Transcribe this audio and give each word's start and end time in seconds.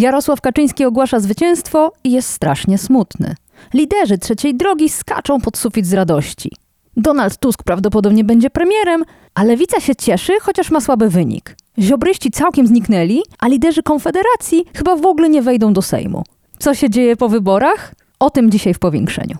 Jarosław 0.00 0.40
Kaczyński 0.40 0.84
ogłasza 0.84 1.20
zwycięstwo 1.20 1.92
i 2.04 2.10
jest 2.12 2.28
strasznie 2.28 2.78
smutny. 2.78 3.34
Liderzy 3.74 4.18
trzeciej 4.18 4.54
drogi 4.54 4.88
skaczą 4.88 5.40
pod 5.40 5.58
sufit 5.58 5.86
z 5.86 5.92
radości. 5.92 6.52
Donald 6.96 7.38
Tusk 7.38 7.62
prawdopodobnie 7.62 8.24
będzie 8.24 8.50
premierem, 8.50 9.04
a 9.34 9.44
lewica 9.44 9.80
się 9.80 9.96
cieszy, 9.96 10.32
chociaż 10.40 10.70
ma 10.70 10.80
słaby 10.80 11.08
wynik. 11.08 11.56
Ziobryści 11.78 12.30
całkiem 12.30 12.66
zniknęli, 12.66 13.22
a 13.38 13.48
liderzy 13.48 13.82
Konfederacji 13.82 14.64
chyba 14.76 14.96
w 14.96 15.06
ogóle 15.06 15.28
nie 15.28 15.42
wejdą 15.42 15.72
do 15.72 15.82
Sejmu. 15.82 16.24
Co 16.58 16.74
się 16.74 16.90
dzieje 16.90 17.16
po 17.16 17.28
wyborach? 17.28 17.94
O 18.20 18.30
tym 18.30 18.50
dzisiaj 18.50 18.74
w 18.74 18.78
powiększeniu. 18.78 19.36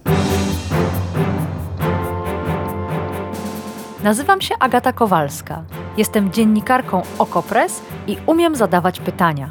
Nazywam 4.02 4.40
się 4.40 4.54
Agata 4.58 4.92
Kowalska. 4.92 5.64
Jestem 5.96 6.32
dziennikarką 6.32 7.02
Okopres 7.18 7.80
i 8.06 8.16
umiem 8.26 8.56
zadawać 8.56 9.00
pytania. 9.00 9.50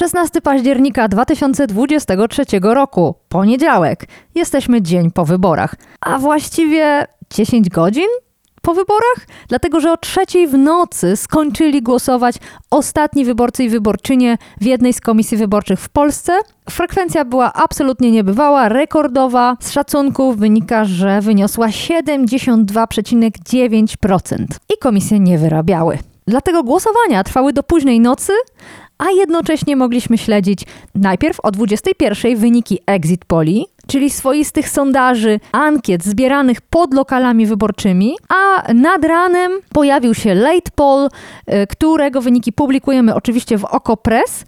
Szesnasty 0.00 0.40
października 0.40 1.08
2023 1.08 2.44
roku, 2.62 3.14
poniedziałek. 3.28 4.06
Jesteśmy 4.34 4.82
dzień 4.82 5.10
po 5.10 5.24
wyborach, 5.24 5.74
a 6.00 6.18
właściwie 6.18 7.06
10 7.30 7.68
godzin 7.68 8.06
po 8.62 8.74
wyborach, 8.74 9.26
dlatego 9.48 9.80
że 9.80 9.92
o 9.92 9.96
trzeciej 9.96 10.48
w 10.48 10.58
nocy 10.58 11.16
skończyli 11.16 11.82
głosować 11.82 12.36
ostatni 12.70 13.24
wyborcy 13.24 13.64
i 13.64 13.68
wyborczynie 13.68 14.38
w 14.60 14.64
jednej 14.64 14.92
z 14.92 15.00
komisji 15.00 15.36
wyborczych 15.36 15.80
w 15.80 15.88
Polsce. 15.88 16.32
Frekwencja 16.70 17.24
była 17.24 17.52
absolutnie 17.52 18.10
niebywała, 18.10 18.68
rekordowa. 18.68 19.56
Z 19.60 19.70
szacunków 19.70 20.36
wynika, 20.36 20.84
że 20.84 21.20
wyniosła 21.20 21.66
72,9% 21.66 24.44
i 24.74 24.78
komisje 24.80 25.20
nie 25.20 25.38
wyrabiały. 25.38 25.98
Dlatego 26.26 26.62
głosowania 26.62 27.24
trwały 27.24 27.52
do 27.52 27.62
późnej 27.62 28.00
nocy, 28.00 28.32
a 29.00 29.10
jednocześnie 29.10 29.76
mogliśmy 29.76 30.18
śledzić 30.18 30.64
najpierw 30.94 31.40
o 31.40 31.50
21 31.50 32.36
wyniki 32.36 32.78
exit 32.86 33.24
poli, 33.24 33.66
czyli 33.86 34.10
swoistych 34.10 34.68
sondaży, 34.68 35.40
ankiet 35.52 36.04
zbieranych 36.04 36.60
pod 36.60 36.94
lokalami 36.94 37.46
wyborczymi, 37.46 38.14
a 38.28 38.72
nad 38.72 39.04
ranem 39.04 39.52
pojawił 39.72 40.14
się 40.14 40.34
late 40.34 40.70
poll, 40.74 41.06
y, 41.06 41.10
którego 41.66 42.20
wyniki 42.20 42.52
publikujemy 42.52 43.14
oczywiście 43.14 43.58
w 43.58 43.64
OkoPress. 43.64 44.44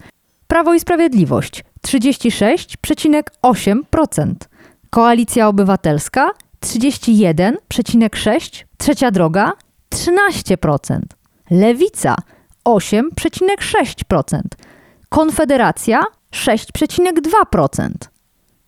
Prawo 0.47 0.73
i 0.73 0.79
Sprawiedliwość 0.79 1.63
36,8%, 1.87 4.33
Koalicja 4.89 5.47
Obywatelska 5.47 6.31
31,6%, 6.65 8.63
Trzecia 8.77 9.11
Droga 9.11 9.53
13%, 9.95 10.99
Lewica 11.51 12.15
8,6%, 12.65 14.39
Konfederacja 15.09 16.03
6,2%. 16.31 17.89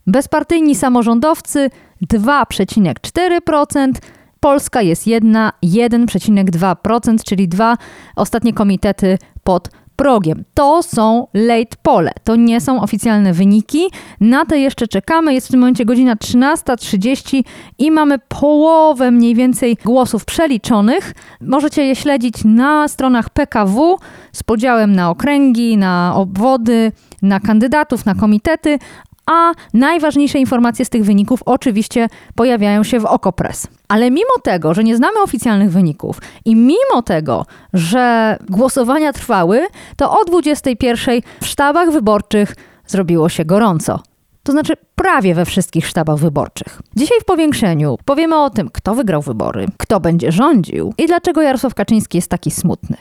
Bezpartyjni 0.07 0.75
samorządowcy 0.75 1.69
2,4%, 2.13 3.91
Polska 4.39 4.81
jest 4.81 5.07
jedna 5.07 5.53
1,2%, 5.63 7.23
czyli 7.25 7.47
dwa 7.47 7.77
ostatnie 8.15 8.53
komitety 8.53 9.17
pod 9.43 9.69
progiem. 9.95 10.43
To 10.53 10.83
są 10.83 11.27
late 11.33 11.77
pole, 11.83 12.11
to 12.23 12.35
nie 12.35 12.61
są 12.61 12.81
oficjalne 12.81 13.33
wyniki. 13.33 13.87
Na 14.19 14.45
te 14.45 14.59
jeszcze 14.59 14.87
czekamy. 14.87 15.33
Jest 15.33 15.47
w 15.47 15.51
tym 15.51 15.59
momencie 15.59 15.85
godzina 15.85 16.15
13.30 16.15 17.43
i 17.77 17.91
mamy 17.91 18.19
połowę 18.19 19.11
mniej 19.11 19.35
więcej 19.35 19.77
głosów 19.85 20.25
przeliczonych. 20.25 21.13
Możecie 21.41 21.85
je 21.85 21.95
śledzić 21.95 22.35
na 22.45 22.87
stronach 22.87 23.29
PKW 23.29 23.97
z 24.31 24.43
podziałem 24.43 24.95
na 24.95 25.09
okręgi, 25.09 25.77
na 25.77 26.13
obwody, 26.15 26.91
na 27.21 27.39
kandydatów, 27.39 28.05
na 28.05 28.15
komitety, 28.15 28.79
a 29.25 29.51
najważniejsze 29.73 30.39
informacje 30.39 30.85
z 30.85 30.89
tych 30.89 31.05
wyników 31.05 31.39
oczywiście 31.45 32.07
pojawiają 32.35 32.83
się 32.83 32.99
w 32.99 33.05
Okopres. 33.05 33.67
Ale 33.87 34.11
mimo 34.11 34.39
tego, 34.43 34.73
że 34.73 34.83
nie 34.83 34.97
znamy 34.97 35.21
oficjalnych 35.21 35.71
wyników 35.71 36.21
i 36.45 36.55
mimo 36.55 37.01
tego, 37.05 37.45
że 37.73 38.37
głosowania 38.49 39.13
trwały, 39.13 39.67
to 39.97 40.19
o 40.19 40.25
21 40.25 41.21
w 41.41 41.45
sztabach 41.45 41.91
wyborczych 41.91 42.55
zrobiło 42.87 43.29
się 43.29 43.45
gorąco. 43.45 43.99
To 44.43 44.51
znaczy 44.51 44.73
prawie 44.95 45.35
we 45.35 45.45
wszystkich 45.45 45.87
sztabach 45.87 46.17
wyborczych. 46.17 46.81
Dzisiaj 46.95 47.19
w 47.21 47.25
powiększeniu 47.25 47.97
powiemy 48.05 48.43
o 48.43 48.49
tym, 48.49 48.69
kto 48.73 48.95
wygrał 48.95 49.21
wybory, 49.21 49.65
kto 49.77 49.99
będzie 49.99 50.31
rządził 50.31 50.93
i 50.97 51.07
dlaczego 51.07 51.41
Jarosław 51.41 51.73
Kaczyński 51.73 52.17
jest 52.17 52.29
taki 52.29 52.51
smutny. 52.51 52.97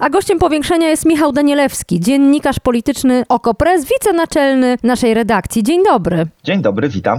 A 0.00 0.10
gościem 0.10 0.38
powiększenia 0.38 0.88
jest 0.88 1.06
Michał 1.06 1.32
Danielewski, 1.32 2.00
dziennikarz 2.00 2.58
polityczny 2.58 3.24
Okopres, 3.28 3.84
wicenaczelny 3.84 4.78
naszej 4.82 5.14
redakcji. 5.14 5.62
Dzień 5.62 5.84
dobry. 5.84 6.26
Dzień 6.44 6.62
dobry, 6.62 6.88
witam. 6.88 7.18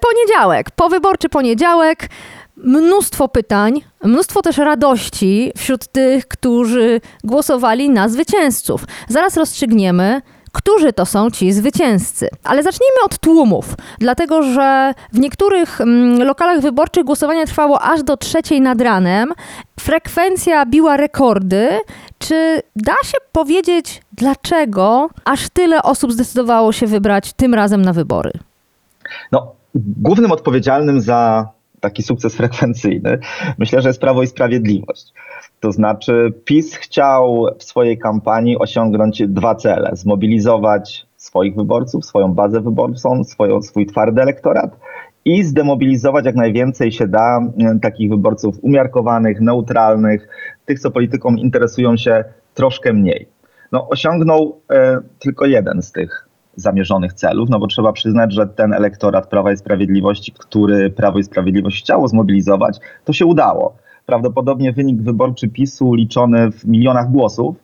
Poniedziałek, 0.00 0.70
powyborczy 0.70 1.28
poniedziałek. 1.28 2.08
Mnóstwo 2.56 3.28
pytań, 3.28 3.80
mnóstwo 4.04 4.42
też 4.42 4.56
radości 4.58 5.52
wśród 5.56 5.86
tych, 5.92 6.28
którzy 6.28 7.00
głosowali 7.24 7.90
na 7.90 8.08
zwycięzców. 8.08 8.84
Zaraz 9.08 9.36
rozstrzygniemy, 9.36 10.22
którzy 10.52 10.92
to 10.92 11.06
są 11.06 11.30
ci 11.30 11.52
zwycięzcy. 11.52 12.28
Ale 12.44 12.62
zacznijmy 12.62 12.96
od 13.04 13.18
tłumów, 13.18 13.74
dlatego 13.98 14.42
że 14.42 14.94
w 15.12 15.18
niektórych 15.18 15.80
mm, 15.80 16.22
lokalach 16.22 16.60
wyborczych 16.60 17.04
głosowanie 17.04 17.46
trwało 17.46 17.82
aż 17.82 18.02
do 18.02 18.16
trzeciej 18.16 18.60
nad 18.60 18.80
ranem. 18.80 19.32
Frekwencja 19.80 20.66
biła 20.66 20.96
rekordy. 20.96 21.68
Czy 22.18 22.62
da 22.76 22.92
się 23.04 23.18
powiedzieć, 23.32 24.02
dlaczego 24.12 25.10
aż 25.24 25.48
tyle 25.48 25.82
osób 25.82 26.12
zdecydowało 26.12 26.72
się 26.72 26.86
wybrać 26.86 27.32
tym 27.32 27.54
razem 27.54 27.82
na 27.82 27.92
wybory? 27.92 28.32
No, 29.32 29.52
głównym 29.74 30.32
odpowiedzialnym 30.32 31.00
za 31.00 31.48
taki 31.80 32.02
sukces 32.02 32.36
frekwencyjny 32.36 33.18
myślę, 33.58 33.82
że 33.82 33.88
jest 33.88 34.00
Prawo 34.00 34.22
i 34.22 34.26
Sprawiedliwość. 34.26 35.12
To 35.60 35.72
znaczy, 35.72 36.32
PiS 36.44 36.74
chciał 36.74 37.46
w 37.58 37.64
swojej 37.64 37.98
kampanii 37.98 38.58
osiągnąć 38.58 39.22
dwa 39.28 39.54
cele: 39.54 39.90
zmobilizować 39.92 41.06
swoich 41.16 41.56
wyborców, 41.56 42.06
swoją 42.06 42.34
bazę 42.34 42.60
wyborcą, 42.60 43.24
swoją, 43.24 43.62
swój 43.62 43.86
twardy 43.86 44.22
elektorat 44.22 44.76
i 45.24 45.44
zdemobilizować 45.44 46.24
jak 46.24 46.34
najwięcej 46.34 46.92
się 46.92 47.08
da 47.08 47.40
takich 47.82 48.10
wyborców 48.10 48.56
umiarkowanych, 48.62 49.40
neutralnych, 49.40 50.28
tych, 50.64 50.80
co 50.80 50.90
polityką 50.90 51.34
interesują 51.34 51.96
się 51.96 52.24
troszkę 52.54 52.92
mniej. 52.92 53.28
No, 53.72 53.88
osiągnął 53.88 54.60
e, 54.70 54.98
tylko 55.18 55.46
jeden 55.46 55.82
z 55.82 55.92
tych 55.92 56.29
zamierzonych 56.60 57.12
celów, 57.12 57.50
no 57.50 57.58
bo 57.58 57.66
trzeba 57.66 57.92
przyznać, 57.92 58.34
że 58.34 58.46
ten 58.46 58.72
elektorat 58.72 59.26
Prawa 59.30 59.52
i 59.52 59.56
Sprawiedliwości, 59.56 60.32
który 60.38 60.90
Prawo 60.90 61.18
i 61.18 61.24
Sprawiedliwość 61.24 61.82
chciało 61.82 62.08
zmobilizować, 62.08 62.78
to 63.04 63.12
się 63.12 63.26
udało 63.26 63.76
prawdopodobnie 64.06 64.72
wynik 64.72 65.02
wyborczy 65.02 65.48
PiSu 65.48 65.94
liczony 65.94 66.50
w 66.50 66.64
milionach 66.64 67.10
głosów 67.10 67.56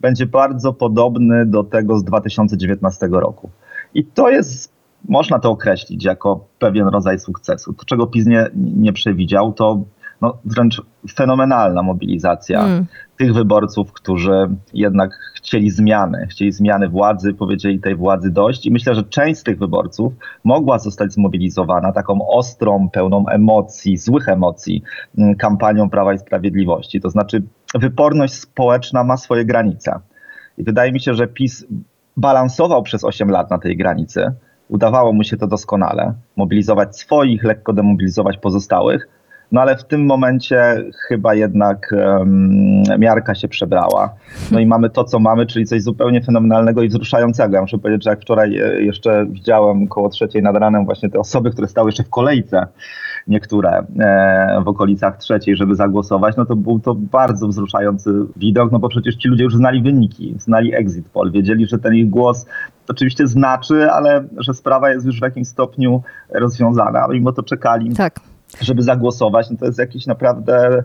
będzie 0.00 0.26
bardzo 0.26 0.72
podobny 0.72 1.46
do 1.46 1.64
tego 1.64 1.98
z 1.98 2.04
2019 2.04 3.08
roku. 3.10 3.50
I 3.94 4.04
to 4.04 4.30
jest, 4.30 4.72
można 5.08 5.38
to 5.38 5.50
określić 5.50 6.04
jako 6.04 6.44
pewien 6.58 6.88
rodzaj 6.88 7.18
sukcesu. 7.18 7.72
To, 7.72 7.84
czego 7.84 8.06
PiS 8.06 8.26
nie, 8.26 8.50
nie 8.54 8.92
przewidział, 8.92 9.52
to 9.52 9.84
no, 10.20 10.38
wręcz 10.44 10.82
fenomenalna 11.14 11.82
mobilizacja 11.82 12.64
mm. 12.64 12.86
tych 13.16 13.34
wyborców, 13.34 13.92
którzy 13.92 14.48
jednak 14.74 15.10
chcieli 15.48 15.70
zmiany, 15.70 16.26
chcieli 16.30 16.52
zmiany 16.52 16.88
władzy, 16.88 17.34
powiedzieli 17.34 17.80
tej 17.80 17.96
władzy 17.96 18.30
dość 18.30 18.66
i 18.66 18.70
myślę, 18.70 18.94
że 18.94 19.02
część 19.02 19.40
z 19.40 19.42
tych 19.42 19.58
wyborców 19.58 20.12
mogła 20.44 20.78
zostać 20.78 21.12
zmobilizowana 21.12 21.92
taką 21.92 22.28
ostrą, 22.28 22.88
pełną 22.90 23.28
emocji, 23.28 23.96
złych 23.96 24.28
emocji 24.28 24.82
mm, 25.18 25.36
kampanią 25.36 25.90
Prawa 25.90 26.14
i 26.14 26.18
Sprawiedliwości. 26.18 27.00
To 27.00 27.10
znaczy 27.10 27.42
wyporność 27.74 28.34
społeczna 28.34 29.04
ma 29.04 29.16
swoje 29.16 29.44
granice. 29.44 30.00
I 30.58 30.64
wydaje 30.64 30.92
mi 30.92 31.00
się, 31.00 31.14
że 31.14 31.26
PiS 31.26 31.66
balansował 32.16 32.82
przez 32.82 33.04
8 33.04 33.30
lat 33.30 33.50
na 33.50 33.58
tej 33.58 33.76
granicy. 33.76 34.32
Udawało 34.68 35.12
mu 35.12 35.24
się 35.24 35.36
to 35.36 35.46
doskonale. 35.46 36.14
Mobilizować 36.36 36.98
swoich, 36.98 37.44
lekko 37.44 37.72
demobilizować 37.72 38.38
pozostałych 38.38 39.08
No 39.52 39.60
ale 39.60 39.76
w 39.76 39.84
tym 39.84 40.06
momencie 40.06 40.84
chyba 41.08 41.34
jednak 41.34 41.94
um, 42.18 42.82
miarka 42.98 43.34
się 43.34 43.48
przebrała. 43.48 44.14
No 44.50 44.60
i 44.60 44.66
mamy 44.66 44.90
to, 44.90 45.04
co 45.04 45.18
mamy, 45.18 45.46
czyli 45.46 45.66
coś 45.66 45.82
zupełnie 45.82 46.22
fenomenalnego 46.22 46.82
i 46.82 46.88
wzruszającego. 46.88 47.54
Ja 47.54 47.60
muszę 47.60 47.78
powiedzieć, 47.78 48.04
że 48.04 48.10
jak 48.10 48.20
wczoraj 48.20 48.58
e, 48.58 48.82
jeszcze 48.82 49.26
widziałem 49.30 49.88
koło 49.88 50.08
trzeciej 50.08 50.42
nad 50.42 50.56
ranem 50.56 50.84
właśnie 50.84 51.10
te 51.10 51.18
osoby, 51.18 51.50
które 51.50 51.68
stały 51.68 51.88
jeszcze 51.88 52.04
w 52.04 52.10
kolejce, 52.10 52.66
niektóre 53.28 53.86
e, 53.98 54.62
w 54.64 54.68
okolicach 54.68 55.16
trzeciej, 55.16 55.56
żeby 55.56 55.74
zagłosować, 55.74 56.36
no 56.36 56.46
to 56.46 56.56
był 56.56 56.80
to 56.80 56.94
bardzo 56.94 57.48
wzruszający 57.48 58.10
widok, 58.36 58.72
no 58.72 58.78
bo 58.78 58.88
przecież 58.88 59.16
ci 59.16 59.28
ludzie 59.28 59.44
już 59.44 59.56
znali 59.56 59.82
wyniki, 59.82 60.34
znali 60.38 60.74
exit 60.74 61.08
poll, 61.08 61.32
wiedzieli, 61.32 61.66
że 61.66 61.78
ten 61.78 61.94
ich 61.94 62.10
głos 62.10 62.46
oczywiście 62.88 63.26
znaczy, 63.26 63.90
ale 63.90 64.24
że 64.36 64.54
sprawa 64.54 64.90
jest 64.90 65.06
już 65.06 65.18
w 65.18 65.22
jakimś 65.22 65.48
stopniu 65.48 66.02
rozwiązana, 66.30 67.04
a 67.04 67.08
mimo 67.08 67.32
to 67.32 67.42
czekali. 67.42 67.94
Tak 67.94 68.20
żeby 68.60 68.82
zagłosować, 68.82 69.50
no 69.50 69.56
to 69.56 69.66
jest 69.66 69.78
jakiś 69.78 70.06
naprawdę 70.06 70.82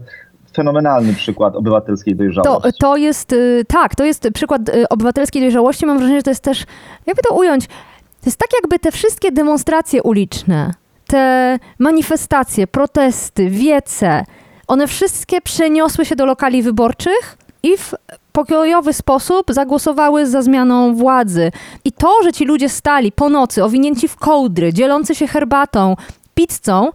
fenomenalny 0.53 1.13
przykład 1.13 1.55
obywatelskiej 1.55 2.15
dojrzałości. 2.15 2.61
To, 2.63 2.71
to 2.79 2.97
jest, 2.97 3.33
y, 3.33 3.65
tak, 3.67 3.95
to 3.95 4.05
jest 4.05 4.27
przykład 4.33 4.69
y, 4.69 4.89
obywatelskiej 4.89 5.41
dojrzałości. 5.41 5.85
Mam 5.85 5.97
wrażenie, 5.97 6.19
że 6.19 6.23
to 6.23 6.31
jest 6.31 6.43
też, 6.43 6.65
jakby 7.05 7.21
to 7.21 7.35
ująć, 7.35 7.67
to 7.67 8.25
jest 8.25 8.37
tak 8.37 8.49
jakby 8.61 8.79
te 8.79 8.91
wszystkie 8.91 9.31
demonstracje 9.31 10.03
uliczne, 10.03 10.73
te 11.07 11.59
manifestacje, 11.79 12.67
protesty, 12.67 13.49
wiece, 13.49 14.25
one 14.67 14.87
wszystkie 14.87 15.41
przeniosły 15.41 16.05
się 16.05 16.15
do 16.15 16.25
lokali 16.25 16.63
wyborczych 16.63 17.37
i 17.63 17.77
w 17.77 17.93
pokojowy 18.31 18.93
sposób 18.93 19.45
zagłosowały 19.49 20.27
za 20.27 20.41
zmianą 20.41 20.95
władzy. 20.95 21.51
I 21.85 21.91
to, 21.91 22.23
że 22.23 22.33
ci 22.33 22.45
ludzie 22.45 22.69
stali 22.69 23.11
po 23.11 23.29
nocy, 23.29 23.63
owinięci 23.63 24.07
w 24.07 24.15
kołdry, 24.15 24.73
dzielący 24.73 25.15
się 25.15 25.27
herbatą, 25.27 25.95
pizzą, 26.35 26.91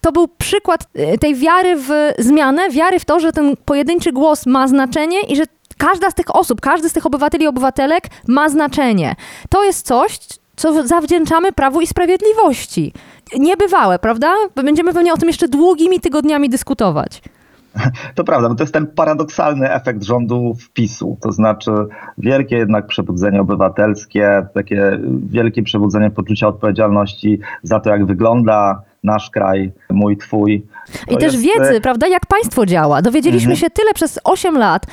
to 0.00 0.12
był 0.12 0.28
przykład 0.28 0.86
y, 1.14 1.18
tej 1.18 1.34
wiary 1.34 1.76
w 1.76 1.90
zmianę, 2.18 2.70
wiary 2.70 2.98
w 2.98 3.04
to, 3.04 3.20
że 3.20 3.32
ten 3.32 3.56
pojedynczy 3.64 4.12
głos 4.12 4.46
ma 4.46 4.68
znaczenie 4.68 5.20
i 5.20 5.36
że 5.36 5.44
każda 5.78 6.10
z 6.10 6.14
tych 6.14 6.36
osób, 6.36 6.60
każdy 6.60 6.88
z 6.88 6.92
tych 6.92 7.06
obywateli 7.06 7.44
i 7.44 7.48
obywatelek 7.48 8.04
ma 8.28 8.48
znaczenie. 8.48 9.16
To 9.48 9.64
jest 9.64 9.86
coś, 9.86 10.18
co 10.56 10.86
zawdzięczamy 10.86 11.52
Prawu 11.52 11.80
i 11.80 11.86
Sprawiedliwości. 11.86 12.92
Niebywałe, 13.38 13.98
prawda? 13.98 14.34
Będziemy 14.54 14.94
pewnie 14.94 15.12
o 15.12 15.16
tym 15.16 15.28
jeszcze 15.28 15.48
długimi 15.48 16.00
tygodniami 16.00 16.48
dyskutować. 16.48 17.22
To 18.14 18.24
prawda, 18.24 18.48
bo 18.48 18.54
to 18.54 18.62
jest 18.62 18.72
ten 18.72 18.86
paradoksalny 18.86 19.72
efekt 19.72 20.02
rządu 20.04 20.54
wpisu, 20.54 21.18
to 21.20 21.32
znaczy 21.32 21.70
wielkie 22.18 22.56
jednak 22.56 22.86
przebudzenie 22.86 23.40
obywatelskie, 23.40 24.46
takie 24.54 24.98
wielkie 25.30 25.62
przebudzenie 25.62 26.10
poczucia 26.10 26.48
odpowiedzialności 26.48 27.40
za 27.62 27.80
to, 27.80 27.90
jak 27.90 28.06
wygląda 28.06 28.82
nasz 29.04 29.30
kraj, 29.30 29.72
mój, 29.90 30.16
twój. 30.16 30.66
To 31.08 31.14
I 31.14 31.18
też 31.18 31.32
jest... 31.32 31.44
wiedzy, 31.44 31.76
e, 31.76 31.80
prawda, 31.80 32.08
jak 32.08 32.26
państwo 32.26 32.66
działa. 32.66 33.02
Dowiedzieliśmy 33.02 33.52
mhm. 33.52 33.56
się 33.60 33.70
tyle 33.70 33.94
przez 33.94 34.18
8 34.24 34.58
lat, 34.58 34.86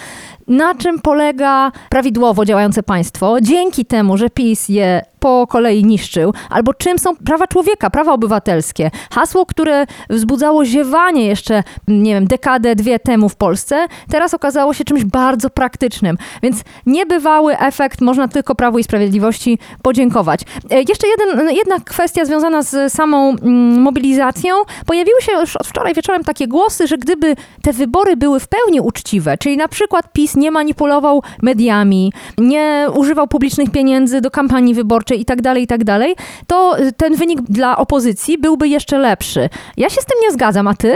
na 0.47 0.75
czym 0.75 0.99
polega 0.99 1.71
prawidłowo 1.89 2.45
działające 2.45 2.83
państwo, 2.83 3.37
dzięki 3.41 3.85
temu, 3.85 4.17
że 4.17 4.29
PiS 4.29 4.69
je 4.69 5.01
po 5.27 5.47
kolei 5.47 5.85
niszczył, 5.85 6.33
albo 6.49 6.73
czym 6.73 6.99
są 6.99 7.15
prawa 7.15 7.47
człowieka, 7.47 7.89
prawa 7.89 8.13
obywatelskie. 8.13 8.91
Hasło, 9.11 9.45
które 9.45 9.85
wzbudzało 10.09 10.65
ziewanie 10.65 11.25
jeszcze, 11.25 11.63
nie 11.87 12.13
wiem, 12.13 12.27
dekadę, 12.27 12.75
dwie 12.75 12.99
temu 12.99 13.29
w 13.29 13.35
Polsce, 13.35 13.87
teraz 14.09 14.33
okazało 14.33 14.73
się 14.73 14.83
czymś 14.83 15.03
bardzo 15.03 15.49
praktycznym. 15.49 16.17
Więc 16.43 16.61
niebywały 16.85 17.57
efekt, 17.57 18.01
można 18.01 18.27
tylko 18.27 18.55
Prawu 18.55 18.79
i 18.79 18.83
Sprawiedliwości 18.83 19.59
podziękować. 19.81 20.41
E, 20.69 20.79
jeszcze 20.79 21.07
jeden, 21.07 21.49
jedna 21.55 21.79
kwestia 21.79 22.25
związana 22.25 22.61
z 22.61 22.93
samą 22.93 23.29
mm, 23.29 23.81
mobilizacją. 23.81 24.55
Pojawiły 24.85 25.21
się 25.21 25.31
już 25.31 25.55
od 25.55 25.67
wczoraj 25.67 25.93
wieczorem 25.93 26.23
takie 26.23 26.47
głosy, 26.47 26.87
że 26.87 26.97
gdyby 26.97 27.35
te 27.61 27.73
wybory 27.73 28.17
były 28.17 28.39
w 28.39 28.47
pełni 28.47 28.81
uczciwe, 28.81 29.37
czyli 29.37 29.57
na 29.57 29.67
przykład 29.67 30.13
PiS 30.13 30.35
nie 30.35 30.51
manipulował 30.51 31.23
mediami, 31.41 32.13
nie 32.37 32.87
używał 32.95 33.27
publicznych 33.27 33.71
pieniędzy 33.71 34.21
do 34.21 34.31
kampanii 34.31 34.73
wyborczej 34.73 35.16
i 35.21 35.25
tak 35.25 35.41
dalej, 35.41 35.63
i 35.63 35.67
tak 35.67 35.83
dalej, 35.83 36.15
to 36.47 36.75
ten 36.97 37.15
wynik 37.15 37.41
dla 37.41 37.77
opozycji 37.77 38.37
byłby 38.37 38.67
jeszcze 38.67 38.97
lepszy. 38.97 39.49
Ja 39.77 39.89
się 39.89 40.01
z 40.01 40.05
tym 40.05 40.17
nie 40.21 40.31
zgadzam, 40.31 40.67
a 40.67 40.73
ty? 40.73 40.95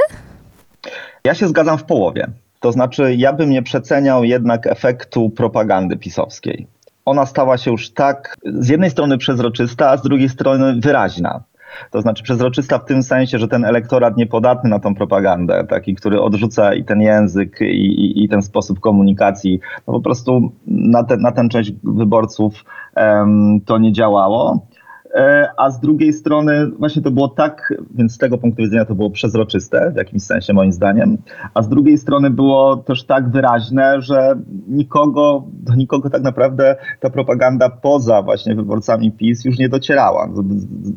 Ja 1.23 1.33
się 1.33 1.47
zgadzam 1.47 1.77
w 1.77 1.83
połowie. 1.83 2.27
To 2.59 2.71
znaczy, 2.71 3.15
ja 3.15 3.33
bym 3.33 3.49
nie 3.49 3.63
przeceniał 3.63 4.23
jednak 4.23 4.67
efektu 4.67 5.29
propagandy 5.29 5.97
pisowskiej. 5.97 6.67
Ona 7.05 7.25
stała 7.25 7.57
się 7.57 7.71
już 7.71 7.89
tak 7.89 8.37
z 8.45 8.69
jednej 8.69 8.89
strony 8.89 9.17
przezroczysta, 9.17 9.89
a 9.89 9.97
z 9.97 10.01
drugiej 10.01 10.29
strony 10.29 10.75
wyraźna. 10.79 11.43
To 11.91 12.01
znaczy 12.01 12.23
przezroczysta 12.23 12.79
w 12.79 12.85
tym 12.85 13.03
sensie, 13.03 13.39
że 13.39 13.47
ten 13.47 13.65
elektorat 13.65 14.17
niepodatny 14.17 14.69
na 14.69 14.79
tą 14.79 14.95
propagandę, 14.95 15.65
taki, 15.69 15.95
który 15.95 16.21
odrzuca 16.21 16.73
i 16.73 16.83
ten 16.83 17.01
język, 17.01 17.61
i, 17.61 17.65
i, 17.65 18.23
i 18.23 18.29
ten 18.29 18.41
sposób 18.41 18.79
komunikacji, 18.79 19.59
no 19.87 19.93
po 19.93 20.01
prostu 20.01 20.51
na, 20.67 21.03
te, 21.03 21.17
na 21.17 21.31
ten 21.31 21.49
część 21.49 21.73
wyborców 21.83 22.65
um, 22.95 23.61
to 23.65 23.77
nie 23.77 23.93
działało. 23.93 24.67
E, 25.15 25.49
a 25.57 25.69
z 25.69 25.79
drugiej 25.79 26.13
strony 26.13 26.67
właśnie 26.79 27.01
to 27.01 27.11
było 27.11 27.27
tak, 27.27 27.73
więc 27.95 28.13
z 28.13 28.17
tego 28.17 28.37
punktu 28.37 28.61
widzenia 28.61 28.85
to 28.85 28.95
było 28.95 29.09
przezroczyste 29.09 29.91
w 29.91 29.95
jakimś 29.95 30.23
sensie 30.23 30.53
moim 30.53 30.71
zdaniem, 30.71 31.17
a 31.53 31.61
z 31.61 31.69
drugiej 31.69 31.97
strony 31.97 32.29
było 32.29 32.77
też 32.77 33.03
tak 33.03 33.29
wyraźne, 33.29 34.01
że 34.01 34.35
nikogo, 34.67 35.43
do 35.53 35.75
nikogo 35.75 36.09
tak 36.09 36.21
naprawdę 36.21 36.75
ta 36.99 37.09
propaganda 37.09 37.69
poza 37.69 38.21
właśnie 38.21 38.55
wyborcami 38.55 39.11
PiS 39.11 39.45
już 39.45 39.59
nie 39.59 39.69
docierała. 39.69 40.29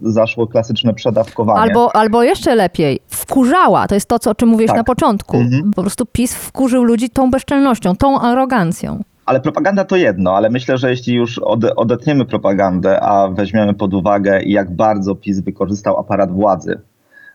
Zaszło 0.02 0.46
klasyczne 0.46 0.94
przedawkowanie. 0.94 1.60
Albo, 1.60 1.96
albo 1.96 2.22
jeszcze 2.22 2.54
lepiej, 2.54 3.00
wkurzała. 3.08 3.88
To 3.88 3.94
jest 3.94 4.08
to, 4.08 4.18
co, 4.18 4.30
o 4.30 4.34
czym 4.34 4.48
mówiłeś 4.48 4.70
tak. 4.70 4.76
na 4.76 4.84
początku. 4.84 5.36
Mhm. 5.36 5.70
Po 5.70 5.82
prostu 5.82 6.06
PiS 6.06 6.34
wkurzył 6.34 6.84
ludzi 6.84 7.10
tą 7.10 7.30
bezczelnością, 7.30 7.96
tą 7.96 8.20
arogancją. 8.20 9.02
Ale 9.26 9.40
propaganda 9.40 9.84
to 9.84 9.96
jedno, 9.96 10.36
ale 10.36 10.50
myślę, 10.50 10.78
że 10.78 10.90
jeśli 10.90 11.14
już 11.14 11.38
odetniemy 11.76 12.24
propagandę, 12.24 13.00
a 13.00 13.28
weźmiemy 13.28 13.74
pod 13.74 13.94
uwagę, 13.94 14.42
jak 14.42 14.76
bardzo 14.76 15.14
PiS 15.14 15.40
wykorzystał 15.40 15.98
aparat 15.98 16.32
władzy 16.32 16.80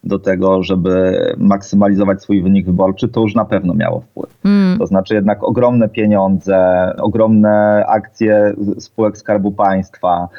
do 0.04 0.20
tego, 0.20 0.64
żeby 0.64 1.20
maksymalizować 1.38 2.22
swój 2.22 2.42
wynik 2.42 2.66
wyborczy, 2.66 3.08
to 3.08 3.22
już 3.22 3.36
na 3.36 3.46
pewno 3.46 3.74
miało 3.74 4.00
wpływ. 4.00 4.38
Mm. 4.46 4.78
To 4.80 4.88
znaczy 4.88 5.16
jednak 5.16 5.44
ogromne 5.44 5.90
pieniądze, 5.90 6.92
ogromne 6.98 7.86
akcje 7.88 8.54
spółek 8.80 9.18
Skarbu 9.18 9.52
Państwa, 9.52 10.30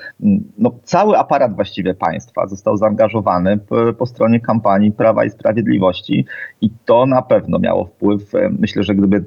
no, 0.58 0.72
cały 0.84 1.18
aparat 1.18 1.54
właściwie 1.54 1.94
państwa 1.94 2.46
został 2.46 2.76
zaangażowany 2.76 3.58
po, 3.58 3.92
po 3.98 4.06
stronie 4.06 4.40
kampanii 4.40 4.92
Prawa 4.92 5.24
i 5.24 5.30
Sprawiedliwości 5.30 6.26
i 6.60 6.70
to 6.84 7.06
na 7.06 7.22
pewno 7.22 7.58
miało 7.58 7.84
wpływ. 7.84 8.32
Myślę, 8.58 8.82
że 8.82 8.94
gdyby 8.94 9.24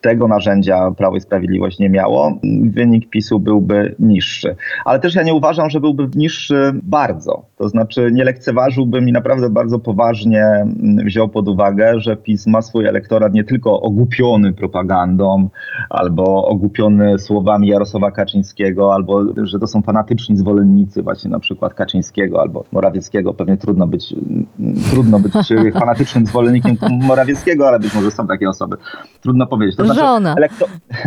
tego 0.00 0.28
narzędzia 0.28 0.90
Prawo 0.96 1.16
i 1.16 1.20
Sprawiedliwość 1.20 1.78
nie 1.78 1.90
miało, 1.90 2.38
wynik 2.62 3.10
PiSu 3.10 3.40
byłby 3.40 3.94
niższy. 3.98 4.56
Ale 4.84 4.98
też 4.98 5.14
ja 5.14 5.22
nie 5.22 5.34
uważam, 5.34 5.70
że 5.70 5.80
byłby 5.80 6.08
niższy 6.14 6.72
bardzo. 6.82 7.42
To 7.56 7.68
znaczy 7.68 8.10
nie 8.12 8.24
lekceważyłbym 8.24 9.08
i 9.08 9.12
naprawdę 9.12 9.50
bardzo 9.50 9.78
poważnie 9.78 10.66
wziął 11.04 11.28
pod 11.28 11.48
uwagę, 11.48 12.00
że 12.00 12.16
PiS 12.16 12.46
ma 12.46 12.62
swój 12.62 12.86
elektorat 12.86 13.34
nie 13.34 13.44
tylko 13.44 13.80
ogłupiony 13.80 14.52
propagandą, 14.52 15.48
albo 15.90 16.46
ogłupiony 16.46 17.18
słowami 17.18 17.68
Jarosława 17.68 18.10
Kaczyńskiego, 18.10 18.94
albo 18.94 19.24
że 19.42 19.58
to 19.58 19.66
są 19.66 19.82
fanatyczni 19.82 20.36
zwolennicy 20.36 21.02
właśnie 21.02 21.30
na 21.30 21.38
przykład 21.38 21.74
Kaczyńskiego 21.74 22.40
albo 22.40 22.64
Morawieckiego. 22.72 23.34
Pewnie 23.34 23.56
trudno 23.56 23.86
być, 23.86 24.14
trudno 24.90 25.20
być 25.20 25.32
fanatycznym 25.80 26.26
zwolennikiem 26.26 26.76
Morawieckiego, 26.90 27.68
ale 27.68 27.80
być 27.80 27.94
może 27.94 28.10
są 28.10 28.26
takie 28.26 28.48
osoby. 28.48 28.76
Trudno 29.22 29.46
powiedzieć. 29.46 29.76
To 29.76 29.84
znaczy, 29.84 29.97
Elekto 30.36 30.66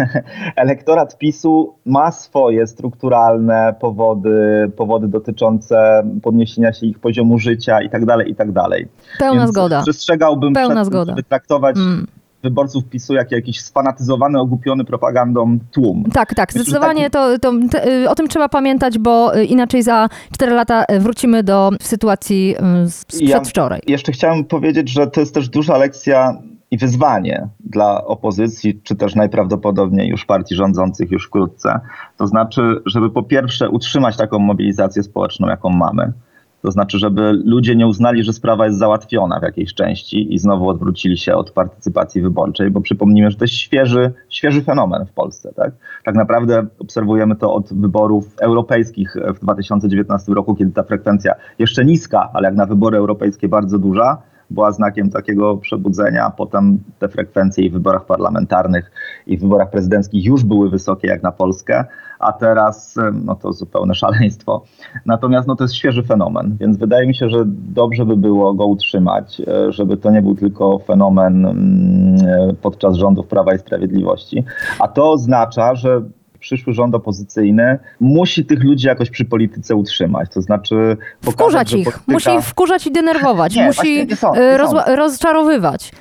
elektorat 0.56 1.18
PiSu 1.18 1.76
ma 1.86 2.12
swoje 2.12 2.68
strukturalne 2.68 3.76
powody, 3.80 4.72
powody 4.78 5.08
dotyczące 5.08 6.04
podniesienia 6.24 6.74
się 6.74 6.86
ich 6.86 7.00
poziomu 7.00 7.40
życia 7.40 7.82
i 7.82 7.90
tak 7.90 8.06
dalej, 8.06 8.32
i 8.32 8.36
tak 8.36 8.52
dalej. 8.52 8.88
Pełna 9.20 9.42
Więc 9.42 9.52
zgoda. 9.52 9.82
Przestrzegałbym 9.82 10.54
Pełna 10.54 10.76
przed 10.76 10.86
zgoda. 10.86 11.12
żeby 11.12 11.24
traktować 11.24 11.78
mm 11.78 12.08
wyborców 12.44 12.86
PiSu 12.86 13.14
jak 13.14 13.32
jakiś 13.32 13.62
sfanatyzowany, 13.62 14.40
ogłupiony 14.40 14.86
propagandą 14.86 15.60
tłum. 15.72 16.04
Tak, 16.14 16.36
tak, 16.36 16.54
zdecydowanie 16.54 17.10
to, 17.10 17.40
to, 17.40 17.54
to, 17.72 17.88
y, 17.88 18.10
o 18.10 18.16
tym 18.16 18.28
trzeba 18.28 18.50
pamiętać, 18.50 19.00
bo 19.00 19.38
y, 19.38 19.46
inaczej 19.46 19.84
za 19.84 20.10
4 20.34 20.52
lata 20.52 20.86
y, 20.92 21.00
wrócimy 21.00 21.44
do 21.44 21.70
sytuacji 21.82 22.56
sprzed 22.90 23.22
ja 23.22 23.40
wczoraj. 23.40 23.82
Jeszcze 23.88 24.12
chciałem 24.12 24.46
powiedzieć, 24.46 24.90
że 24.90 25.08
to 25.08 25.20
jest 25.20 25.34
też 25.34 25.50
duża 25.50 25.78
lekcja 25.78 26.38
i 26.72 26.78
wyzwanie 26.78 27.48
dla 27.60 28.06
opozycji, 28.06 28.82
czy 28.84 28.96
też 28.96 29.16
najprawdopodobniej 29.16 30.08
już 30.08 30.26
partii 30.26 30.56
rządzących 30.56 31.12
już 31.12 31.28
wkrótce. 31.28 31.80
To 32.18 32.28
znaczy, 32.28 32.82
żeby 32.86 33.10
po 33.10 33.24
pierwsze 33.24 33.70
utrzymać 33.70 34.18
taką 34.18 34.40
mobilizację 34.40 35.04
społeczną, 35.04 35.48
jaką 35.48 35.70
mamy. 35.70 36.14
To 36.62 36.72
znaczy, 36.72 37.00
żeby 37.00 37.42
ludzie 37.46 37.76
nie 37.76 37.88
uznali, 37.88 38.24
że 38.24 38.34
sprawa 38.34 38.66
jest 38.66 38.80
załatwiona 38.80 39.40
w 39.40 39.44
jakiejś 39.44 39.74
części 39.74 40.34
i 40.34 40.40
znowu 40.40 40.70
odwrócili 40.70 41.18
się 41.18 41.36
od 41.36 41.52
partycypacji 41.52 42.22
wyborczej, 42.22 42.72
bo 42.72 42.82
przypomnijmy, 42.82 43.32
że 43.32 43.38
to 43.38 43.44
jest 43.44 43.54
świeży, 43.54 44.14
świeży 44.30 44.62
fenomen 44.62 45.06
w 45.06 45.12
Polsce. 45.12 45.54
Tak? 45.56 45.72
tak 46.04 46.16
naprawdę 46.16 46.68
obserwujemy 46.80 47.36
to 47.36 47.54
od 47.54 47.74
wyborów 47.74 48.36
europejskich 48.42 49.16
w 49.36 49.40
2019 49.40 50.34
roku, 50.34 50.56
kiedy 50.56 50.72
ta 50.72 50.84
frekwencja 50.84 51.34
jeszcze 51.60 51.86
niska, 51.86 52.30
ale 52.34 52.48
jak 52.48 52.56
na 52.56 52.66
wybory 52.66 52.98
europejskie 52.98 53.50
bardzo 53.50 53.80
duża, 53.80 54.18
była 54.52 54.72
znakiem 54.72 55.10
takiego 55.10 55.58
przebudzenia. 55.58 56.30
Potem 56.38 56.80
te 57.00 57.10
frekwencje 57.10 57.66
i 57.66 57.70
w 57.70 57.74
wyborach 57.74 58.06
parlamentarnych, 58.06 58.92
i 59.28 59.38
w 59.38 59.42
wyborach 59.42 59.70
prezydenckich 59.70 60.26
już 60.26 60.44
były 60.44 60.70
wysokie 60.70 61.08
jak 61.08 61.24
na 61.24 61.32
Polskę, 61.32 61.86
a 62.20 62.34
teraz 62.34 62.96
no 63.26 63.36
to 63.36 63.54
zupełne 63.54 63.96
szaleństwo. 64.04 64.64
Natomiast 65.06 65.48
no 65.48 65.56
to 65.56 65.64
jest 65.64 65.76
świeży 65.76 66.04
fenomen, 66.04 66.58
więc 66.60 66.78
wydaje 66.78 67.08
mi 67.08 67.16
się, 67.16 67.30
że 67.30 67.44
dobrze 67.74 68.06
by 68.06 68.18
było 68.18 68.54
go 68.54 68.66
utrzymać, 68.66 69.42
e, 69.48 69.72
żeby 69.72 69.98
to 69.98 70.12
nie 70.12 70.22
był 70.22 70.36
tylko 70.36 70.80
fenomen 70.80 71.46
mm, 71.46 72.56
podczas 72.62 72.96
rządów 72.96 73.28
Prawa 73.28 73.54
i 73.54 73.60
Sprawiedliwości. 73.60 74.44
A 74.80 74.88
to 74.88 75.12
oznacza, 75.12 75.76
że 75.76 76.02
przyszły 76.42 76.74
rząd 76.74 76.96
opozycyjny 76.96 77.80
musi 78.00 78.46
tych 78.46 78.64
ludzi 78.64 78.88
jakoś 78.88 79.10
przy 79.10 79.26
polityce 79.26 79.76
utrzymać. 79.76 80.30
To 80.34 80.42
znaczy 80.42 80.98
pokazać, 81.22 81.34
Wkurzać 81.36 81.74
ich, 81.74 81.84
polityka... 81.84 82.04
musi 82.08 82.30
ich 82.40 82.46
wkurzać 82.46 82.88
i 82.88 82.92
denerwować, 82.92 83.56
Nie, 83.56 83.66
musi 83.66 84.08
nie 84.08 84.16
sądzę, 84.16 84.42
e, 84.42 84.58
nie 84.60 84.68
sądzę. 84.68 84.96
rozczarowywać. 84.96 85.92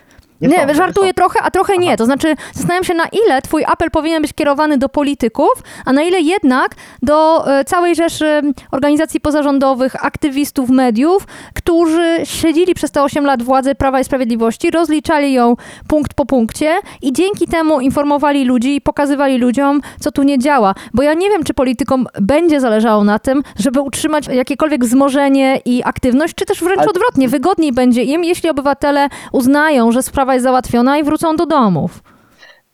Nie 0.40 0.48
Nie, 0.48 0.56
sądzę, 0.58 0.74
żartuję 0.74 1.14
trochę, 1.14 1.40
a 1.42 1.50
trochę 1.50 1.78
nie. 1.78 1.96
To 1.96 2.04
znaczy, 2.04 2.34
zastanawiam 2.52 2.84
się, 2.84 2.94
na 2.94 3.04
ile 3.24 3.42
twój 3.42 3.64
apel 3.64 3.90
powinien 3.90 4.22
być 4.22 4.32
kierowany 4.32 4.78
do 4.78 4.88
polityków, 4.88 5.50
a 5.84 5.92
na 5.92 6.02
ile 6.02 6.20
jednak 6.20 6.74
do 7.02 7.46
e, 7.58 7.64
całej 7.64 7.94
rzeszy 7.94 8.42
organizacji 8.70 9.20
pozarządowych, 9.20 10.04
aktywistów, 10.04 10.70
mediów, 10.70 11.26
którzy 11.54 12.20
śledzili 12.24 12.74
przez 12.74 12.90
te 12.90 13.02
8 13.02 13.24
lat 13.24 13.42
władzę 13.42 13.74
Prawa 13.74 14.00
i 14.00 14.04
Sprawiedliwości, 14.04 14.70
rozliczali 14.70 15.32
ją 15.32 15.56
punkt 15.88 16.14
po 16.14 16.26
punkcie 16.26 16.74
i 17.02 17.12
dzięki 17.12 17.46
temu 17.46 17.80
informowali 17.80 18.44
ludzi 18.44 18.76
i 18.76 18.80
pokazywali 18.80 19.38
ludziom, 19.38 19.80
co 20.00 20.12
tu 20.12 20.22
nie 20.22 20.38
działa. 20.38 20.74
Bo 20.94 21.02
ja 21.02 21.14
nie 21.14 21.30
wiem, 21.30 21.44
czy 21.44 21.54
politykom 21.54 22.06
będzie 22.20 22.60
zależało 22.60 23.04
na 23.04 23.18
tym, 23.18 23.42
żeby 23.58 23.80
utrzymać 23.80 24.26
jakiekolwiek 24.26 24.84
wzmożenie 24.84 25.60
i 25.64 25.82
aktywność, 25.84 26.34
czy 26.34 26.44
też 26.44 26.60
wręcz 26.60 26.86
odwrotnie, 26.86 27.28
wygodniej 27.28 27.72
będzie 27.72 28.02
im, 28.02 28.24
jeśli 28.24 28.50
obywatele 28.50 29.08
uznają, 29.32 29.92
że 29.92 30.02
sprawa 30.02 30.29
jest 30.34 30.44
załatwiona 30.44 30.98
i 30.98 31.04
wrócą 31.04 31.36
do 31.36 31.46
domów. 31.46 32.02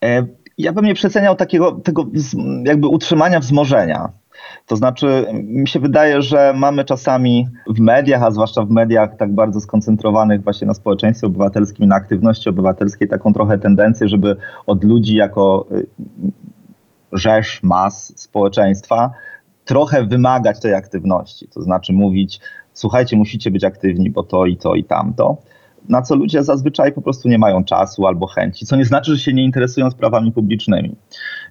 E, 0.03 0.25
Ja 0.57 0.73
bym 0.73 0.85
nie 0.85 0.93
przeceniał 0.93 1.35
takiego 1.35 1.71
tego 1.71 2.05
jakby 2.65 2.87
utrzymania 2.87 3.39
wzmożenia. 3.39 4.09
To 4.65 4.75
znaczy, 4.75 5.25
mi 5.33 5.67
się 5.67 5.79
wydaje, 5.79 6.21
że 6.21 6.53
mamy 6.55 6.85
czasami 6.85 7.47
w 7.67 7.79
mediach, 7.79 8.23
a 8.23 8.31
zwłaszcza 8.31 8.63
w 8.63 8.69
mediach 8.69 9.17
tak 9.17 9.33
bardzo 9.33 9.59
skoncentrowanych 9.61 10.43
właśnie 10.43 10.67
na 10.67 10.73
społeczeństwie 10.73 11.27
obywatelskim 11.27 11.85
na 11.85 11.95
aktywności 11.95 12.49
obywatelskiej, 12.49 13.07
taką 13.07 13.33
trochę 13.33 13.57
tendencję, 13.57 14.07
żeby 14.07 14.35
od 14.65 14.83
ludzi 14.83 15.15
jako 15.15 15.65
y, 15.71 15.87
rzesz 17.11 17.63
mas 17.63 18.13
społeczeństwa 18.19 19.11
trochę 19.65 20.05
wymagać 20.05 20.59
tej 20.59 20.73
aktywności. 20.73 21.47
To 21.47 21.61
znaczy 21.61 21.93
mówić, 21.93 22.39
słuchajcie, 22.73 23.17
musicie 23.17 23.51
być 23.51 23.63
aktywni, 23.63 24.09
bo 24.09 24.23
to 24.23 24.45
i 24.45 24.57
to 24.57 24.75
i 24.75 24.83
tamto. 24.83 25.37
Na 25.89 26.01
co 26.01 26.15
ludzie 26.15 26.43
zazwyczaj 26.43 26.93
po 26.93 27.01
prostu 27.01 27.29
nie 27.29 27.37
mają 27.37 27.63
czasu 27.63 28.07
albo 28.07 28.27
chęci, 28.27 28.65
co 28.65 28.75
nie 28.75 28.85
znaczy, 28.85 29.15
że 29.15 29.21
się 29.21 29.33
nie 29.33 29.43
interesują 29.43 29.91
sprawami 29.91 30.31
publicznymi. 30.31 30.95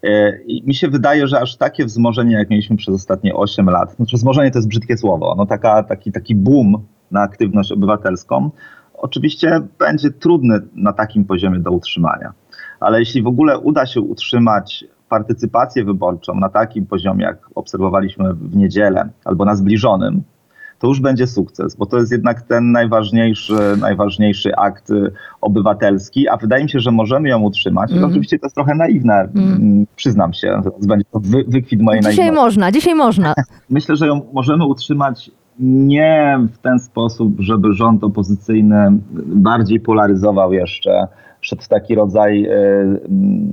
E, 0.03 0.39
I 0.43 0.63
mi 0.67 0.75
się 0.75 0.89
wydaje, 0.89 1.29
że 1.29 1.41
aż 1.41 1.57
takie 1.57 1.85
wzmożenie, 1.85 2.35
jak 2.35 2.51
mieliśmy 2.51 2.77
przez 2.77 2.95
ostatnie 2.95 3.35
8 3.35 3.71
lat, 3.71 3.97
znaczy 3.97 4.17
wzmożenie 4.17 4.51
to 4.51 4.59
jest 4.59 4.69
brzydkie 4.69 4.97
słowo, 4.97 5.35
no 5.39 5.47
taka, 5.47 5.83
taki, 5.83 6.13
taki 6.13 6.35
boom 6.35 6.85
na 7.11 7.21
aktywność 7.21 7.73
obywatelską, 7.73 8.51
oczywiście 8.95 9.61
będzie 9.79 10.11
trudny 10.11 10.61
na 10.75 10.93
takim 10.93 11.25
poziomie 11.25 11.59
do 11.59 11.71
utrzymania. 11.71 12.33
Ale 12.81 12.99
jeśli 12.99 13.23
w 13.23 13.27
ogóle 13.27 13.59
uda 13.59 13.87
się 13.87 14.01
utrzymać 14.01 14.85
partycypację 15.09 15.85
wyborczą 15.85 16.35
na 16.35 16.49
takim 16.49 16.87
poziomie, 16.87 17.25
jak 17.25 17.39
obserwowaliśmy 17.55 18.35
w 18.35 18.57
niedzielę, 18.57 19.09
albo 19.25 19.45
na 19.45 19.57
zbliżonym, 19.57 20.23
to 20.79 20.87
już 20.87 21.01
będzie 21.01 21.27
sukces, 21.27 21.77
bo 21.77 21.87
to 21.87 21.97
jest 21.99 22.13
jednak 22.13 22.43
ten 22.43 22.73
najważniejszy, 22.73 23.55
najważniejszy 23.81 24.57
akt 24.57 24.91
y, 24.91 25.13
obywatelski, 25.41 26.29
a 26.29 26.37
wydaje 26.37 26.65
mi 26.65 26.71
się, 26.71 26.81
że 26.81 26.91
możemy 26.91 27.29
ją 27.29 27.43
utrzymać. 27.43 27.93
Mhm. 27.93 28.11
Oczywiście 28.11 28.39
to 28.39 28.47
jest 28.47 28.55
trochę 28.55 28.75
naiwne, 28.75 29.29
mm, 29.35 29.87
przyznam 29.97 30.33
się, 30.33 30.61
to 30.65 30.87
będzie 30.89 31.05
to 31.11 31.21
wy, 31.21 31.45
wykwit 31.49 31.83
mojej 31.83 32.01
Dzisiaj 32.01 32.17
naiwności. 32.17 32.45
można, 32.45 32.73
dzisiaj 32.73 32.95
można. 32.95 33.35
Myślę, 33.71 33.97
że 33.97 34.07
ją 34.07 34.21
możemy 34.33 34.67
utrzymać 34.67 35.31
nie 35.59 36.39
w 36.53 36.59
ten 36.59 36.79
sposób, 36.79 37.41
żeby 37.41 37.73
rząd 37.73 38.05
opozycyjny 38.05 38.87
bardziej 39.27 39.81
polaryzował 39.81 40.53
jeszcze, 40.53 41.09
w 41.63 41.69
taki 41.69 41.95
rodzaj, 41.95 42.45
e, 42.45 42.51
mm, 42.51 43.53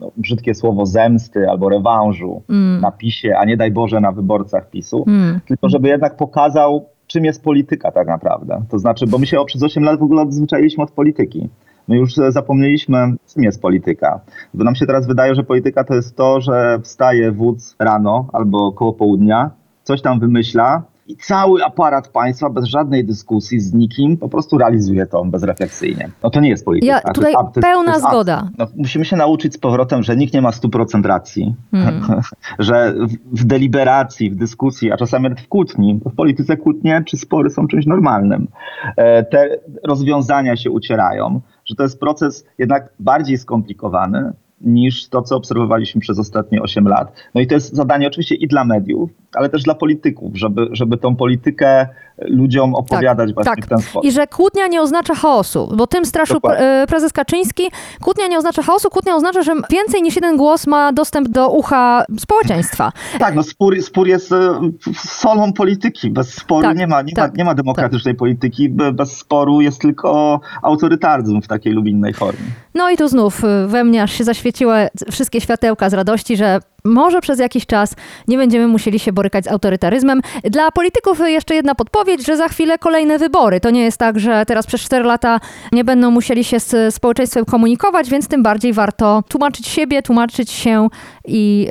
no, 0.00 0.10
brzydkie 0.16 0.54
słowo, 0.54 0.86
zemsty 0.86 1.50
albo 1.50 1.68
rewanżu 1.68 2.42
Mm. 2.48 2.80
na 2.80 2.90
PiSie, 2.90 3.38
a 3.38 3.44
nie 3.44 3.56
daj 3.56 3.70
Boże 3.72 4.00
na 4.00 4.12
wyborcach 4.12 4.70
PiSu, 4.70 5.04
Mm. 5.06 5.40
tylko 5.48 5.68
żeby 5.68 5.88
jednak 5.88 6.16
pokazał, 6.16 6.84
czym 7.06 7.24
jest 7.24 7.44
polityka 7.44 7.92
tak 7.92 8.08
naprawdę. 8.08 8.62
To 8.70 8.78
znaczy, 8.78 9.06
bo 9.06 9.18
my 9.18 9.26
się 9.26 9.44
przez 9.46 9.62
8 9.62 9.84
lat 9.84 9.98
w 9.98 10.02
ogóle 10.02 10.22
odzwyczailiśmy 10.22 10.84
od 10.84 10.90
polityki. 10.90 11.48
My 11.88 11.96
już 11.96 12.18
e, 12.18 12.32
zapomnieliśmy, 12.32 12.96
czym 13.34 13.42
jest 13.42 13.62
polityka. 13.62 14.20
Bo 14.54 14.64
nam 14.64 14.74
się 14.74 14.86
teraz 14.86 15.06
wydaje, 15.06 15.34
że 15.34 15.42
polityka 15.42 15.84
to 15.84 15.94
jest 15.94 16.16
to, 16.16 16.40
że 16.40 16.78
wstaje 16.82 17.32
wódz 17.32 17.76
rano 17.78 18.28
albo 18.32 18.72
koło 18.72 18.92
południa, 18.92 19.50
coś 19.82 20.02
tam 20.02 20.20
wymyśla 20.20 20.82
i 21.08 21.16
cały 21.16 21.64
aparat 21.64 22.08
państwa 22.08 22.50
bez 22.50 22.64
żadnej 22.64 23.04
dyskusji 23.04 23.60
z 23.60 23.74
nikim 23.74 24.16
po 24.16 24.28
prostu 24.28 24.58
realizuje 24.58 25.06
to 25.06 25.24
bezrefleksyjnie. 25.24 26.10
No 26.22 26.30
to 26.30 26.40
nie 26.40 26.48
jest 26.48 26.64
polityka. 26.64 26.92
Ja 26.92 27.12
tutaj 27.12 27.32
to 27.32 27.40
jest- 27.40 27.60
pełna 27.60 27.92
to 27.92 27.98
jest 27.98 28.08
zgoda. 28.08 28.50
No, 28.58 28.66
musimy 28.76 29.04
się 29.04 29.16
nauczyć 29.16 29.54
z 29.54 29.58
powrotem, 29.58 30.02
że 30.02 30.16
nikt 30.16 30.34
nie 30.34 30.42
ma 30.42 30.50
100% 30.50 31.06
racji. 31.06 31.54
Mm. 31.72 32.00
że 32.58 32.94
w, 32.94 33.40
w 33.40 33.44
deliberacji, 33.44 34.30
w 34.30 34.36
dyskusji, 34.36 34.92
a 34.92 34.96
czasami 34.96 35.22
nawet 35.22 35.40
w 35.40 35.48
kłótni, 35.48 36.00
w 36.06 36.14
polityce 36.14 36.56
kłótnie 36.56 37.02
czy 37.06 37.16
spory 37.16 37.50
są 37.50 37.68
czymś 37.68 37.86
normalnym. 37.86 38.48
E, 38.96 39.24
Te 39.24 39.48
rozwiązania 39.84 40.56
się 40.56 40.70
ucierają, 40.70 41.40
że 41.64 41.74
to 41.74 41.82
jest 41.82 42.00
proces 42.00 42.44
jednak 42.58 42.92
bardziej 43.00 43.38
skomplikowany 43.38 44.32
niż 44.60 45.08
to, 45.08 45.22
co 45.22 45.36
obserwowaliśmy 45.36 46.00
przez 46.00 46.18
ostatnie 46.18 46.62
8 46.62 46.88
lat. 46.88 47.12
No 47.34 47.40
i 47.40 47.46
to 47.46 47.54
jest 47.54 47.74
zadanie 47.74 48.06
oczywiście 48.06 48.34
i 48.34 48.48
dla 48.48 48.64
mediów, 48.64 49.10
ale 49.34 49.48
też 49.48 49.62
dla 49.62 49.74
polityków, 49.74 50.36
żeby, 50.36 50.68
żeby 50.72 50.96
tą 50.96 51.16
politykę 51.16 51.86
ludziom 52.18 52.74
opowiadać 52.74 53.34
właśnie 53.34 53.54
tak. 53.54 53.66
w 53.66 53.68
ten 53.68 53.78
sposób. 53.78 54.04
I 54.04 54.12
że 54.12 54.26
kłótnia 54.26 54.66
nie 54.66 54.82
oznacza 54.82 55.14
chaosu, 55.14 55.72
bo 55.76 55.86
tym 55.86 56.04
straszył 56.04 56.40
e, 56.44 56.84
prezes 56.88 57.12
Kaczyński. 57.12 57.62
Kłótnia 58.02 58.26
nie 58.26 58.38
oznacza 58.38 58.62
chaosu, 58.62 58.90
kłótnia 58.90 59.16
oznacza, 59.16 59.42
że 59.42 59.54
więcej 59.70 60.02
niż 60.02 60.16
jeden 60.16 60.36
głos 60.36 60.66
ma 60.66 60.92
dostęp 60.92 61.28
do 61.28 61.50
ucha 61.50 62.04
społeczeństwa. 62.18 62.92
Tak, 63.18 63.34
no 63.34 63.42
spór, 63.42 63.82
spór 63.82 64.08
jest 64.08 64.32
e, 64.32 64.60
solą 64.94 65.52
polityki. 65.52 66.10
Bez 66.10 66.34
sporu 66.34 66.62
Tak, 66.62 66.78
nie, 66.78 66.86
ma, 66.86 67.02
nie, 67.02 67.12
tak, 67.12 67.30
ma, 67.30 67.36
nie 67.38 67.44
ma 67.44 67.54
demokratycznej 67.54 68.14
polityki. 68.14 68.68
Be- 68.68 68.92
Bez 68.92 69.16
sporu 69.16 69.60
jest 69.60 69.80
tylko 69.80 70.40
autorytaryzm 70.62 71.40
w 71.40 71.48
takiej 71.48 71.72
lub 71.72 71.86
innej 71.86 72.14
formie. 72.14 72.40
No 72.74 72.90
i 72.90 72.96
tu 72.96 73.08
znów 73.08 73.44
y, 73.44 73.66
we 73.66 73.84
mnie 73.84 74.02
aż 74.02 74.12
się 74.12 74.24
zaświeciły 74.46 74.88
wszystkie 75.10 75.40
światełka 75.40 75.90
z 75.90 75.94
radości, 75.94 76.36
że 76.36 76.60
może 76.86 77.20
przez 77.20 77.38
jakiś 77.38 77.66
czas 77.66 77.94
nie 78.28 78.36
będziemy 78.36 78.68
musieli 78.68 78.98
się 78.98 79.12
borykać 79.12 79.44
z 79.44 79.48
autorytaryzmem. 79.48 80.20
Dla 80.44 80.70
polityków 80.70 81.20
jeszcze 81.26 81.54
jedna 81.54 81.74
podpowiedź, 81.74 82.26
że 82.26 82.36
za 82.36 82.48
chwilę 82.48 82.78
kolejne 82.78 83.18
wybory. 83.18 83.60
To 83.60 83.70
nie 83.70 83.82
jest 83.82 83.98
tak, 83.98 84.20
że 84.20 84.44
teraz 84.46 84.66
przez 84.66 84.80
4 84.80 85.04
lata 85.04 85.40
nie 85.72 85.84
będą 85.84 86.10
musieli 86.10 86.44
się 86.44 86.60
z 86.60 86.94
społeczeństwem 86.94 87.44
komunikować, 87.44 88.10
więc 88.10 88.28
tym 88.28 88.42
bardziej 88.42 88.72
warto 88.72 89.22
tłumaczyć 89.28 89.68
siebie, 89.68 90.02
tłumaczyć 90.02 90.50
się 90.50 90.88
i, 91.26 91.68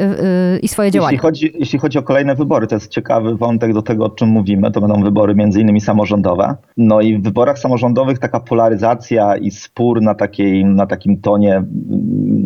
y, 0.55 0.59
i 0.59 0.67
swoje 0.67 0.87
Jeśli 0.87 0.99
działania. 0.99 1.19
chodzi, 1.19 1.53
jeśli 1.59 1.79
chodzi 1.79 1.97
o 1.97 2.03
kolejne 2.03 2.35
wybory, 2.35 2.67
to 2.67 2.75
jest 2.75 2.91
ciekawy 2.91 3.35
wątek 3.35 3.73
do 3.73 3.81
tego, 3.81 4.05
o 4.05 4.09
czym 4.09 4.29
mówimy. 4.29 4.71
To 4.71 4.81
będą 4.81 5.03
wybory 5.03 5.35
między 5.35 5.61
innymi 5.61 5.81
samorządowe. 5.81 6.55
No 6.77 7.01
i 7.01 7.17
w 7.17 7.23
wyborach 7.23 7.59
samorządowych 7.59 8.19
taka 8.19 8.39
polaryzacja 8.39 9.37
i 9.37 9.51
spór 9.51 10.01
na, 10.01 10.15
takiej, 10.15 10.65
na 10.65 10.85
takim 10.87 11.21
tonie 11.21 11.55
mm, 11.55 11.69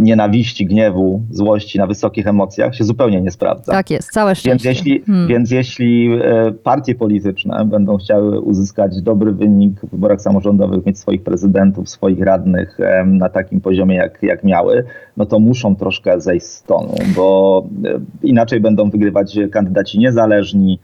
nienawiści, 0.03 0.65
gniewu, 0.65 1.23
złości, 1.29 1.77
na 1.77 1.87
wysokich 1.87 2.27
emocjach 2.27 2.58
się 2.73 2.83
zupełnie 2.83 3.21
nie 3.21 3.31
sprawdza. 3.31 3.71
Tak 3.71 3.91
jest, 3.91 4.11
całe 4.11 4.29
Więc 4.29 4.39
szczęście. 4.39 4.69
jeśli, 4.69 5.01
Hmm. 5.05 5.27
więc 5.27 5.51
jeśli 5.51 6.09
e, 6.23 6.51
partie 6.51 6.95
polityczne 6.95 7.65
będą 7.65 7.97
chciały 7.97 8.39
uzyskać 8.41 9.01
dobry 9.01 9.31
wynik 9.31 9.81
w 9.81 9.89
wyborach 9.91 10.21
samorządowych, 10.21 10.85
mieć 10.85 10.99
swoich 10.99 11.23
prezydentów, 11.23 11.89
swoich 11.89 12.19
radnych 12.21 12.79
em, 12.79 13.17
na 13.17 13.29
takim 13.29 13.61
poziomie, 13.61 13.95
jak, 13.95 14.23
jak 14.23 14.43
miały, 14.43 14.83
no 15.17 15.25
to 15.25 15.39
muszą 15.39 15.75
troszkę 15.75 16.21
zejść 16.21 16.45
z 16.45 16.63
tonu, 16.63 16.95
bo 17.15 17.63
e, 17.85 17.99
inaczej 18.23 18.59
będą 18.59 18.89
wygrywać 18.89 19.39
kandydaci 19.51 19.99
niezależni, 19.99 20.79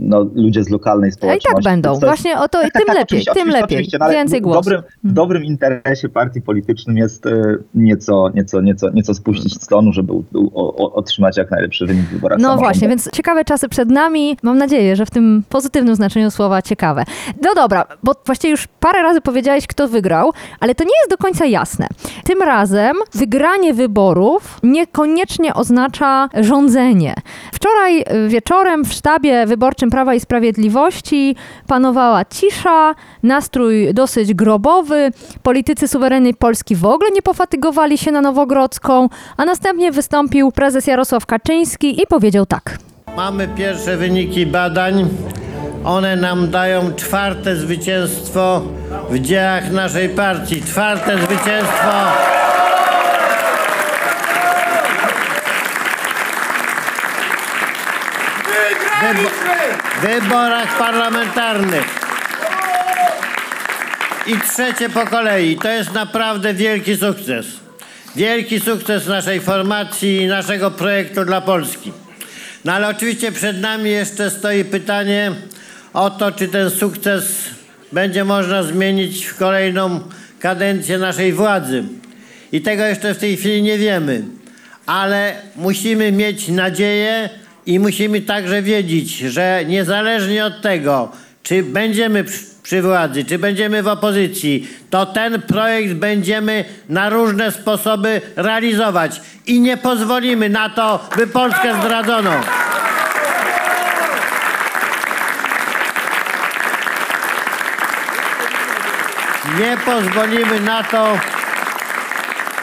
no, 0.00 0.26
ludzie 0.34 0.64
z 0.64 0.68
lokalnej 0.70 1.08
A 1.08 1.10
i 1.10 1.12
społeczności. 1.12 1.54
tak 1.54 1.64
będą. 1.64 1.90
Jest- 1.90 2.04
Właśnie 2.04 2.38
o 2.38 2.48
to, 2.48 2.62
tak, 2.62 2.62
tak, 2.62 2.72
tym 2.72 2.86
tak, 2.86 2.88
lepiej, 2.88 3.02
oczywiście, 3.02 3.32
tym 3.32 3.42
oczywiście, 3.42 3.60
lepiej. 3.60 3.76
oczywiście, 3.76 3.98
no 4.00 4.10
Więcej 4.10 4.40
w 4.40 4.42
głosów. 4.42 4.64
dobrym, 4.64 4.82
w 5.04 5.12
dobrym 5.12 5.44
interesie 5.44 6.08
partii 6.08 6.40
politycznym 6.42 6.96
jest 6.98 7.26
e, 7.26 7.42
nieco, 7.74 8.30
nieco, 8.34 8.60
nieco, 8.60 8.90
nieco 8.90 9.14
spuścić 9.14 9.62
z 9.62 9.66
tonu, 9.66 9.92
żeby 9.92 10.12
u, 10.12 10.24
u, 10.34 10.84
otrzymać 10.84 11.36
jak 11.36 11.50
najlepszy 11.50 11.86
wynik 11.86 12.04
w 12.04 12.08
wyborach 12.12 12.38
No 12.38 12.56
właśnie, 12.56 12.88
więc 12.88 13.10
ciekawe 13.10 13.44
czasy 13.44 13.68
przed 13.68 13.90
nami. 13.90 14.36
Mam 14.42 14.58
nadzieję, 14.58 14.96
że 14.96 15.06
w 15.06 15.10
tym 15.10 15.42
pozytywnym 15.48 15.94
znaczeniu 15.94 16.30
słowa 16.30 16.62
ciekawe. 16.62 17.04
No 17.42 17.54
dobra, 17.54 17.84
bo 18.02 18.12
właściwie 18.26 18.50
już 18.50 18.68
parę 18.80 19.02
razy 19.02 19.20
powiedziałeś, 19.20 19.66
kto 19.66 19.88
wygrał, 19.88 20.32
ale 20.60 20.74
to 20.74 20.84
nie 20.84 20.90
jest 21.00 21.10
do 21.10 21.16
końca 21.16 21.46
jasne. 21.46 21.86
Tym 22.24 22.42
razem 22.42 22.96
wygranie 23.14 23.74
wyborów 23.74 24.60
niekoniecznie 24.62 25.54
oznacza 25.54 26.28
rządzenie. 26.40 27.14
Wczoraj 27.52 28.00
y, 28.00 28.28
wieczorem 28.28 28.84
w 28.84 28.92
sztabie 28.92 29.19
sztabie 29.20 29.46
wyborczym 29.46 29.90
Prawa 29.90 30.14
i 30.14 30.20
Sprawiedliwości 30.20 31.36
panowała 31.66 32.24
cisza, 32.24 32.94
nastrój 33.22 33.94
dosyć 33.94 34.34
grobowy. 34.34 35.10
Politycy 35.42 35.88
suwerennej 35.88 36.34
Polski 36.34 36.76
w 36.76 36.84
ogóle 36.84 37.10
nie 37.10 37.22
pofatygowali 37.22 37.98
się 37.98 38.12
na 38.12 38.20
Nowogrodzką, 38.20 39.08
a 39.36 39.44
następnie 39.44 39.92
wystąpił 39.92 40.52
prezes 40.52 40.86
Jarosław 40.86 41.26
Kaczyński 41.26 42.02
i 42.02 42.06
powiedział 42.06 42.46
tak. 42.46 42.78
Mamy 43.16 43.48
pierwsze 43.48 43.96
wyniki 43.96 44.46
badań. 44.46 45.08
One 45.84 46.16
nam 46.16 46.50
dają 46.50 46.92
czwarte 46.96 47.56
zwycięstwo 47.56 48.62
w 49.10 49.18
dziejach 49.18 49.72
naszej 49.72 50.08
partii. 50.08 50.62
Czwarte 50.62 51.18
zwycięstwo. 51.18 51.90
W 59.00 60.00
wyborach 60.00 60.78
parlamentarnych. 60.78 62.00
I 64.26 64.34
trzecie 64.38 64.88
po 64.88 65.06
kolei. 65.06 65.56
To 65.56 65.68
jest 65.68 65.92
naprawdę 65.92 66.54
wielki 66.54 66.96
sukces. 66.96 67.46
Wielki 68.16 68.60
sukces 68.60 69.06
naszej 69.06 69.40
formacji 69.40 70.16
i 70.16 70.26
naszego 70.26 70.70
projektu 70.70 71.24
dla 71.24 71.40
Polski. 71.40 71.92
No 72.64 72.72
ale 72.72 72.88
oczywiście 72.88 73.32
przed 73.32 73.60
nami 73.60 73.90
jeszcze 73.90 74.30
stoi 74.30 74.64
pytanie 74.64 75.32
o 75.92 76.10
to, 76.10 76.32
czy 76.32 76.48
ten 76.48 76.70
sukces 76.70 77.24
będzie 77.92 78.24
można 78.24 78.62
zmienić 78.62 79.24
w 79.24 79.36
kolejną 79.36 80.00
kadencję 80.40 80.98
naszej 80.98 81.32
władzy. 81.32 81.84
I 82.52 82.60
tego 82.60 82.84
jeszcze 82.84 83.14
w 83.14 83.18
tej 83.18 83.36
chwili 83.36 83.62
nie 83.62 83.78
wiemy. 83.78 84.22
Ale 84.86 85.34
musimy 85.56 86.12
mieć 86.12 86.48
nadzieję 86.48 87.30
i 87.70 87.78
musimy 87.78 88.20
także 88.20 88.62
wiedzieć, 88.62 89.18
że 89.18 89.64
niezależnie 89.66 90.44
od 90.44 90.62
tego, 90.62 91.12
czy 91.42 91.62
będziemy 91.62 92.24
przy, 92.62 92.82
władzy, 92.82 93.24
czy 93.24 93.38
będziemy 93.38 93.82
w 93.82 93.88
opozycji, 93.88 94.68
to 94.90 95.06
ten 95.06 95.42
projekt 95.42 95.94
będziemy 95.94 96.64
na 96.88 97.10
różne 97.10 97.52
sposoby 97.52 98.20
realizować 98.36 99.20
i 99.46 99.60
nie 99.60 99.76
pozwolimy 99.76 100.48
na 100.48 100.68
to, 100.68 101.08
by 101.16 101.26
Polskę 101.26 101.74
zdradzono. 101.80 102.32
Nie 109.58 109.76
pozwolimy 109.84 110.60
na 110.60 110.82
to, 110.82 111.18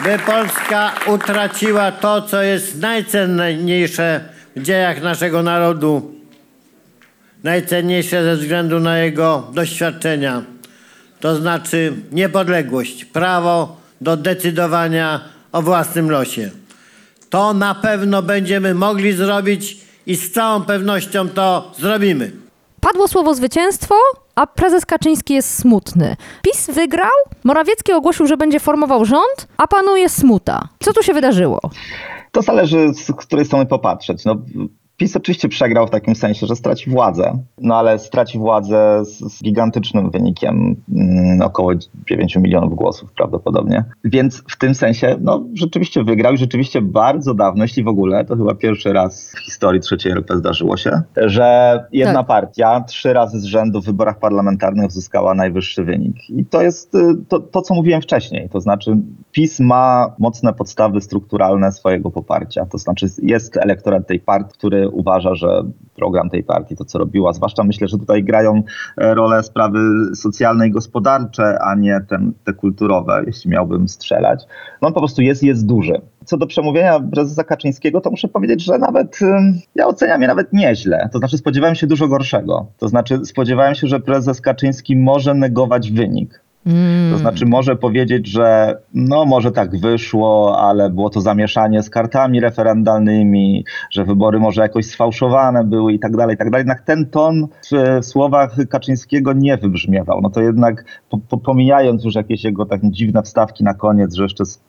by 0.04 0.18
Polska 0.18 0.92
utraciła 1.06 1.92
to, 1.92 2.22
co 2.22 2.42
jest 2.42 2.80
najcenniejsze 2.80 4.37
w 4.58 4.62
dziejach 4.62 5.02
naszego 5.02 5.42
narodu, 5.42 6.14
najcenniejsze 7.44 8.24
ze 8.24 8.36
względu 8.36 8.80
na 8.80 8.98
jego 8.98 9.48
doświadczenia, 9.52 10.42
to 11.20 11.36
znaczy 11.36 11.92
niepodległość, 12.12 13.04
prawo 13.04 13.76
do 14.00 14.16
decydowania 14.16 15.20
o 15.52 15.62
własnym 15.62 16.10
losie. 16.10 16.50
To 17.30 17.54
na 17.54 17.74
pewno 17.74 18.22
będziemy 18.22 18.74
mogli 18.74 19.12
zrobić 19.12 19.76
i 20.06 20.16
z 20.16 20.32
całą 20.32 20.62
pewnością 20.62 21.28
to 21.28 21.72
zrobimy. 21.78 22.32
Padło 22.80 23.08
słowo 23.08 23.34
zwycięstwo, 23.34 23.94
a 24.34 24.46
prezes 24.46 24.86
Kaczyński 24.86 25.34
jest 25.34 25.58
smutny. 25.58 26.16
PiS 26.42 26.70
wygrał, 26.70 27.10
Morawiecki 27.44 27.92
ogłosił, 27.92 28.26
że 28.26 28.36
będzie 28.36 28.60
formował 28.60 29.04
rząd, 29.04 29.48
a 29.56 29.66
panuje 29.66 30.08
smuta. 30.08 30.68
Co 30.80 30.92
tu 30.92 31.02
się 31.02 31.14
wydarzyło? 31.14 31.60
To 32.32 32.42
zależy, 32.42 32.94
z 32.94 33.12
której 33.12 33.44
strony 33.44 33.66
popatrzeć. 33.66 34.24
No, 34.24 34.36
PiS 34.98 35.16
oczywiście 35.16 35.48
przegrał 35.48 35.86
w 35.86 35.90
takim 35.90 36.14
sensie, 36.14 36.46
że 36.46 36.56
straci 36.56 36.90
władzę, 36.90 37.38
no 37.60 37.76
ale 37.76 37.98
straci 37.98 38.38
władzę 38.38 39.04
z, 39.04 39.18
z 39.18 39.42
gigantycznym 39.42 40.10
wynikiem, 40.10 40.76
mm, 40.94 41.42
około 41.42 41.72
9 42.10 42.36
milionów 42.36 42.74
głosów 42.74 43.12
prawdopodobnie. 43.12 43.84
Więc 44.04 44.42
w 44.48 44.58
tym 44.58 44.74
sensie, 44.74 45.16
no 45.20 45.44
rzeczywiście 45.54 46.04
wygrał 46.04 46.34
i 46.34 46.38
rzeczywiście 46.38 46.82
bardzo 46.82 47.34
dawno, 47.34 47.64
jeśli 47.64 47.84
w 47.84 47.88
ogóle, 47.88 48.24
to 48.24 48.36
chyba 48.36 48.54
pierwszy 48.54 48.92
raz 48.92 49.32
w 49.36 49.38
historii 49.38 49.80
trzeciej 49.80 50.12
RP 50.12 50.36
zdarzyło 50.36 50.76
się, 50.76 51.02
że 51.16 51.78
jedna 51.92 52.14
Tak. 52.14 52.26
partia 52.26 52.80
trzy 52.80 53.12
razy 53.12 53.40
z 53.40 53.44
rzędu 53.44 53.80
w 53.80 53.84
wyborach 53.84 54.18
parlamentarnych 54.18 54.86
uzyskała 54.86 55.34
najwyższy 55.34 55.84
wynik. 55.84 56.30
I 56.30 56.44
to 56.44 56.62
jest 56.62 56.94
y, 56.94 56.98
to, 57.28 57.40
to, 57.40 57.62
co 57.62 57.74
mówiłem 57.74 58.02
wcześniej, 58.02 58.48
to 58.48 58.60
znaczy 58.60 58.96
PiS 59.32 59.60
ma 59.60 60.14
mocne 60.18 60.52
podstawy 60.54 61.00
strukturalne 61.00 61.72
swojego 61.72 62.10
poparcia, 62.10 62.66
to 62.66 62.78
znaczy 62.78 63.06
jest 63.22 63.56
elektorat 63.56 64.06
tej 64.06 64.20
partii, 64.20 64.58
który 64.58 64.87
uważa, 64.92 65.34
że 65.34 65.62
program 65.96 66.30
tej 66.30 66.44
partii, 66.44 66.76
to 66.76 66.84
co 66.84 66.98
robiła, 66.98 67.32
zwłaszcza 67.32 67.64
myślę, 67.64 67.88
że 67.88 67.98
tutaj 67.98 68.24
grają 68.24 68.62
e, 68.96 69.14
rolę 69.14 69.42
sprawy 69.42 69.78
socjalne 70.14 70.68
i 70.68 70.70
gospodarcze, 70.70 71.58
a 71.62 71.74
nie 71.74 72.00
ten, 72.08 72.32
te 72.44 72.52
kulturowe, 72.52 73.22
jeśli 73.26 73.50
miałbym 73.50 73.88
strzelać. 73.88 74.44
No 74.82 74.88
on 74.88 74.94
po 74.94 75.00
prostu 75.00 75.22
jest, 75.22 75.42
jest 75.42 75.66
duży. 75.66 76.00
Co 76.24 76.36
do 76.36 76.46
przemówienia 76.46 77.00
prezesa 77.00 77.44
Kaczyńskiego, 77.44 78.00
to 78.00 78.10
muszę 78.10 78.28
powiedzieć, 78.28 78.64
że 78.64 78.78
nawet 78.78 79.18
ja 79.74 79.86
oceniam 79.86 80.22
je 80.22 80.28
nawet 80.28 80.52
nieźle. 80.52 81.08
To 81.12 81.18
znaczy 81.18 81.38
spodziewałem 81.38 81.74
się 81.74 81.86
dużo 81.86 82.08
gorszego. 82.08 82.66
To 82.78 82.88
znaczy 82.88 83.24
spodziewałem 83.24 83.74
się, 83.74 83.86
że 83.86 84.00
prezes 84.00 84.40
Kaczyński 84.40 84.96
może 84.96 85.34
negować 85.34 85.92
wynik. 85.92 86.47
To 87.12 87.18
znaczy 87.18 87.46
może 87.46 87.76
powiedzieć, 87.76 88.26
że 88.26 88.78
no 88.94 89.24
może 89.24 89.52
tak 89.52 89.80
wyszło, 89.80 90.58
ale 90.60 90.90
było 90.90 91.10
to 91.10 91.20
zamieszanie 91.20 91.82
z 91.82 91.90
kartami 91.90 92.40
referendalnymi, 92.40 93.64
że 93.92 94.04
wybory 94.04 94.38
może 94.40 94.62
jakoś 94.62 94.86
sfałszowane 94.86 95.64
były 95.64 95.92
i 95.92 95.98
tak 95.98 96.16
dalej, 96.16 96.34
i 96.34 96.38
tak 96.38 96.50
dalej. 96.50 96.60
Jednak 96.60 96.82
ten 96.82 97.06
ton 97.06 97.48
w, 97.72 98.04
słowach 98.06 98.50
Kaczyńskiego 98.70 99.32
nie 99.32 99.56
wybrzmiewał. 99.56 100.20
No 100.22 100.30
to 100.30 100.40
jednak 100.40 100.84
po, 101.10 101.18
po, 101.18 101.38
pomijając 101.38 102.04
już 102.04 102.14
jakieś 102.14 102.44
jego 102.44 102.66
tak 102.66 102.80
dziwne 102.84 103.22
wstawki 103.22 103.64
na 103.64 103.74
koniec, 103.74 104.14
że 104.14 104.22
jeszcze 104.22 104.42
s- 104.42 104.62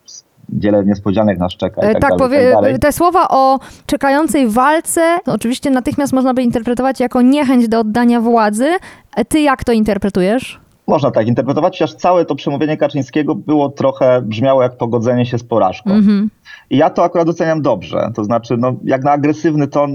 wiele 0.50 0.86
niespodzianek 0.86 1.40
nas 1.40 1.52
czeka 1.58 1.82
E, 1.82 1.94
tak, 1.94 2.02
tak, 2.02 2.18
dalej, 2.20 2.44
tak 2.46 2.54
dalej. 2.54 2.80
te 2.80 2.92
słowa 2.92 3.28
o 3.30 3.60
czekającej 3.86 4.48
walce 4.48 5.18
oczywiście 5.26 5.70
natychmiast 5.70 6.14
można 6.14 6.34
by 6.34 6.42
interpretować 6.44 7.00
jako 7.00 7.22
niechęć 7.22 7.68
do 7.68 7.80
oddania 7.80 8.22
władzy. 8.22 8.70
E, 9.16 9.26
Ty 9.26 9.40
jak 9.42 9.64
to 9.64 9.72
interpretujesz? 9.72 10.60
Można 10.90 11.12
tak 11.12 11.28
interpretować, 11.28 11.74
chociaż 11.74 11.94
całe 11.96 12.26
to 12.26 12.36
przemówienie 12.36 12.78
Kaczyńskiego 12.78 13.36
było 13.36 13.70
trochę, 13.70 14.22
brzmiało 14.22 14.62
jak 14.62 14.78
pogodzenie 14.78 15.26
się 15.26 15.38
z 15.38 15.44
porażką. 15.44 15.92
Mhm. 15.92 16.30
I 16.70 16.78
ja 16.78 16.90
to 16.90 17.04
akurat 17.04 17.30
oceniam 17.30 17.62
dobrze. 17.62 18.12
To 18.16 18.24
znaczy, 18.24 18.58
no, 18.58 18.76
jak 18.84 19.04
na 19.04 19.12
agresywny 19.12 19.68
ton, 19.68 19.92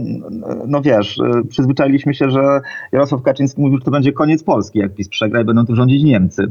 no 0.66 0.82
wiesz, 0.82 1.18
y, 1.18 1.48
przyzwyczailiśmy 1.48 2.14
się, 2.14 2.30
że 2.30 2.60
Jarosław 2.92 3.22
Kaczyński 3.22 3.60
mówił, 3.60 3.78
że 3.78 3.84
to 3.84 3.90
będzie 3.90 4.12
koniec 4.12 4.42
Polski, 4.42 4.78
jak 4.78 4.94
PiS 4.94 5.08
przegra 5.08 5.40
i 5.40 5.44
będą 5.44 5.66
tu 5.66 5.76
rządzić 5.76 6.04
Niemcy. 6.04 6.50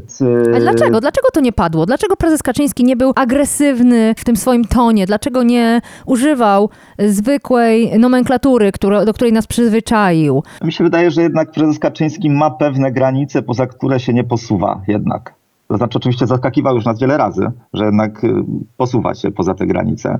A 0.56 0.60
dlaczego? 0.60 1.00
Dlaczego 1.00 1.28
to 1.32 1.40
nie 1.40 1.52
padło? 1.52 1.86
Dlaczego 1.86 2.16
prezes 2.16 2.42
Kaczyński 2.42 2.84
nie 2.84 2.96
był 2.96 3.12
agresywny 3.16 4.14
w 4.18 4.24
tym 4.24 4.36
swoim 4.36 4.64
tonie? 4.64 5.06
Dlaczego 5.06 5.42
nie 5.42 5.80
używał 6.06 6.70
zwykłej 6.98 7.98
nomenklatury, 7.98 8.72
do 9.06 9.14
której 9.14 9.32
nas 9.32 9.46
przyzwyczaił? 9.46 10.42
Mi 10.64 10.72
się 10.72 10.84
wydaje, 10.84 11.10
że 11.10 11.22
jednak 11.22 11.50
prezes 11.50 11.78
Kaczyński 11.78 12.30
ma 12.30 12.50
pewne 12.50 12.92
granice, 12.92 13.42
poza 13.42 13.66
które 13.66 14.00
się 14.00 14.12
nie 14.12 14.24
posuwa 14.34 14.82
jednak. 14.88 15.34
To 15.68 15.76
znaczy 15.76 15.98
oczywiście 15.98 16.26
zaskakiwał 16.26 16.74
już 16.74 16.84
nas 16.84 17.00
wiele 17.00 17.16
razy, 17.16 17.46
że 17.74 17.84
jednak 17.84 18.24
y, 18.24 18.34
posuwa 18.76 19.14
się 19.14 19.30
poza 19.30 19.54
te 19.54 19.66
granice. 19.66 20.18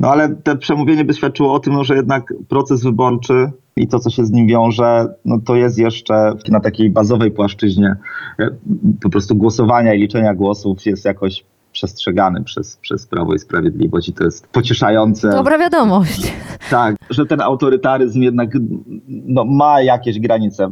No 0.00 0.10
ale 0.10 0.28
te 0.28 0.56
przemówienie 0.56 1.04
by 1.04 1.14
świadczyło 1.14 1.54
o 1.54 1.60
tym, 1.60 1.72
no, 1.72 1.84
że 1.84 1.96
jednak 1.96 2.34
proces 2.48 2.82
wyborczy 2.82 3.50
i 3.76 3.88
to, 3.88 3.98
co 3.98 4.10
się 4.10 4.24
z 4.24 4.30
nim 4.30 4.46
wiąże, 4.46 5.06
no 5.24 5.38
to 5.44 5.56
jest 5.56 5.78
jeszcze 5.78 6.32
na 6.48 6.60
takiej 6.60 6.90
bazowej 6.90 7.30
płaszczyźnie 7.30 7.96
y, 8.40 8.50
po 9.02 9.10
prostu 9.10 9.34
głosowania 9.36 9.94
i 9.94 10.00
liczenia 10.00 10.34
głosów 10.34 10.86
jest 10.86 11.04
jakoś 11.04 11.44
przestrzegany 11.74 12.44
przez, 12.44 12.76
przez 12.76 13.06
Prawo 13.06 13.34
i 13.34 13.38
Sprawiedliwość 13.38 14.08
i 14.08 14.12
to 14.12 14.24
jest 14.24 14.48
pocieszające. 14.48 15.30
Dobra 15.30 15.58
wiadomość. 15.58 16.32
Tak, 16.70 16.96
że 17.10 17.26
ten 17.26 17.40
autorytaryzm 17.40 18.22
jednak 18.22 18.50
no, 19.08 19.44
ma 19.44 19.82
jakieś 19.82 20.20
granice, 20.20 20.70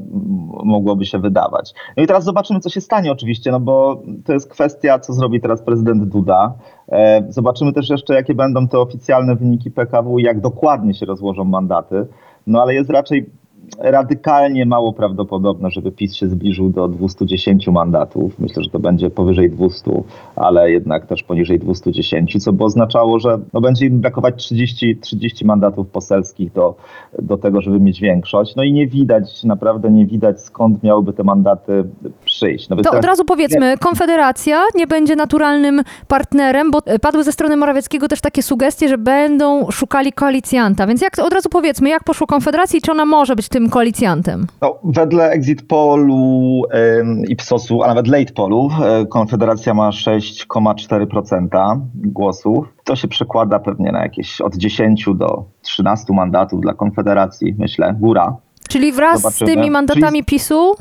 mogłoby 0.64 1.06
się 1.06 1.18
wydawać. 1.18 1.74
No 1.96 2.02
i 2.02 2.06
teraz 2.06 2.24
zobaczymy, 2.24 2.60
co 2.60 2.70
się 2.70 2.80
stanie 2.80 3.12
oczywiście, 3.12 3.50
no 3.50 3.60
bo 3.60 4.02
to 4.24 4.32
jest 4.32 4.50
kwestia, 4.50 4.98
co 4.98 5.12
zrobi 5.12 5.40
teraz 5.40 5.62
prezydent 5.62 6.04
Duda. 6.04 6.54
E, 6.88 7.26
zobaczymy 7.28 7.72
też 7.72 7.90
jeszcze, 7.90 8.14
jakie 8.14 8.34
będą 8.34 8.68
te 8.68 8.78
oficjalne 8.78 9.36
wyniki 9.36 9.70
PKW 9.70 10.18
jak 10.18 10.40
dokładnie 10.40 10.94
się 10.94 11.06
rozłożą 11.06 11.44
mandaty. 11.44 12.06
No 12.46 12.62
ale 12.62 12.74
jest 12.74 12.90
raczej 12.90 13.30
radykalnie 13.78 14.66
mało 14.66 14.92
prawdopodobne, 14.92 15.70
żeby 15.70 15.92
PiS 15.92 16.14
się 16.14 16.28
zbliżył 16.28 16.70
do 16.70 16.88
210 16.88 17.68
mandatów. 17.68 18.38
Myślę, 18.38 18.62
że 18.62 18.70
to 18.70 18.78
będzie 18.78 19.10
powyżej 19.10 19.50
200, 19.50 19.90
ale 20.36 20.70
jednak 20.70 21.06
też 21.06 21.22
poniżej 21.22 21.58
210, 21.58 22.44
co 22.44 22.52
by 22.52 22.64
oznaczało, 22.64 23.18
że 23.18 23.38
no 23.52 23.60
będzie 23.60 23.86
im 23.86 24.00
brakować 24.00 24.34
30, 24.36 24.96
30 24.96 25.44
mandatów 25.44 25.88
poselskich 25.88 26.52
do, 26.52 26.74
do 27.22 27.36
tego, 27.36 27.60
żeby 27.60 27.80
mieć 27.80 28.00
większość. 28.00 28.56
No 28.56 28.62
i 28.62 28.72
nie 28.72 28.86
widać, 28.86 29.44
naprawdę 29.44 29.90
nie 29.90 30.06
widać 30.06 30.40
skąd 30.40 30.82
miałyby 30.82 31.12
te 31.12 31.24
mandaty 31.24 31.84
przyjść. 32.24 32.68
No 32.68 32.76
To 32.76 32.80
od 32.80 32.90
teraz- 32.90 33.04
razu 33.06 33.24
powiedzmy, 33.24 33.78
Konfederacja 33.78 34.62
nie 34.74 34.86
będzie 34.86 35.16
naturalnym 35.16 35.82
partnerem, 36.08 36.70
bo 36.70 36.78
e, 36.86 36.98
padły 36.98 37.24
ze 37.24 37.32
strony 37.32 37.56
Morawieckiego 37.56 38.08
też 38.08 38.20
takie 38.20 38.42
sugestie, 38.42 38.88
że 38.88 38.98
będą 38.98 39.70
szukali 39.70 40.12
koalicjanta. 40.12 40.86
Więc 40.86 41.02
jak 41.02 41.18
od 41.18 41.32
razu 41.32 41.48
powiedzmy, 41.48 41.88
jak 41.88 42.04
poszło 42.04 42.26
Konfederacji, 42.26 42.80
czy 42.80 42.92
ona 42.92 43.04
może 43.04 43.36
być 43.36 43.48
tym 43.52 43.68
koalicjantem? 43.70 44.46
No, 44.62 44.78
wedle 44.84 45.30
exit 45.30 45.62
polu 45.66 46.62
ym, 47.00 47.24
Ipsosu, 47.24 47.82
a 47.82 47.86
nawet 47.86 48.08
late 48.08 48.32
polu, 48.32 48.70
y, 49.02 49.06
Konfederacja 49.06 49.74
ma 49.74 49.90
6,4% 49.90 51.80
głosów. 51.94 52.66
To 52.84 52.96
się 52.96 53.08
przekłada 53.08 53.58
pewnie 53.58 53.92
na 53.92 54.02
jakieś 54.02 54.40
od 54.40 54.56
10 54.56 55.04
do 55.14 55.44
13 55.62 56.12
mandatów 56.12 56.60
dla 56.60 56.74
Konfederacji, 56.74 57.54
myślę, 57.58 57.94
góra. 58.00 58.36
Czyli 58.68 58.92
wraz 58.92 59.20
Zobaczymy. 59.20 59.50
z 59.50 59.54
tymi 59.54 59.70
mandatami 59.70 60.18
Czyli- 60.18 60.24
PiSu 60.24 60.74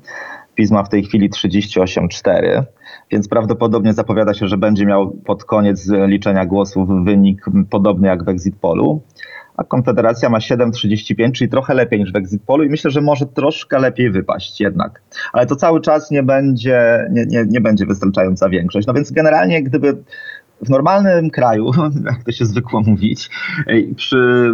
PiS 0.55 0.71
ma 0.71 0.83
w 0.83 0.89
tej 0.89 1.05
chwili 1.05 1.31
38,4, 1.31 2.63
więc 3.11 3.29
prawdopodobnie 3.29 3.93
zapowiada 3.93 4.35
się, 4.35 4.47
że 4.47 4.57
będzie 4.57 4.87
miał 4.87 5.11
pod 5.11 5.45
koniec 5.45 5.91
liczenia 6.07 6.47
głosów 6.47 6.89
wynik 7.05 7.45
podobny 7.71 8.09
jak 8.09 8.25
w 8.25 8.29
exit 8.29 8.57
polu 8.57 9.03
a 9.57 9.65
Konfederacja 9.65 10.29
ma 10.29 10.39
7,35, 10.39 11.33
czyli 11.33 11.51
trochę 11.51 11.75
lepiej 11.75 12.01
niż 12.01 12.13
w 12.13 12.17
exit 12.17 12.43
polu 12.43 12.65
i 12.65 12.69
myślę, 12.69 12.91
że 12.91 13.01
może 13.01 13.27
troszkę 13.27 13.79
lepiej 13.79 14.11
wypaść 14.11 14.61
jednak. 14.61 15.03
Ale 15.33 15.47
to 15.47 15.57
cały 15.57 15.81
czas 15.81 16.11
nie 16.11 16.23
będzie, 16.23 17.07
nie, 17.11 17.27
nie, 17.27 17.45
nie 17.49 17.61
będzie 17.61 17.87
wystarczająca 17.87 18.49
większość. 18.49 18.87
No 18.87 18.95
więc 18.95 19.11
generalnie 19.11 19.63
gdyby 19.63 20.03
w 20.63 20.71
normalnym 20.71 21.31
kraju, 21.31 21.71
jak 22.11 22.25
to 22.25 22.33
się 22.33 22.47
zwykło 22.47 22.81
mówić, 22.81 23.31
ej, 23.67 23.95
przy 23.95 24.53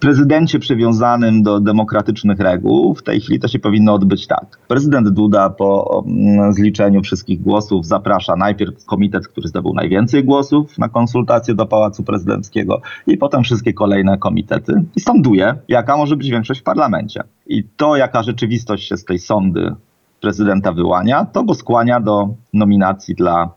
prezydencie 0.00 0.58
przywiązanym 0.58 1.42
do 1.42 1.60
demokratycznych 1.60 2.40
reguł, 2.40 2.94
w 2.94 3.02
tej 3.02 3.20
chwili 3.20 3.40
to 3.40 3.48
się 3.48 3.58
powinno 3.58 3.94
odbyć 3.94 4.26
tak. 4.26 4.58
Prezydent 4.68 5.08
Duda 5.08 5.50
po 5.50 6.04
mm, 6.06 6.52
zliczeniu 6.52 7.02
wszystkich 7.02 7.42
głosów 7.42 7.86
zaprasza 7.86 8.36
najpierw 8.36 8.84
komitet, 8.84 9.28
który 9.28 9.48
zdobył 9.48 9.74
najwięcej 9.74 10.24
głosów 10.24 10.78
na 10.78 10.88
konsultacje 10.88 11.54
do 11.54 11.66
Pałacu 11.66 12.04
Prezydenckiego 12.04 12.80
i 13.06 13.16
potem 13.16 13.42
wszystkie 13.42 13.72
kolejne 13.72 14.18
komitety 14.18 14.84
i 14.96 15.00
sąduje, 15.00 15.54
jaka 15.68 15.96
może 15.96 16.16
być 16.16 16.30
większość 16.30 16.60
w 16.60 16.64
parlamencie. 16.64 17.22
I 17.46 17.64
to, 17.76 17.96
jaka 17.96 18.22
rzeczywistość 18.22 18.88
się 18.88 18.96
z 18.96 19.04
tej 19.04 19.18
sądy 19.18 19.74
prezydenta 20.20 20.72
wyłania, 20.72 21.24
to 21.24 21.44
go 21.44 21.54
skłania 21.54 22.00
do 22.00 22.28
nominacji 22.52 23.14
dla 23.14 23.42
e, 23.42 23.48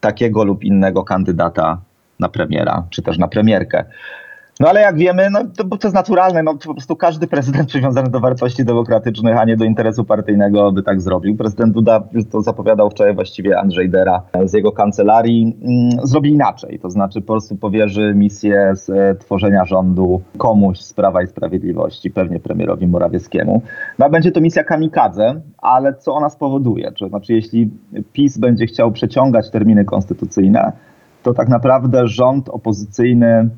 takiego 0.00 0.44
lub 0.44 0.64
innego 0.64 1.04
kandydata 1.04 1.80
na 2.20 2.28
premiera, 2.28 2.86
czy 2.90 3.02
też 3.02 3.18
na 3.18 3.28
premierkę. 3.28 3.84
No 4.60 4.68
ale 4.68 4.80
jak 4.80 4.96
wiemy, 4.96 5.30
no 5.30 5.40
to, 5.56 5.64
to 5.64 5.88
jest 5.88 5.94
naturalne, 5.94 6.42
no 6.42 6.54
po 6.54 6.74
prostu 6.74 6.96
każdy 6.96 7.26
prezydent 7.26 7.68
przywiązany 7.72 8.10
do 8.10 8.20
wartości 8.20 8.64
demokratycznych, 8.64 9.36
a 9.38 9.44
nie 9.44 9.56
do 9.56 9.64
interesu 9.64 10.04
partyjnego 10.04 10.72
by 10.72 10.82
tak 10.82 11.00
zrobił. 11.00 11.36
Prezydent 11.36 11.72
Duda, 11.72 12.02
to 12.30 12.42
zapowiadał 12.42 12.90
wczoraj 12.90 13.14
właściwie 13.14 13.58
Andrzej 13.58 13.90
Dera 13.90 14.22
z 14.44 14.52
jego 14.52 14.72
kancelarii, 14.72 15.56
mm, 15.62 16.06
zrobi 16.06 16.30
inaczej. 16.30 16.78
To 16.78 16.90
znaczy 16.90 17.20
po 17.20 17.26
prostu 17.26 17.56
powierzy 17.56 18.12
misję 18.16 18.72
z 18.74 18.90
e, 18.90 19.14
tworzenia 19.14 19.64
rządu 19.64 20.22
komuś 20.38 20.78
z 20.78 20.94
Prawa 20.94 21.22
i 21.22 21.26
Sprawiedliwości, 21.26 22.10
pewnie 22.10 22.40
premierowi 22.40 22.86
Morawieckiemu. 22.86 23.62
No 23.98 24.10
będzie 24.10 24.32
to 24.32 24.40
misja 24.40 24.64
kamikadze, 24.64 25.40
ale 25.58 25.94
co 25.94 26.14
ona 26.14 26.30
spowoduje? 26.30 26.92
To 26.92 27.08
znaczy 27.08 27.32
jeśli 27.32 27.70
PiS 28.12 28.38
będzie 28.38 28.66
chciał 28.66 28.92
przeciągać 28.92 29.50
terminy 29.50 29.84
konstytucyjne, 29.84 30.72
to 31.22 31.34
tak 31.34 31.48
naprawdę 31.48 32.06
rząd 32.06 32.48
opozycyjny 32.48 33.48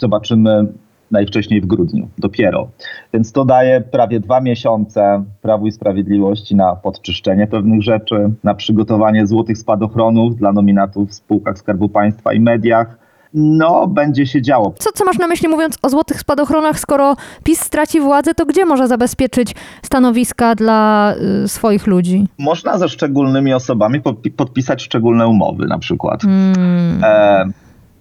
zobaczymy 0.00 0.66
najwcześniej 1.10 1.60
w 1.60 1.66
grudniu, 1.66 2.08
dopiero. 2.18 2.68
Więc 3.14 3.32
to 3.32 3.44
daje 3.44 3.80
prawie 3.80 4.20
dwa 4.20 4.40
miesiące 4.40 5.24
Prawu 5.42 5.66
i 5.66 5.72
Sprawiedliwości 5.72 6.56
na 6.56 6.76
podczyszczenie 6.76 7.46
pewnych 7.46 7.82
rzeczy, 7.82 8.30
na 8.44 8.54
przygotowanie 8.54 9.26
złotych 9.26 9.58
spadochronów 9.58 10.36
dla 10.36 10.52
nominatów 10.52 11.10
w 11.10 11.14
spółkach 11.14 11.58
Skarbu 11.58 11.88
Państwa 11.88 12.32
i 12.32 12.40
mediach. 12.40 12.98
No, 13.34 13.86
będzie 13.86 14.26
się 14.26 14.42
działo. 14.42 14.74
Co, 14.78 14.90
co 14.94 15.04
masz 15.04 15.18
na 15.18 15.26
myśli 15.26 15.48
mówiąc 15.48 15.78
o 15.82 15.88
złotych 15.88 16.20
spadochronach, 16.20 16.80
skoro 16.80 17.16
PiS 17.44 17.60
straci 17.60 18.00
władzę, 18.00 18.34
to 18.34 18.46
gdzie 18.46 18.64
może 18.64 18.88
zabezpieczyć 18.88 19.54
stanowiska 19.82 20.54
dla 20.54 21.14
y, 21.44 21.48
swoich 21.48 21.86
ludzi? 21.86 22.26
Można 22.38 22.78
ze 22.78 22.88
szczególnymi 22.88 23.54
osobami 23.54 24.00
podpi- 24.00 24.30
podpisać 24.30 24.82
szczególne 24.82 25.26
umowy, 25.28 25.66
na 25.66 25.78
przykład 25.78 26.24
Mm, 26.24 27.04
e, 27.04 27.44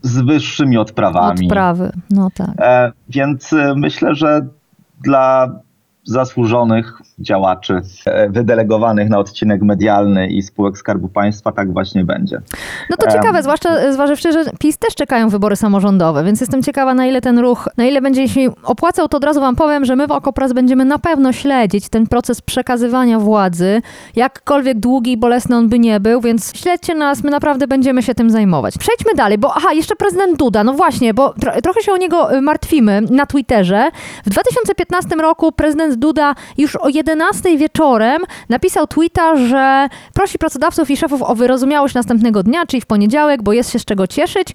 z 0.05 0.21
wyższymi 0.21 0.77
odprawami. 0.77 1.45
odprawy, 1.45 1.91
no 2.09 2.29
tak. 2.35 2.49
E, 2.59 2.91
więc 3.09 3.53
e, 3.53 3.73
myślę, 3.77 4.15
że 4.15 4.47
dla 5.03 5.49
zasłużonych 6.03 7.01
działaczy 7.19 7.82
e, 8.06 8.30
wydelegowanych 8.30 9.10
na 9.10 9.19
odcinek 9.19 9.62
medialny 9.62 10.28
i 10.28 10.41
spółek 10.41 10.78
Skarbu 10.78 11.08
Państwa 11.10 11.51
tak 11.51 11.73
właśnie 11.73 12.04
będzie. 12.04 12.41
No 12.89 12.97
to 12.97 13.12
ciekawe, 13.12 13.43
zwłaszcza 13.43 13.93
zważywszy, 13.93 14.32
że 14.32 14.43
PiS 14.60 14.78
też 14.78 14.95
czekają 14.95 15.30
wybory 15.30 15.56
samorządowe, 15.56 16.23
więc 16.23 16.41
jestem 16.41 16.63
ciekawa, 16.63 16.93
na 16.93 17.06
ile 17.06 17.21
ten 17.21 17.39
ruch, 17.39 17.69
na 17.78 17.86
ile 17.86 18.01
będzie 18.01 18.30
się 18.30 18.49
opłacał, 18.63 19.08
to 19.08 19.17
od 19.17 19.23
razu 19.23 19.39
wam 19.41 19.56
powiem, 19.56 19.86
że 19.86 19.95
my 19.95 20.08
w 20.08 20.12
Okopras 20.12 20.54
będziemy 20.54 20.86
na 20.86 20.99
pewno 20.99 21.34
śledzić 21.34 21.89
ten 21.89 22.08
proces 22.08 22.41
przekazywania 22.41 23.19
władzy, 23.19 23.82
jakkolwiek 24.15 24.80
długi 24.80 25.12
i 25.12 25.17
bolesny 25.17 25.56
on 25.56 25.69
by 25.69 25.80
nie 25.80 25.99
był, 25.99 26.21
więc 26.21 26.58
śledźcie 26.58 26.95
nas, 26.95 27.23
my 27.23 27.32
naprawdę 27.32 27.67
będziemy 27.67 28.04
się 28.04 28.15
tym 28.15 28.30
zajmować. 28.30 28.78
Przejdźmy 28.78 29.13
dalej, 29.15 29.38
bo 29.38 29.54
aha, 29.56 29.73
jeszcze 29.73 29.95
prezydent 29.95 30.38
Duda, 30.38 30.63
no 30.63 30.73
właśnie, 30.73 31.13
bo 31.13 31.34
tro, 31.34 31.62
trochę 31.62 31.82
się 31.82 31.91
o 31.91 31.97
niego 31.97 32.36
y, 32.36 32.41
martwimy 32.41 33.01
na 33.01 33.25
Twitterze. 33.25 33.89
W 34.25 34.30
2015 34.30 35.15
roku 35.15 35.51
prezydent 35.51 35.95
Duda 35.95 36.36
już 36.58 36.75
o 36.75 36.89
11 37.07 37.57
wieczorem 37.57 38.21
napisał 38.49 38.87
tweeta, 38.87 39.35
że 39.35 39.87
prosi 40.13 40.37
pracodawców 40.39 40.91
i 40.91 40.97
szefów 40.97 41.21
o 41.21 41.35
wyrozumiałość 41.35 41.95
następnego 41.95 42.43
dnia, 42.43 42.65
czyli 42.65 42.81
w 42.81 42.85
poniedziałek, 42.85 43.43
bo 43.43 43.53
jest 43.53 43.71
się 43.71 43.79
z 43.79 43.85
czego 43.85 44.07
cieszyć, 44.07 44.47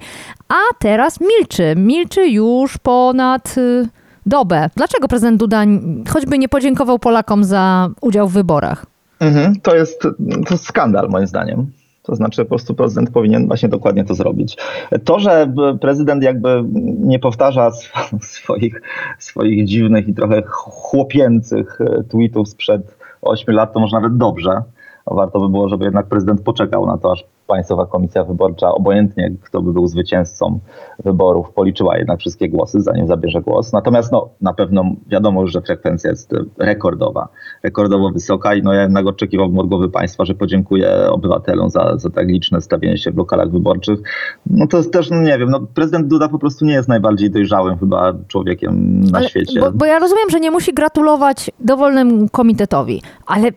a 0.49 0.59
teraz 0.79 1.19
milczy. 1.21 1.75
Milczy 1.77 2.29
już 2.29 2.79
ponad 2.79 3.59
y, 3.59 3.89
dobę. 4.27 4.71
Dlaczego 4.77 5.09
prezydent 5.09 5.39
Duda 5.39 5.65
choćby 6.09 6.39
nie 6.39 6.49
podziękował 6.49 6.99
Polakom 6.99 7.45
za 7.45 7.89
udział 8.01 8.29
w 8.29 8.33
wyborach? 8.33 8.87
Mhm, 9.21 9.61
to, 9.61 9.75
jest, 9.75 10.03
to 10.47 10.55
jest 10.55 10.67
skandal 10.67 11.09
moim 11.09 11.27
zdaniem. 11.27 11.71
To 12.03 12.15
znaczy 12.15 12.45
po 12.45 12.49
prostu 12.49 12.75
prezydent 12.75 13.11
powinien 13.11 13.47
właśnie 13.47 13.69
dokładnie 13.69 14.05
to 14.05 14.15
zrobić. 14.15 14.57
To, 15.05 15.19
że 15.21 15.53
prezydent 15.81 16.23
jakby 16.23 16.65
nie 17.01 17.19
powtarza 17.19 17.67
sw- 17.71 18.25
swoich, 18.37 18.83
swoich 19.19 19.65
dziwnych 19.65 20.09
i 20.09 20.15
trochę 20.15 20.43
chłopięcych 20.47 21.81
e, 21.81 22.05
tweetów 22.05 22.49
sprzed 22.49 22.97
8 23.23 23.55
lat, 23.55 23.73
to 23.73 23.81
może 23.81 23.97
nawet 23.97 24.17
dobrze. 24.17 24.63
Warto 25.07 25.41
by 25.41 25.49
było, 25.49 25.69
żeby 25.69 25.85
jednak 25.85 26.07
prezydent 26.07 26.43
poczekał 26.43 26.87
na 26.87 26.99
to, 26.99 27.13
aż 27.13 27.25
Państwowa 27.51 27.87
Komisja 27.87 28.25
Wyborcza, 28.25 28.75
obojętnie 28.75 29.31
kto 29.43 29.63
by 29.63 29.73
był 29.73 29.87
zwycięzcą 29.87 30.61
wyborów, 31.05 31.53
policzyła 31.53 31.99
jednak 31.99 32.21
wszystkie 32.21 32.49
głosy, 32.49 32.81
zanim 32.81 33.07
zabierze 33.07 33.41
głos. 33.41 33.73
Natomiast 33.73 34.13
no, 34.13 34.29
na 34.41 34.53
pewno 34.53 34.85
wiadomo 35.07 35.43
już, 35.43 35.53
że 35.53 35.61
frekwencja 35.61 36.11
jest 36.11 36.31
rekordowa, 36.59 37.29
rekordowo 37.63 38.11
wysoka 38.11 38.55
i 38.55 38.63
no, 38.63 38.73
ja 38.73 38.83
jednak 38.83 39.07
oczekiwałbym 39.07 39.59
od 39.59 39.69
głowy 39.69 39.89
państwa, 39.89 40.25
że 40.25 40.35
podziękuję 40.35 41.11
obywatelom 41.11 41.71
za, 41.71 41.97
za 41.97 42.11
tak 42.11 42.29
liczne 42.29 42.61
stawienie 42.61 42.99
się 42.99 43.11
w 43.11 43.17
lokalach 43.17 43.51
wyborczych. 43.51 44.01
No 44.47 44.67
to 44.67 44.77
jest 44.77 44.93
też, 44.93 45.11
no 45.11 45.23
nie 45.23 45.39
wiem, 45.39 45.51
no, 45.51 45.61
prezydent 45.75 46.07
Duda 46.09 46.29
po 46.29 46.39
prostu 46.39 46.65
nie 46.65 46.73
jest 46.73 46.89
najbardziej 46.89 47.31
dojrzałym 47.31 47.79
chyba 47.79 48.13
człowiekiem 48.29 49.01
na 49.01 49.19
Ale- 49.19 49.29
świecie. 49.29 49.61
Bo, 49.61 49.73
bo 49.73 49.87
ja 49.87 49.99
rozumiem, 49.99 50.31
że 50.31 50.41
nie 50.41 50.51
musi 50.51 50.75
gratulować 50.75 51.51
dowolnemu 51.61 52.29
komitetowi, 52.29 53.03
ale 53.27 53.51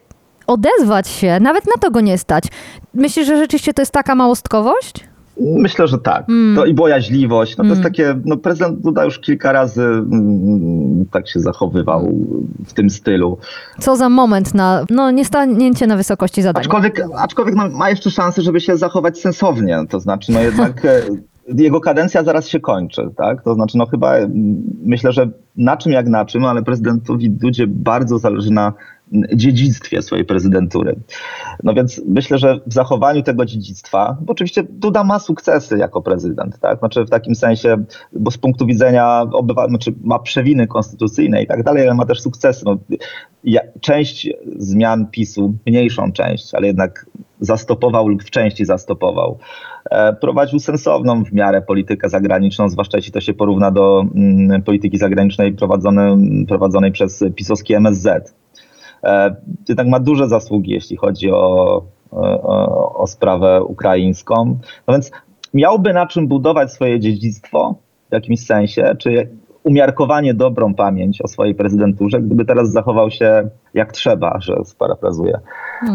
odezwać 0.48 1.08
się, 1.08 1.40
nawet 1.40 1.66
na 1.66 1.82
to 1.82 1.92
go 1.92 2.02
nie 2.02 2.18
stać. 2.18 2.44
Myślisz, 2.94 3.28
że 3.28 3.38
rzeczywiście 3.38 3.74
to 3.74 3.82
jest 3.82 3.92
taka 3.92 4.16
małostkowość? 4.16 5.08
Myślę, 5.40 5.88
że 5.88 5.98
tak. 5.98 6.30
Mm. 6.30 6.56
To 6.56 6.66
i 6.66 6.74
bojaźliwość. 6.74 7.58
No 7.58 7.64
to 7.64 7.70
jest 7.70 7.80
Mm. 7.82 7.92
takie, 7.92 8.16
no 8.26 8.38
prezydent 8.38 8.80
Duda 8.82 9.06
już 9.06 9.20
kilka 9.20 9.52
razy 9.52 9.82
mm, 9.84 11.06
tak 11.12 11.28
się 11.30 11.40
zachowywał 11.40 12.10
w 12.66 12.74
tym 12.74 12.90
stylu. 12.90 13.38
Co 13.80 13.96
za 13.96 14.10
moment 14.10 14.54
na, 14.54 14.86
no, 14.90 15.12
niestanięcie 15.12 15.88
na 15.88 15.98
wysokości 15.98 16.42
zadań. 16.42 16.62
Aczkolwiek, 16.64 17.02
aczkolwiek 17.16 17.56
no, 17.56 17.70
ma 17.70 17.90
jeszcze 17.90 18.12
szansę, 18.12 18.42
żeby 18.42 18.62
się 18.62 18.78
zachować 18.78 19.20
sensownie. 19.20 19.80
To 19.90 20.00
znaczy, 20.00 20.32
no 20.32 20.40
jednak 20.42 20.82
jego 21.48 21.82
kadencja 21.82 22.24
zaraz 22.24 22.48
się 22.48 22.60
kończy, 22.60 23.10
tak? 23.18 23.44
To 23.44 23.54
znaczy, 23.54 23.78
no 23.78 23.86
chyba 23.86 24.16
mm, 24.16 24.64
myślę, 24.86 25.12
że 25.12 25.30
na 25.58 25.78
czym 25.78 25.92
jak 25.92 26.08
na 26.08 26.26
czym, 26.26 26.46
ale 26.46 26.64
prezydentowi 26.64 27.30
Dudzie 27.30 27.68
bardzo 27.68 28.20
zależy 28.20 28.52
na 28.52 28.74
mm, 29.14 29.30
dziedzictwie 29.34 30.02
swojej 30.02 30.26
prezydentury. 30.26 30.96
No 31.64 31.74
więc 31.74 32.02
myślę, 32.08 32.38
że 32.38 32.60
w 32.68 32.74
zachowaniu 32.74 33.24
tego 33.24 33.46
dziedzictwa, 33.46 34.18
bo 34.22 34.32
oczywiście 34.32 34.64
Duda 34.70 35.04
ma 35.04 35.20
sukcesy 35.20 35.78
jako 35.78 36.02
prezydent, 36.02 36.60
tak? 36.60 36.80
Znaczy 36.80 37.06
w 37.06 37.10
takim 37.10 37.36
sensie, 37.36 37.84
bo 38.14 38.32
z 38.32 38.38
punktu 38.38 38.66
widzenia 38.66 39.22
obywa, 39.34 39.68
znaczy 39.68 39.94
ma 40.04 40.20
przewiny 40.20 40.68
konstytucyjne 40.68 41.44
i 41.44 41.48
tak 41.48 41.64
dalej, 41.64 41.84
ale 41.84 41.96
ma 41.96 42.06
też 42.06 42.22
sukcesy. 42.22 42.66
No, 42.66 42.78
ja, 43.44 43.62
część 43.82 44.30
zmian 44.58 45.08
PiSu, 45.08 45.54
mniejszą 45.66 46.12
część, 46.12 46.56
ale 46.56 46.68
jednak 46.68 47.06
zastopował 47.40 48.08
lub 48.08 48.24
w 48.24 48.30
części 48.30 48.66
zastopował. 48.66 49.40
E, 49.90 50.14
prowadził 50.14 50.60
sensowną 50.60 51.24
w 51.24 51.34
miarę 51.34 51.62
politykę 51.62 52.10
zagraniczną, 52.10 52.70
zwłaszcza 52.70 52.98
jeśli 52.98 53.12
to 53.12 53.22
się 53.22 53.34
porówna 53.34 53.72
do 53.72 54.06
mm, 54.16 54.62
polityki 54.62 54.98
zagranicznej 54.98 55.44
politycznej 55.44 55.54
prowadzonej, 55.54 56.46
prowadzonej 56.48 56.92
przez 56.92 57.24
pisowski 57.36 57.74
MSZ. 57.74 58.36
E, 59.04 59.36
jednak 59.70 59.88
ma 59.88 60.00
duże 60.00 60.28
zasługi, 60.28 60.72
jeśli 60.72 60.98
chodzi 60.98 61.32
o, 61.32 61.84
o, 62.12 62.94
o 62.94 63.08
sprawę 63.08 63.64
ukraińską. 63.64 64.60
No 64.88 64.94
więc 64.94 65.12
miałby 65.54 65.94
na 65.94 66.08
czym 66.08 66.28
budować 66.28 66.72
swoje 66.72 67.00
dziedzictwo 67.00 67.76
w 68.10 68.14
jakimś 68.14 68.46
sensie, 68.46 68.96
czy 69.00 69.30
umiarkowanie 69.64 70.34
dobrą 70.34 70.74
pamięć 70.74 71.22
o 71.22 71.28
swojej 71.28 71.56
prezydenturze, 71.56 72.22
gdyby 72.22 72.46
teraz 72.46 72.72
zachował 72.72 73.12
się 73.12 73.50
jak 73.74 73.92
trzeba, 73.92 74.40
że 74.40 74.56
sparafrazuję 74.66 75.40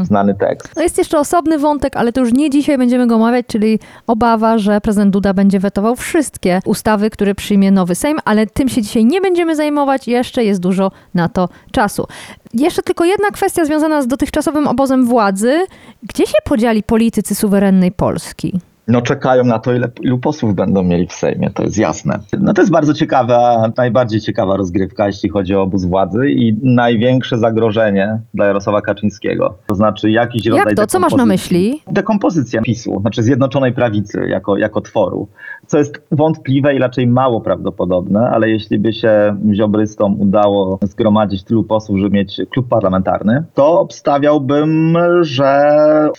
znany 0.02 0.34
tekst. 0.34 0.76
No 0.76 0.82
jest 0.82 0.98
jeszcze 0.98 1.18
osobny 1.18 1.58
wątek, 1.58 1.96
ale 1.96 2.12
to 2.12 2.20
już 2.20 2.32
nie 2.32 2.50
dzisiaj 2.50 2.78
będziemy 2.78 3.06
go 3.06 3.14
omawiać, 3.14 3.46
czyli 3.46 3.78
obawa, 4.06 4.58
że 4.58 4.80
prezydent 4.80 5.12
Duda 5.12 5.34
będzie 5.34 5.60
wetował 5.60 5.96
wszystkie 5.96 6.60
ustawy, 6.64 7.10
które 7.10 7.34
przyjmie 7.34 7.70
nowy 7.70 7.94
Sejm, 7.94 8.18
ale 8.24 8.46
tym 8.46 8.68
się 8.68 8.82
dzisiaj 8.82 9.04
nie 9.04 9.20
będziemy 9.20 9.56
zajmować, 9.56 10.08
jeszcze 10.08 10.44
jest 10.44 10.60
dużo 10.60 10.90
na 11.14 11.28
to 11.28 11.48
czasu. 11.72 12.06
Jeszcze 12.54 12.82
tylko 12.82 13.04
jedna 13.04 13.28
kwestia 13.30 13.64
związana 13.64 14.02
z 14.02 14.06
dotychczasowym 14.06 14.66
obozem 14.66 15.06
władzy. 15.06 15.58
Gdzie 16.02 16.26
się 16.26 16.38
podzieli 16.44 16.82
politycy 16.82 17.34
suwerennej 17.34 17.92
Polski? 17.92 18.60
No 18.88 19.02
czekają 19.02 19.44
na 19.44 19.58
to, 19.58 19.74
ile, 19.74 19.88
ilu 20.00 20.18
posłów 20.18 20.54
będą 20.54 20.82
mieli 20.82 21.06
w 21.06 21.12
Sejmie, 21.12 21.50
to 21.50 21.62
jest 21.62 21.78
jasne. 21.78 22.18
No 22.40 22.52
to 22.52 22.62
jest 22.62 22.72
bardzo 22.72 22.94
ciekawa, 22.94 23.70
najbardziej 23.76 24.20
ciekawa 24.20 24.56
rozgrywka, 24.56 25.06
jeśli 25.06 25.28
chodzi 25.28 25.54
o 25.54 25.62
obóz 25.62 25.84
władzy 25.84 26.30
i 26.30 26.56
największe 26.62 27.38
zagrożenie 27.38 28.20
dla 28.34 28.46
Jarosława 28.46 28.82
Kaczyńskiego. 28.82 29.54
To 29.66 29.74
znaczy 29.74 30.10
jakiś 30.10 30.46
rodzaj 30.46 30.64
Jak 30.66 30.76
to? 30.76 30.86
Co 30.86 30.98
masz 30.98 31.14
na 31.14 31.26
myśli? 31.26 31.82
Dekompozycja 31.86 32.62
PiSu, 32.62 33.00
znaczy 33.00 33.22
Zjednoczonej 33.22 33.72
Prawicy 33.72 34.26
jako, 34.28 34.56
jako 34.56 34.80
tworu. 34.80 35.28
Co 35.66 35.78
jest 35.78 36.02
wątpliwe 36.12 36.74
i 36.74 36.78
raczej 36.78 37.06
mało 37.06 37.40
prawdopodobne, 37.40 38.30
ale 38.30 38.50
jeśli 38.50 38.78
by 38.78 38.92
się 38.92 39.36
ziobrystom 39.52 40.20
udało 40.20 40.78
zgromadzić 40.82 41.44
tylu 41.44 41.64
posłów, 41.64 41.98
żeby 41.98 42.16
mieć 42.16 42.40
klub 42.50 42.68
parlamentarny, 42.68 43.44
to 43.54 43.80
obstawiałbym, 43.80 44.96
że 45.20 45.68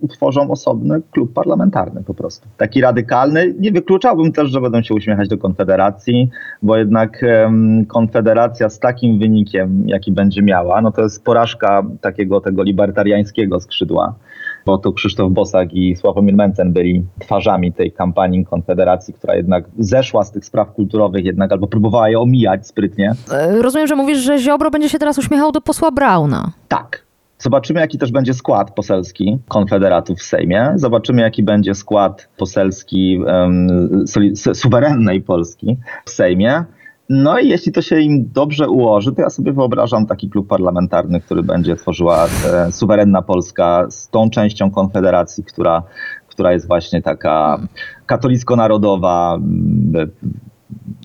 utworzą 0.01 0.51
osobny 0.51 1.01
klub 1.11 1.33
parlamentarny 1.33 2.03
po 2.03 2.13
prostu 2.13 2.47
taki 2.59 2.81
radykalny. 2.81 3.55
Nie 3.59 3.71
wykluczałbym 3.71 4.31
też, 4.31 4.49
że 4.49 4.61
będą 4.61 4.81
się 4.81 4.93
uśmiechać 4.93 5.29
do 5.29 5.37
Konfederacji, 5.37 6.29
bo 6.61 6.77
jednak 6.77 7.25
um, 7.43 7.85
Konfederacja 7.85 8.69
z 8.69 8.79
takim 8.79 9.19
wynikiem, 9.19 9.83
jaki 9.85 10.11
będzie 10.11 10.41
miała, 10.41 10.81
no 10.81 10.91
to 10.91 11.01
jest 11.01 11.23
porażka 11.23 11.83
takiego 12.01 12.41
tego 12.41 12.63
libertariańskiego 12.63 13.59
skrzydła 13.59 14.15
bo 14.65 14.77
to 14.77 14.93
Krzysztof 14.93 15.31
Bosak 15.31 15.73
i 15.73 15.95
Sławomir 15.95 16.35
Mencen 16.35 16.73
byli 16.73 17.05
twarzami 17.19 17.73
tej 17.73 17.91
kampanii 17.91 18.45
Konfederacji, 18.45 19.13
która 19.13 19.35
jednak 19.35 19.65
zeszła 19.79 20.23
z 20.23 20.31
tych 20.31 20.45
spraw 20.45 20.73
kulturowych 20.73 21.25
jednak 21.25 21.51
albo 21.51 21.67
próbowała 21.67 22.09
je 22.09 22.19
omijać 22.19 22.67
sprytnie. 22.67 23.11
Rozumiem, 23.61 23.87
że 23.87 23.95
mówisz, 23.95 24.17
że 24.17 24.37
Ziobro 24.37 24.71
będzie 24.71 24.89
się 24.89 24.99
teraz 24.99 25.17
uśmiechał 25.17 25.51
do 25.51 25.61
posła 25.61 25.91
Brauna. 25.91 26.51
Tak, 26.67 27.05
Zobaczymy, 27.39 27.79
jaki 27.79 27.97
też 27.97 28.11
będzie 28.11 28.33
skład 28.33 28.71
poselski 28.71 29.39
Konfederatów 29.47 30.19
w 30.19 30.23
Sejmie. 30.23 30.71
Zobaczymy, 30.75 31.21
jaki 31.21 31.43
będzie 31.43 31.75
skład 31.75 32.29
poselski 32.37 33.19
um, 33.19 33.67
suwerennej 34.53 35.21
Polski 35.21 35.77
w 36.05 36.09
Sejmie. 36.09 36.63
No 37.09 37.39
i 37.39 37.49
jeśli 37.49 37.71
to 37.71 37.81
się 37.81 37.99
im 37.99 38.31
dobrze 38.33 38.69
ułoży, 38.69 39.11
to 39.11 39.21
ja 39.21 39.29
sobie 39.29 39.53
wyobrażam 39.53 40.05
taki 40.05 40.29
klub 40.29 40.47
parlamentarny, 40.47 41.21
który 41.21 41.43
będzie 41.43 41.75
tworzyła 41.75 42.25
e, 42.25 42.71
suwerenna 42.71 43.21
Polska 43.21 43.85
z 43.89 44.09
tą 44.09 44.29
częścią 44.29 44.71
Konfederacji, 44.71 45.43
która, 45.43 45.83
która 46.27 46.53
jest 46.53 46.67
właśnie 46.67 47.01
taka 47.01 47.59
katolicko-narodowa, 48.05 49.39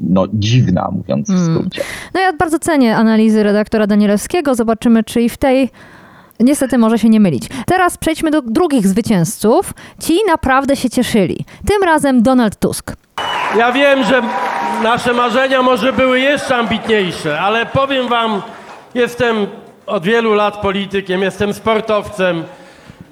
no, 0.01 0.27
dziwna, 0.33 0.91
mówiąc 0.93 1.31
w 1.31 1.39
skrócie. 1.39 1.83
No 2.15 2.21
ja 2.21 2.33
bardzo 2.33 2.59
cenię 2.59 2.97
analizy 2.97 3.43
redaktora 3.43 3.87
Danielewskiego. 3.87 4.55
Zobaczymy, 4.55 5.05
czy 5.05 5.23
i 5.23 5.29
w 5.29 5.37
tej 5.37 5.71
Niestety 6.41 6.79
może 6.79 6.99
się 6.99 7.09
nie 7.09 7.21
mylić. 7.21 7.43
Teraz 7.67 7.99
przejdźmy 7.99 8.31
do 8.31 8.43
drugich 8.43 8.87
zwycięzców. 8.89 9.75
Ci 10.01 10.19
naprawdę 10.29 10.77
się 10.77 10.91
cieszyli. 10.91 11.45
Tym 11.67 11.83
razem 11.83 12.23
Donald 12.23 12.59
Tusk. 12.59 12.93
Ja 13.59 13.73
wiem, 13.73 14.05
że 14.05 14.23
nasze 14.83 15.13
marzenia 15.15 15.63
może 15.63 15.93
były 15.93 16.21
jeszcze 16.21 16.57
ambitniejsze, 16.57 17.41
ale 17.41 17.67
powiem 17.67 18.09
wam, 18.09 18.43
jestem 18.95 19.47
od 19.87 20.05
wielu 20.05 20.35
lat 20.35 20.57
politykiem, 20.57 21.23
jestem 21.23 21.55
sportowcem. 21.55 22.45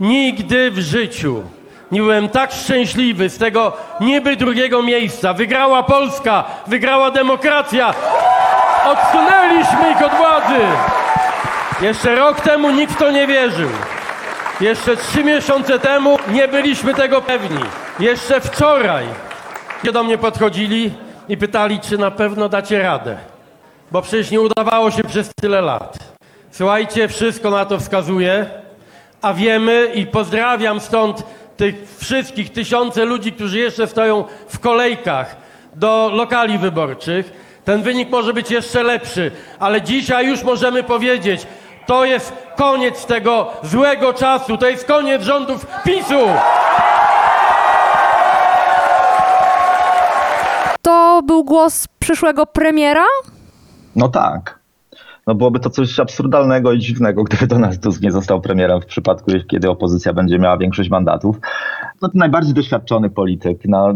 Nigdy 0.01 0.71
w 0.71 0.79
życiu 0.79 1.43
nie 1.93 2.01
byłem 2.01 2.29
tak 2.29 2.53
szczęśliwy 2.53 3.29
z 3.31 3.39
tego 3.39 3.73
niby 4.01 4.37
drugiego 4.37 4.83
miejsca. 4.83 5.33
Wygrała 5.35 5.83
Polska, 5.83 6.45
wygrała 6.67 7.11
demokracja. 7.11 7.95
Odsunęliśmy 8.87 9.91
ich 9.91 10.03
od 10.07 10.13
władzy. 10.13 10.61
Jeszcze 11.83 12.15
rok 12.15 12.41
temu 12.41 12.71
nikt 12.71 12.93
w 12.93 12.97
to 12.97 13.11
nie 13.11 13.27
wierzył. 13.27 13.69
Jeszcze 14.61 14.97
trzy 14.97 15.25
miesiące 15.25 15.79
temu 15.79 16.17
nie 16.29 16.49
byliśmy 16.49 16.95
tego 16.95 17.23
pewni. 17.23 17.63
Jeszcze 18.01 18.41
wczoraj 18.41 19.07
do 19.93 20.05
mnie 20.05 20.19
podchodzili 20.19 20.93
i 21.29 21.37
pytali, 21.37 21.81
czy 21.81 21.99
na 21.99 22.11
pewno 22.11 22.49
dacie 22.49 22.83
radę. 22.83 23.17
Bo 23.91 24.03
przecież 24.03 24.31
nie 24.31 24.41
udawało 24.41 24.91
się 24.91 25.05
przez 25.05 25.31
tyle 25.41 25.61
lat. 25.61 25.99
Słuchajcie, 26.51 27.09
wszystko 27.09 27.51
na 27.51 27.65
to 27.65 27.79
wskazuje, 27.79 28.47
a 29.23 29.35
wiemy 29.35 29.91
i 29.95 30.07
pozdrawiam 30.07 30.81
stąd 30.81 31.23
tych 31.57 31.75
wszystkich 31.99 32.53
tysiące 32.53 33.05
ludzi, 33.05 33.33
którzy 33.33 33.59
jeszcze 33.59 33.87
stoją 33.87 34.25
w 34.49 34.59
kolejkach 34.59 35.37
do 35.75 36.11
lokali 36.15 36.59
wyborczych. 36.59 37.33
Ten 37.65 37.83
wynik 37.83 38.11
może 38.11 38.33
być 38.33 38.51
jeszcze 38.51 38.83
lepszy, 38.83 39.31
ale 39.59 39.83
dzisiaj 39.83 40.27
już 40.27 40.43
możemy 40.43 40.83
powiedzieć, 40.83 41.47
to 41.87 42.05
jest 42.05 42.33
koniec 42.57 43.07
tego 43.07 43.51
złego 43.63 44.13
czasu, 44.13 44.57
to 44.57 44.69
jest 44.69 44.85
koniec 44.85 45.23
rządów 45.23 45.67
PiSu. 45.85 46.21
To 50.83 51.23
był 51.27 51.45
głos 51.45 51.89
przyszłego 51.99 52.47
premiera? 52.47 53.05
No 53.97 54.09
tak. 54.09 54.63
No 55.27 55.35
byłoby 55.35 55.61
to 55.61 55.71
coś 55.71 56.01
absurdalnego 56.01 56.73
i 56.73 56.79
dziwnego, 56.79 57.25
gdyby 57.25 57.47
Donald 57.47 57.83
Tusk 57.83 58.03
nie 58.03 58.13
został 58.13 58.41
premierem 58.41 58.81
w 58.81 58.87
przypadku, 58.87 59.31
kiedy 59.51 59.71
opozycja 59.71 60.13
będzie 60.13 60.39
miała 60.39 60.59
większość 60.59 60.91
mandatów 60.91 61.37
no, 62.03 62.09
najbardziej 62.15 62.55
doświadczony 62.55 63.11
polityk. 63.11 63.61
No, 63.65 63.95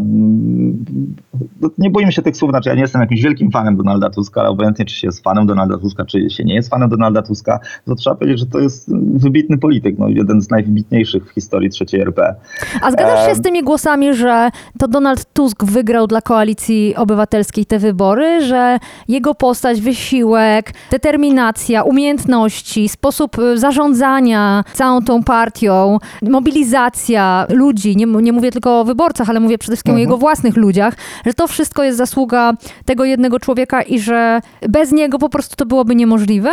no, 1.61 1.71
nie 1.79 1.91
boimy 1.91 2.13
się 2.13 2.23
tych 2.23 2.37
słów, 2.37 2.51
znaczy 2.51 2.69
ja 2.69 2.75
nie 2.75 2.81
jestem 2.81 3.01
jakimś 3.01 3.23
wielkim 3.23 3.51
fanem 3.51 3.77
Donalda 3.77 4.11
Tuska, 4.11 4.41
ale 4.41 4.51
obojętnie 4.51 4.85
czy 4.85 4.95
się 4.95 5.09
jest 5.09 5.23
fanem 5.25 5.47
Donalda 5.47 5.79
Tuska, 5.79 6.05
czy 6.05 6.31
się 6.31 6.45
nie 6.45 6.55
jest 6.55 6.71
fanem 6.71 6.89
Donalda 6.89 7.23
Tuska, 7.23 7.61
to 7.87 7.95
trzeba 7.95 8.17
powiedzieć, 8.17 8.39
że 8.39 8.47
to 8.47 8.59
jest 8.59 8.93
wybitny 9.15 9.59
polityk, 9.59 9.99
no, 9.99 10.09
jeden 10.09 10.41
z 10.41 10.51
najwybitniejszych 10.51 11.27
w 11.27 11.31
historii 11.31 11.71
trzeciej 11.71 12.01
RP. 12.01 12.35
A 12.83 12.91
zgadzasz 12.91 13.29
się 13.29 13.35
z 13.35 13.43
tymi 13.43 13.63
głosami, 13.63 14.15
że 14.15 14.51
to 14.79 14.89
Donald 14.89 15.33
Tusk 15.33 15.65
wygrał 15.65 16.07
dla 16.07 16.21
Koalicji 16.21 16.97
Obywatelskiej 16.97 17.67
te 17.67 17.79
wybory, 17.79 18.41
że 18.41 18.79
jego 19.09 19.35
postać, 19.35 19.81
wysiłek, 19.81 20.73
determinacja, 20.91 21.83
umiejętności, 21.83 22.89
sposób 22.89 23.37
zarządzania 23.55 24.65
całą 24.73 25.03
tą 25.03 25.23
partią, 25.23 25.99
mobilizacja 26.23 27.47
ludzi, 27.51 27.96
nie, 27.97 28.07
nie 28.07 28.33
mówię 28.33 28.51
tylko 28.53 28.81
o 28.81 28.85
wyborcach, 28.85 29.31
ale 29.31 29.41
mówię 29.41 29.59
przede 29.59 29.77
wszystkim 29.77 29.91
mhm. 29.91 30.01
o 30.01 30.05
jego 30.05 30.19
własnych 30.19 30.57
ludziach, 30.57 30.95
że 31.27 31.35
to 31.35 31.47
wszystko 31.47 31.85
jest 31.85 31.99
zasługa 31.99 32.53
tego 32.85 33.05
jednego 33.05 33.41
człowieka 33.41 33.83
i 33.83 33.99
że 33.99 34.41
bez 34.69 34.93
niego 34.93 35.19
po 35.19 35.29
prostu 35.29 35.57
to 35.57 35.67
byłoby 35.67 35.95
niemożliwe? 35.95 36.51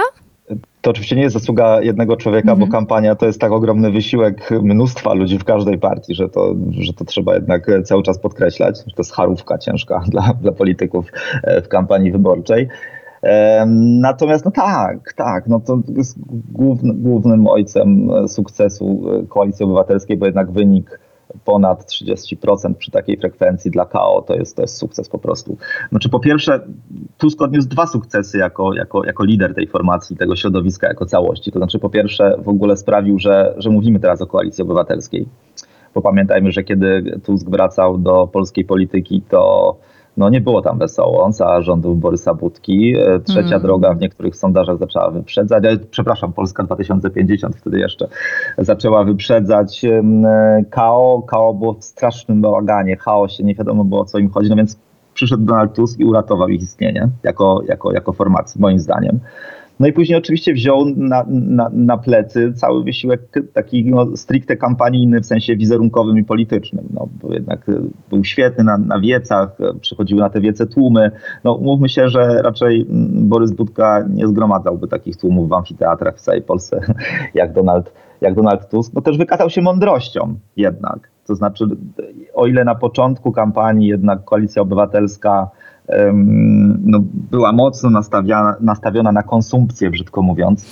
To 0.82 0.92
oczywiście 0.92 1.16
nie 1.16 1.22
jest 1.22 1.34
zasługa 1.34 1.82
jednego 1.82 2.18
człowieka, 2.18 2.52
mhm. 2.52 2.60
bo 2.60 2.78
kampania 2.78 3.16
to 3.16 3.26
jest 3.26 3.42
tak 3.42 3.52
ogromny 3.52 3.92
wysiłek 3.92 4.50
mnóstwa 4.62 5.14
ludzi 5.14 5.40
w 5.40 5.44
każdej 5.44 5.78
partii, 5.78 6.16
że 6.16 6.30
to, 6.30 6.56
że 6.72 6.94
to 6.94 7.06
trzeba 7.06 7.34
jednak 7.34 7.72
cały 7.84 8.04
czas 8.04 8.20
podkreślać. 8.20 8.84
To 8.84 8.92
jest 8.98 9.14
charówka 9.14 9.58
ciężka 9.58 10.04
dla, 10.12 10.34
dla 10.42 10.52
polityków 10.52 11.06
e, 11.44 11.62
w 11.62 11.68
kampanii 11.68 12.12
wyborczej. 12.12 12.68
Natomiast 14.02 14.46
no 14.46 14.52
tak, 14.52 15.14
tak, 15.14 15.48
no 15.48 15.60
to 15.60 15.80
jest 15.98 16.18
główny, 16.52 16.94
głównym 16.94 17.48
ojcem 17.48 18.10
sukcesu 18.28 19.04
e, 19.24 19.28
Koalicji 19.28 19.66
Obywatelskiej, 19.66 20.18
bo 20.18 20.26
jednak 20.26 20.52
wynik 20.52 21.00
ponad 21.46 21.86
30% 21.86 22.74
przy 22.74 22.92
takiej 22.92 23.18
frekwencji 23.18 23.72
dla 23.72 23.86
KO 23.86 24.24
to 24.28 24.36
jest, 24.36 24.56
to 24.56 24.62
jest 24.62 24.78
sukces 24.78 25.10
po 25.10 25.20
prostu. 25.20 25.58
Znaczy 25.90 26.10
po 26.10 26.20
pierwsze 26.20 26.60
Tusk 27.18 27.42
odniósł 27.42 27.68
dwa 27.68 27.88
sukcesy 27.88 28.38
jako, 28.38 28.74
jako, 28.74 29.06
jako 29.06 29.24
lider 29.26 29.56
tej 29.56 29.68
formacji, 29.68 30.18
tego 30.18 30.36
środowiska 30.36 30.88
jako 30.88 31.06
całości. 31.06 31.52
To 31.52 31.60
znaczy 31.60 31.80
po 31.80 31.90
pierwsze 31.90 32.36
w 32.44 32.50
ogóle 32.50 32.78
sprawił, 32.78 33.20
że, 33.20 33.54
że 33.58 33.70
mówimy 33.70 34.00
teraz 34.00 34.22
o 34.22 34.28
Koalicji 34.28 34.62
Obywatelskiej. 34.62 35.28
Bo 35.94 36.02
pamiętajmy, 36.02 36.52
że 36.52 36.64
kiedy 36.64 37.20
Tusk 37.26 37.50
wracał 37.50 37.98
do 37.98 38.28
polskiej 38.28 38.66
polityki, 38.66 39.22
to 39.30 39.76
no 40.18 40.30
nie 40.30 40.42
było 40.42 40.62
tam 40.62 40.80
wesoło 40.80 41.32
za 41.32 41.62
rządów 41.62 42.00
Borysa 42.00 42.34
Budki. 42.34 42.96
E, 42.98 43.20
trzecia 43.20 43.56
mm. 43.56 43.62
droga 43.62 43.94
w 43.94 44.00
niektórych 44.00 44.36
sondażach 44.36 44.78
zaczęła 44.78 45.12
wyprzedzać, 45.12 45.64
przepraszam, 45.92 46.34
Polska 46.34 46.64
2050 46.64 47.56
wtedy 47.56 47.80
jeszcze 47.80 48.08
zaczęła 48.58 49.04
wyprzedzać 49.04 49.82
KO. 50.70 51.24
KO 51.28 51.54
było 51.54 51.74
w 51.74 51.84
strasznym 51.84 52.42
bałaganie, 52.42 52.98
chaosie, 52.98 53.44
nie 53.44 53.56
wiadomo 53.56 53.84
było 53.84 54.02
o 54.02 54.06
co 54.06 54.18
im 54.18 54.30
chodzi, 54.30 54.50
no 54.50 54.56
więc 54.56 54.78
przyszedł 55.14 55.44
Donald 55.44 55.74
Tusk 55.74 56.00
i 56.00 56.06
uratował 56.06 56.48
ich 56.48 56.62
istnienie 56.62 57.10
jako, 57.24 57.62
jako, 57.68 57.94
jako 57.94 58.14
formacji, 58.14 58.62
moim 58.62 58.80
zdaniem. 58.80 59.20
No 59.80 59.88
i 59.88 59.94
później 59.94 60.18
oczywiście 60.18 60.54
wziął 60.54 60.86
na, 60.86 61.26
na, 61.30 61.70
na 61.74 61.98
plecy 61.98 62.54
cały 62.54 62.84
wysiłek 62.84 63.22
taki 63.54 63.86
no, 63.86 64.18
stricte 64.18 64.58
kampanijny 64.58 65.22
w 65.22 65.26
sensie 65.26 65.56
wizerunkowym 65.56 66.18
i 66.18 66.24
politycznym. 66.24 66.86
No, 66.94 67.08
bo 67.22 67.34
jednak 67.34 67.70
y, 67.70 67.82
był 68.10 68.24
świetny 68.24 68.64
na, 68.64 68.78
na 68.78 69.00
wiecach, 69.00 69.60
y, 69.60 69.80
przychodziły 69.80 70.22
na 70.22 70.30
te 70.30 70.42
wiece 70.42 70.66
tłumy. 70.66 71.12
No 71.44 71.58
mówmy 71.58 71.90
się, 71.90 72.10
że 72.10 72.42
raczej 72.42 72.86
Borys 73.14 73.52
Budka 73.52 74.06
nie 74.10 74.28
zgromadzałby 74.28 74.88
takich 74.88 75.18
tłumów 75.18 75.50
w 75.50 75.54
amfiteatrach 75.54 76.18
w 76.18 76.22
całej 76.22 76.42
Polsce 76.42 76.80
jak 77.34 77.54
Donald, 77.54 77.94
jak 78.22 78.36
Donald 78.36 78.70
Tusk. 78.70 78.94
No 78.94 79.02
też 79.02 79.18
wykazał 79.18 79.50
się 79.50 79.62
mądrością 79.62 80.36
jednak. 80.58 81.14
To 81.28 81.36
znaczy, 81.36 81.66
o 82.34 82.48
ile 82.48 82.64
na 82.64 82.76
początku 82.76 83.32
kampanii 83.32 83.88
jednak 83.88 84.24
Koalicja 84.24 84.62
Obywatelska 84.62 85.50
no, 86.84 87.00
była 87.32 87.52
mocno 87.52 87.90
nastawiona, 87.90 88.56
nastawiona 88.62 89.12
na 89.12 89.24
konsumpcję, 89.24 89.90
brzydko 89.90 90.22
mówiąc, 90.22 90.66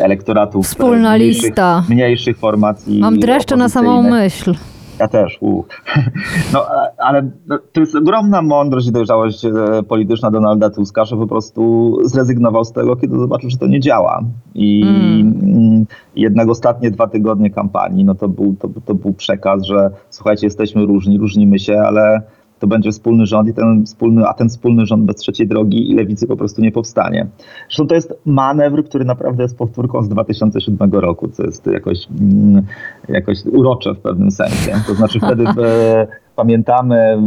elektoratu 0.00 0.62
Wspólna 0.62 1.16
mniejszych, 1.16 1.42
lista. 1.42 1.84
mniejszych 1.88 2.38
formacji. 2.38 3.00
Mam 3.00 3.18
dreszcze 3.18 3.56
na 3.56 3.68
samą 3.68 4.02
myśl. 4.02 4.54
Ja 4.98 5.08
też. 5.08 5.38
U. 5.40 5.62
No, 6.52 6.66
ale 6.98 7.30
to 7.72 7.80
jest 7.80 7.94
ogromna 7.94 8.42
mądrość 8.42 8.86
i 8.86 8.92
dojrzałość 8.92 9.44
e, 9.44 9.52
polityczna 9.88 10.30
Donalda 10.30 10.70
Tuska, 10.70 11.04
że 11.04 11.16
po 11.16 11.26
prostu 11.26 11.92
zrezygnował 12.04 12.64
z 12.64 12.72
tego, 12.72 12.96
kiedy 12.96 13.18
zobaczył, 13.18 13.50
że 13.50 13.56
to 13.56 13.66
nie 13.66 13.80
działa. 13.80 14.22
I 14.54 14.82
mm. 14.86 15.86
jednak 16.16 16.48
ostatnie 16.48 16.90
dwa 16.90 17.06
tygodnie 17.06 17.50
kampanii, 17.50 18.04
no 18.04 18.14
to 18.14 18.28
był, 18.28 18.56
to, 18.60 18.68
to 18.84 18.94
był 18.94 19.12
przekaz, 19.12 19.62
że 19.62 19.90
słuchajcie, 20.10 20.46
jesteśmy 20.46 20.86
różni, 20.86 21.18
różnimy 21.18 21.58
się, 21.58 21.80
ale 21.80 22.22
to 22.58 22.66
będzie 22.66 22.90
wspólny 22.90 23.26
rząd 23.26 23.48
i 23.48 23.54
ten 23.54 23.86
wspólny, 23.86 24.26
a 24.26 24.34
ten 24.34 24.48
wspólny 24.48 24.86
rząd 24.86 25.04
bez 25.04 25.16
trzeciej 25.16 25.48
drogi 25.48 25.90
i 25.90 25.94
lewicy 25.94 26.26
po 26.26 26.36
prostu 26.36 26.62
nie 26.62 26.72
powstanie. 26.72 27.26
Zresztą 27.68 27.86
to 27.86 27.94
jest 27.94 28.14
manewr, 28.26 28.84
który 28.84 29.04
naprawdę 29.04 29.42
jest 29.42 29.58
powtórką 29.58 30.02
z 30.02 30.08
2007 30.08 30.90
roku, 30.92 31.28
co 31.28 31.42
jest 31.42 31.66
jakoś, 31.66 32.08
mm, 32.20 32.62
jakoś 33.08 33.46
urocze 33.46 33.94
w 33.94 33.98
pewnym 33.98 34.30
sensie. 34.30 34.72
To 34.86 34.94
znaczy 34.94 35.20
wtedy 35.20 35.44
e, 35.62 36.06
pamiętamy 36.36 36.96
e, 36.96 37.18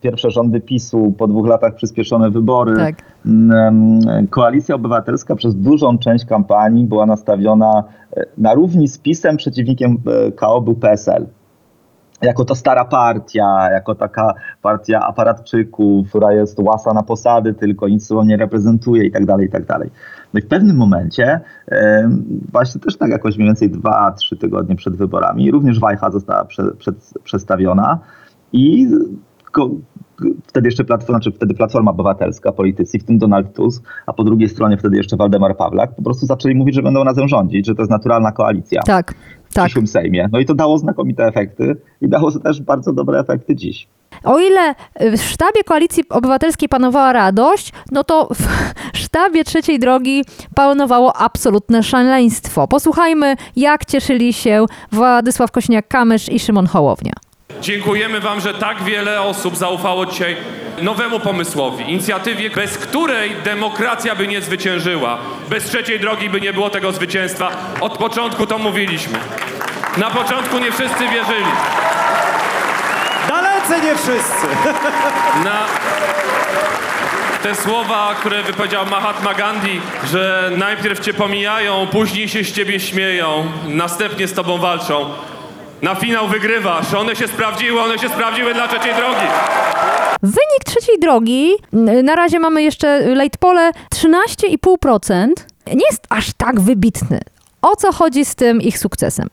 pierwsze 0.00 0.30
rządy 0.30 0.60
PiSu, 0.60 1.14
po 1.18 1.26
dwóch 1.28 1.46
latach 1.46 1.74
przyspieszone 1.74 2.30
wybory. 2.30 2.76
Tak. 2.76 3.02
Mm, 3.26 4.00
Koalicja 4.30 4.74
Obywatelska 4.74 5.36
przez 5.36 5.54
dużą 5.54 5.98
część 5.98 6.24
kampanii 6.24 6.84
była 6.84 7.06
nastawiona 7.06 7.84
e, 8.16 8.26
na 8.38 8.54
równi 8.54 8.88
z 8.88 8.98
PiSem, 8.98 9.36
przeciwnikiem 9.36 9.96
KO 10.36 10.60
był 10.60 10.74
PSL 10.74 11.26
jako 12.22 12.44
to 12.44 12.54
stara 12.54 12.84
partia, 12.84 13.70
jako 13.70 13.94
taka 13.94 14.34
partia 14.62 15.00
aparatczyków, 15.00 16.08
która 16.08 16.32
jest 16.32 16.58
łasa 16.58 16.92
na 16.92 17.02
posady, 17.02 17.54
tylko 17.54 17.88
nic 17.88 18.06
sobą 18.06 18.24
nie 18.24 18.36
reprezentuje 18.36 19.04
i 19.04 19.10
tak 19.10 19.26
dalej, 19.26 19.46
i 19.46 19.50
tak 19.50 19.66
dalej. 19.66 19.90
No 20.34 20.40
i 20.40 20.42
w 20.42 20.48
pewnym 20.48 20.76
momencie, 20.76 21.40
właśnie 22.52 22.80
też 22.80 22.96
tak 22.96 23.10
jakoś 23.10 23.36
mniej 23.36 23.48
więcej 23.48 23.70
dwa, 23.70 24.12
trzy 24.12 24.36
tygodnie 24.36 24.76
przed 24.76 24.96
wyborami, 24.96 25.50
również 25.50 25.80
Wajcha 25.80 26.10
została 26.10 26.44
prze, 26.44 26.74
przed, 26.78 27.14
przedstawiona 27.24 27.98
i 28.52 28.88
wtedy 30.46 30.68
jeszcze 30.68 30.84
platforma, 30.84 31.18
znaczy 31.18 31.36
wtedy 31.36 31.54
Platforma 31.54 31.90
Obywatelska, 31.90 32.52
politycy, 32.52 32.98
w 32.98 33.04
tym 33.04 33.18
Donald 33.18 33.54
Tusk, 33.54 33.84
a 34.06 34.12
po 34.12 34.24
drugiej 34.24 34.48
stronie 34.48 34.76
wtedy 34.76 34.96
jeszcze 34.96 35.16
Waldemar 35.16 35.56
Pawlak, 35.56 35.94
po 35.96 36.02
prostu 36.02 36.26
zaczęli 36.26 36.54
mówić, 36.54 36.74
że 36.74 36.82
będą 36.82 37.04
razem 37.04 37.28
rządzić, 37.28 37.66
że 37.66 37.74
to 37.74 37.82
jest 37.82 37.90
naturalna 37.90 38.32
koalicja. 38.32 38.82
Tak 38.82 39.14
tak. 39.52 39.64
przyszłym 39.64 39.86
Sejmie. 39.86 40.28
No 40.32 40.38
i 40.38 40.46
to 40.46 40.54
dało 40.54 40.78
znakomite 40.78 41.26
efekty 41.26 41.76
i 42.00 42.08
dało 42.08 42.30
też 42.30 42.62
bardzo 42.62 42.92
dobre 42.92 43.20
efekty 43.20 43.56
dziś. 43.56 43.88
O 44.24 44.40
ile 44.40 44.74
w 45.16 45.20
sztabie 45.20 45.64
Koalicji 45.64 46.04
Obywatelskiej 46.08 46.68
panowała 46.68 47.12
radość, 47.12 47.72
no 47.92 48.04
to 48.04 48.28
w 48.34 48.48
sztabie 49.04 49.44
trzeciej 49.44 49.78
drogi 49.78 50.24
panowało 50.54 51.16
absolutne 51.16 51.82
szaleństwo. 51.82 52.68
Posłuchajmy, 52.68 53.36
jak 53.56 53.84
cieszyli 53.84 54.32
się 54.32 54.66
Władysław 54.92 55.50
Kośniak-Kamysz 55.50 56.32
i 56.32 56.38
Szymon 56.38 56.66
Hołownia. 56.66 57.12
Dziękujemy 57.60 58.20
Wam, 58.20 58.40
że 58.40 58.54
tak 58.54 58.82
wiele 58.82 59.22
osób 59.22 59.56
zaufało 59.56 60.06
dzisiaj 60.06 60.36
nowemu 60.82 61.20
pomysłowi, 61.20 61.90
inicjatywie, 61.90 62.50
bez 62.50 62.78
której 62.78 63.36
demokracja 63.44 64.14
by 64.14 64.26
nie 64.26 64.40
zwyciężyła. 64.40 65.18
Bez 65.48 65.64
trzeciej 65.64 66.00
drogi 66.00 66.30
by 66.30 66.40
nie 66.40 66.52
było 66.52 66.70
tego 66.70 66.92
zwycięstwa. 66.92 67.50
Od 67.80 67.98
początku 67.98 68.46
to 68.46 68.58
mówiliśmy. 68.58 69.18
Na 69.96 70.10
początku 70.10 70.58
nie 70.58 70.72
wszyscy 70.72 71.08
wierzyli. 71.08 71.52
Dalece 73.28 73.80
nie 73.80 73.94
wszyscy. 73.94 74.46
Na 75.44 75.66
te 77.42 77.54
słowa, 77.54 78.14
które 78.20 78.42
wypowiedział 78.42 78.86
Mahatma 78.86 79.34
Gandhi, 79.34 79.80
że 80.04 80.50
najpierw 80.56 81.00
cię 81.00 81.14
pomijają, 81.14 81.86
później 81.86 82.28
się 82.28 82.44
z 82.44 82.52
ciebie 82.52 82.80
śmieją, 82.80 83.52
następnie 83.68 84.28
z 84.28 84.32
tobą 84.32 84.58
walczą. 84.58 85.10
Na 85.82 85.94
finał 85.94 86.28
wygrywasz. 86.28 86.94
One 86.94 87.16
się 87.16 87.28
sprawdziły, 87.28 87.80
one 87.80 87.98
się 87.98 88.08
sprawdziły 88.08 88.54
dla 88.54 88.68
trzeciej 88.68 88.94
drogi. 88.94 89.26
Wynik 90.22 90.64
trzeciej 90.66 90.98
drogi, 91.00 91.50
na 92.02 92.16
razie 92.16 92.38
mamy 92.38 92.62
jeszcze 92.62 93.14
late 93.14 93.38
pole 93.40 93.70
13,5%. 93.94 95.28
Nie 95.66 95.86
jest 95.90 96.06
aż 96.10 96.32
tak 96.32 96.60
wybitny. 96.60 97.20
O 97.62 97.76
co 97.76 97.92
chodzi 97.92 98.24
z 98.24 98.34
tym 98.34 98.60
ich 98.60 98.78
sukcesem? 98.78 99.28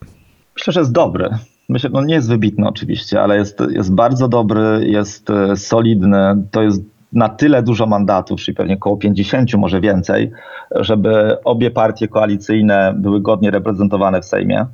Myślę, 0.56 0.72
że 0.72 0.80
jest 0.80 0.92
dobry. 0.92 1.28
Myślę, 1.68 1.90
no 1.92 2.04
nie 2.04 2.14
jest 2.14 2.28
wybitny 2.28 2.68
oczywiście, 2.68 3.22
ale 3.22 3.36
jest, 3.36 3.62
jest 3.70 3.94
bardzo 3.94 4.28
dobry, 4.28 4.86
jest 4.86 5.30
e, 5.30 5.56
solidny. 5.56 6.18
To 6.50 6.62
jest 6.62 6.82
na 7.12 7.28
tyle 7.28 7.62
dużo 7.62 7.86
mandatów, 7.86 8.40
czyli 8.40 8.54
pewnie 8.54 8.74
około 8.74 8.96
50, 8.96 9.54
może 9.54 9.80
więcej, 9.80 10.30
żeby 10.70 11.42
obie 11.44 11.70
partie 11.70 12.08
koalicyjne 12.08 12.94
były 12.96 13.20
godnie 13.20 13.50
reprezentowane 13.50 14.20
w 14.20 14.24
Sejmie. 14.24 14.66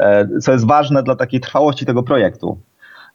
E, 0.00 0.28
co 0.40 0.52
jest 0.52 0.66
ważne 0.66 1.02
dla 1.02 1.16
takiej 1.16 1.40
trwałości 1.40 1.86
tego 1.86 2.02
projektu. 2.02 2.58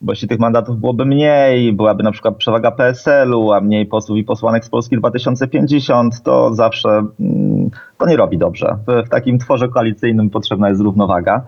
Bo 0.02 0.12
jeśli 0.12 0.28
tych 0.28 0.40
mandatów 0.40 0.80
byłoby 0.80 1.06
mniej, 1.06 1.74
byłaby 1.74 2.04
na 2.04 2.12
przykład 2.12 2.36
przewaga 2.36 2.72
PSL-u, 2.72 3.52
a 3.52 3.62
mniej 3.62 3.86
posłów 3.86 4.18
i 4.18 4.24
posłanek 4.24 4.66
z 4.66 4.70
Polski 4.70 4.98
2050, 4.98 6.24
to 6.24 6.54
zawsze 6.54 6.90
mm, 7.20 7.70
to 7.98 8.08
nie 8.08 8.18
robi 8.18 8.38
dobrze. 8.38 8.78
W, 8.88 9.08
w 9.08 9.10
takim 9.10 9.40
tworze 9.40 9.70
koalicyjnym 9.70 10.30
potrzebna 10.30 10.70
jest 10.70 10.82
równowaga. 10.82 11.42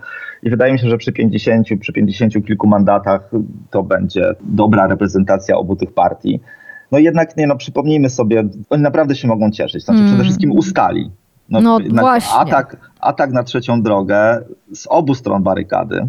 I 0.44 0.50
wydaje 0.50 0.74
mi 0.74 0.80
się, 0.80 0.90
że 0.90 0.98
przy 0.98 1.12
50, 1.12 1.68
przy 1.80 1.94
50 1.94 2.34
kilku 2.46 2.68
mandatach 2.68 3.30
to 3.70 3.84
będzie 3.84 4.36
dobra 4.42 4.88
reprezentacja 4.88 5.58
obu 5.58 5.76
tych 5.76 5.94
partii. 5.94 6.40
No 6.92 7.00
jednak 7.00 7.38
nie, 7.38 7.48
no 7.48 7.56
przypomnijmy 7.56 8.10
sobie, 8.10 8.44
oni 8.70 8.84
naprawdę 8.84 9.16
się 9.16 9.28
mogą 9.28 9.52
cieszyć. 9.52 9.84
Znaczy 9.84 10.00
mm. 10.00 10.12
przede 10.12 10.24
wszystkim 10.24 10.52
ustali. 10.52 11.12
No, 11.50 11.62
no 11.62 11.80
właśnie. 11.90 12.40
Atak, 12.40 12.78
atak 13.08 13.32
na 13.32 13.44
trzecią 13.44 13.82
drogę 13.82 14.42
z 14.74 14.88
obu 14.90 15.16
stron 15.16 15.44
barykady. 15.44 16.08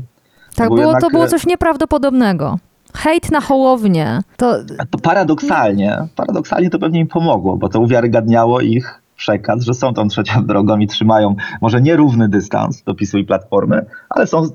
Tak, 0.54 0.68
było, 0.68 0.80
jednak... 0.80 1.00
to 1.00 1.10
było 1.10 1.26
coś 1.26 1.46
nieprawdopodobnego. 1.46 2.58
Hejt 2.94 3.30
na 3.30 3.40
Hołownię. 3.40 4.20
To... 4.36 4.54
paradoksalnie, 5.02 5.98
paradoksalnie 6.16 6.70
to 6.70 6.78
pewnie 6.78 7.00
im 7.00 7.06
pomogło, 7.06 7.56
bo 7.56 7.68
to 7.68 7.80
uwiarygadniało 7.80 8.60
ich 8.60 9.02
przekaz, 9.16 9.62
że 9.62 9.74
są 9.74 9.94
tą 9.94 10.08
trzecią 10.08 10.44
drogą 10.46 10.78
i 10.78 10.86
trzymają 10.86 11.34
może 11.60 11.82
nierówny 11.82 12.28
dystans 12.28 12.82
do 12.82 12.94
PiSu 12.94 13.18
i 13.18 13.24
Platformy, 13.24 13.86
ale 14.10 14.26
są 14.26 14.48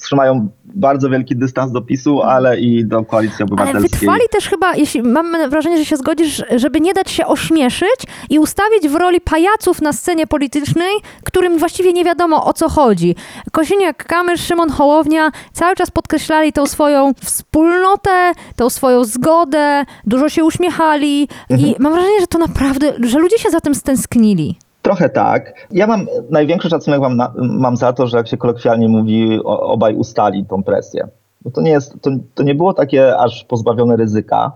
trzymają 0.00 0.48
bardzo 0.64 1.10
wielki 1.10 1.36
dystans 1.36 1.72
do 1.72 1.82
PiSu, 1.82 2.22
ale 2.22 2.60
i 2.60 2.84
do 2.84 3.04
Koalicji 3.04 3.44
Obywatelskiej. 3.44 3.78
Ale 3.78 3.88
wytrwali 3.88 4.22
też 4.30 4.48
chyba, 4.48 4.74
jeśli 4.74 5.02
mam 5.02 5.50
wrażenie, 5.50 5.78
że 5.78 5.84
się 5.84 5.96
zgodzisz, 5.96 6.42
żeby 6.56 6.80
nie 6.80 6.94
dać 6.94 7.10
się 7.10 7.26
ośmieszyć 7.26 8.00
i 8.30 8.38
ustawić 8.38 8.88
w 8.88 8.94
roli 8.94 9.20
pajaców 9.20 9.82
na 9.82 9.92
scenie 9.92 10.26
politycznej, 10.26 10.92
którym 11.24 11.58
właściwie 11.58 11.92
nie 11.92 12.04
wiadomo 12.04 12.44
o 12.44 12.52
co 12.52 12.68
chodzi. 12.68 13.14
Kosiniak, 13.52 14.04
Kamysz, 14.04 14.40
Szymon 14.40 14.70
Hołownia 14.70 15.30
cały 15.52 15.76
czas 15.76 15.90
podkreślali 15.90 16.52
tą 16.52 16.66
swoją 16.66 17.12
wspólnotę, 17.24 18.32
tą 18.56 18.70
swoją 18.70 19.04
zgodę, 19.04 19.84
dużo 20.06 20.28
się 20.28 20.44
uśmiechali 20.44 21.28
mhm. 21.50 21.68
i 21.68 21.76
mam 21.78 21.92
wrażenie, 21.92 22.20
że 22.20 22.26
to 22.26 22.38
naprawdę, 22.38 22.92
że 23.00 23.18
ludzie 23.18 23.38
się 23.38 23.50
za 23.50 23.60
tym 23.60 23.74
stęsknili. 23.74 24.58
Trochę 24.82 25.08
tak. 25.08 25.66
Ja 25.70 25.86
mam 25.86 26.06
największy 26.30 26.68
szacunek 26.68 27.00
mam, 27.00 27.18
mam 27.38 27.76
za 27.76 27.92
to, 27.92 28.06
że 28.06 28.16
jak 28.16 28.28
się 28.28 28.36
kolokwialnie 28.36 28.88
mówi, 28.88 29.40
obaj 29.44 29.94
ustali 29.94 30.44
tą 30.44 30.62
presję. 30.62 31.08
Bo 31.40 31.50
to 31.50 31.60
nie, 31.60 31.70
jest, 31.70 32.02
to, 32.02 32.10
to 32.34 32.42
nie 32.42 32.54
było 32.54 32.74
takie 32.74 33.18
aż 33.18 33.44
pozbawione 33.44 33.96
ryzyka. 33.96 34.52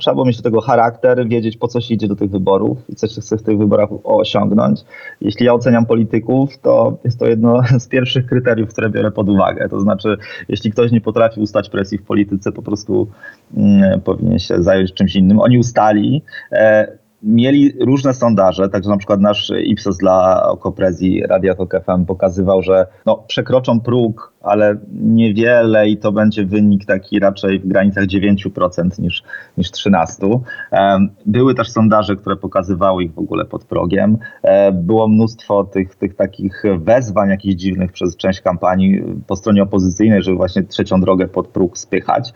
Trzeba 0.00 0.14
było 0.14 0.26
mieć 0.26 0.36
do 0.36 0.42
tego 0.42 0.60
charakter, 0.60 1.28
wiedzieć 1.28 1.56
po 1.56 1.68
co 1.68 1.80
się 1.80 1.94
idzie 1.94 2.08
do 2.08 2.16
tych 2.16 2.30
wyborów 2.30 2.78
i 2.88 2.94
co 2.94 3.06
się 3.06 3.20
chce 3.20 3.36
w 3.38 3.42
tych 3.42 3.58
wyborach 3.58 3.88
osiągnąć. 4.04 4.80
Jeśli 5.20 5.46
ja 5.46 5.54
oceniam 5.54 5.86
polityków, 5.86 6.58
to 6.58 6.98
jest 7.04 7.18
to 7.18 7.26
jedno 7.26 7.62
z 7.78 7.88
pierwszych 7.88 8.26
kryteriów, 8.26 8.68
które 8.68 8.90
biorę 8.90 9.10
pod 9.10 9.28
uwagę. 9.28 9.68
To 9.68 9.80
znaczy, 9.80 10.16
jeśli 10.48 10.72
ktoś 10.72 10.92
nie 10.92 11.00
potrafi 11.00 11.40
ustać 11.40 11.68
presji 11.68 11.98
w 11.98 12.02
polityce, 12.02 12.52
po 12.52 12.62
prostu 12.62 13.08
mm, 13.56 14.00
powinien 14.00 14.38
się 14.38 14.62
zająć 14.62 14.92
czymś 14.92 15.16
innym. 15.16 15.40
Oni 15.40 15.58
ustali. 15.58 16.22
E, 16.52 16.98
mieli 17.22 17.72
różne 17.80 18.14
sondaże, 18.14 18.68
także 18.68 18.90
na 18.90 18.96
przykład 18.96 19.20
nasz 19.20 19.52
Ipsos 19.64 19.98
dla 19.98 20.42
Okoprezji 20.48 21.22
Radia 21.26 21.54
Tok 21.54 21.74
FM 21.84 22.04
pokazywał, 22.04 22.62
że 22.62 22.86
no, 23.06 23.24
przekroczą 23.26 23.80
próg, 23.80 24.32
ale 24.42 24.76
niewiele 24.92 25.88
i 25.88 25.96
to 25.96 26.12
będzie 26.12 26.44
wynik 26.44 26.84
taki 26.84 27.18
raczej 27.18 27.60
w 27.60 27.68
granicach 27.68 28.04
9% 28.04 29.00
niż, 29.00 29.22
niż 29.58 29.70
13%. 29.70 30.40
Em, 30.70 31.08
Były 31.26 31.54
też 31.54 31.70
sondaże, 31.70 32.16
które 32.16 32.36
pokazywały 32.36 33.04
ich 33.04 33.14
w 33.14 33.18
ogóle 33.18 33.44
pod 33.44 33.64
progiem. 33.64 34.18
E, 34.42 34.72
Było 34.72 35.08
mnóstwo 35.08 35.64
tych, 35.64 35.94
tych 35.94 36.16
takich 36.16 36.62
wezwań 36.78 37.28
jakichś 37.28 37.54
dziwnych 37.54 37.92
przez 37.92 38.16
część 38.16 38.40
kampanii 38.40 39.02
po 39.26 39.36
stronie 39.36 39.62
opozycyjnej, 39.62 40.22
żeby 40.22 40.36
właśnie 40.36 40.62
trzecią 40.62 41.00
drogę 41.00 41.28
pod 41.28 41.48
próg 41.48 41.78
spychać. 41.78 42.32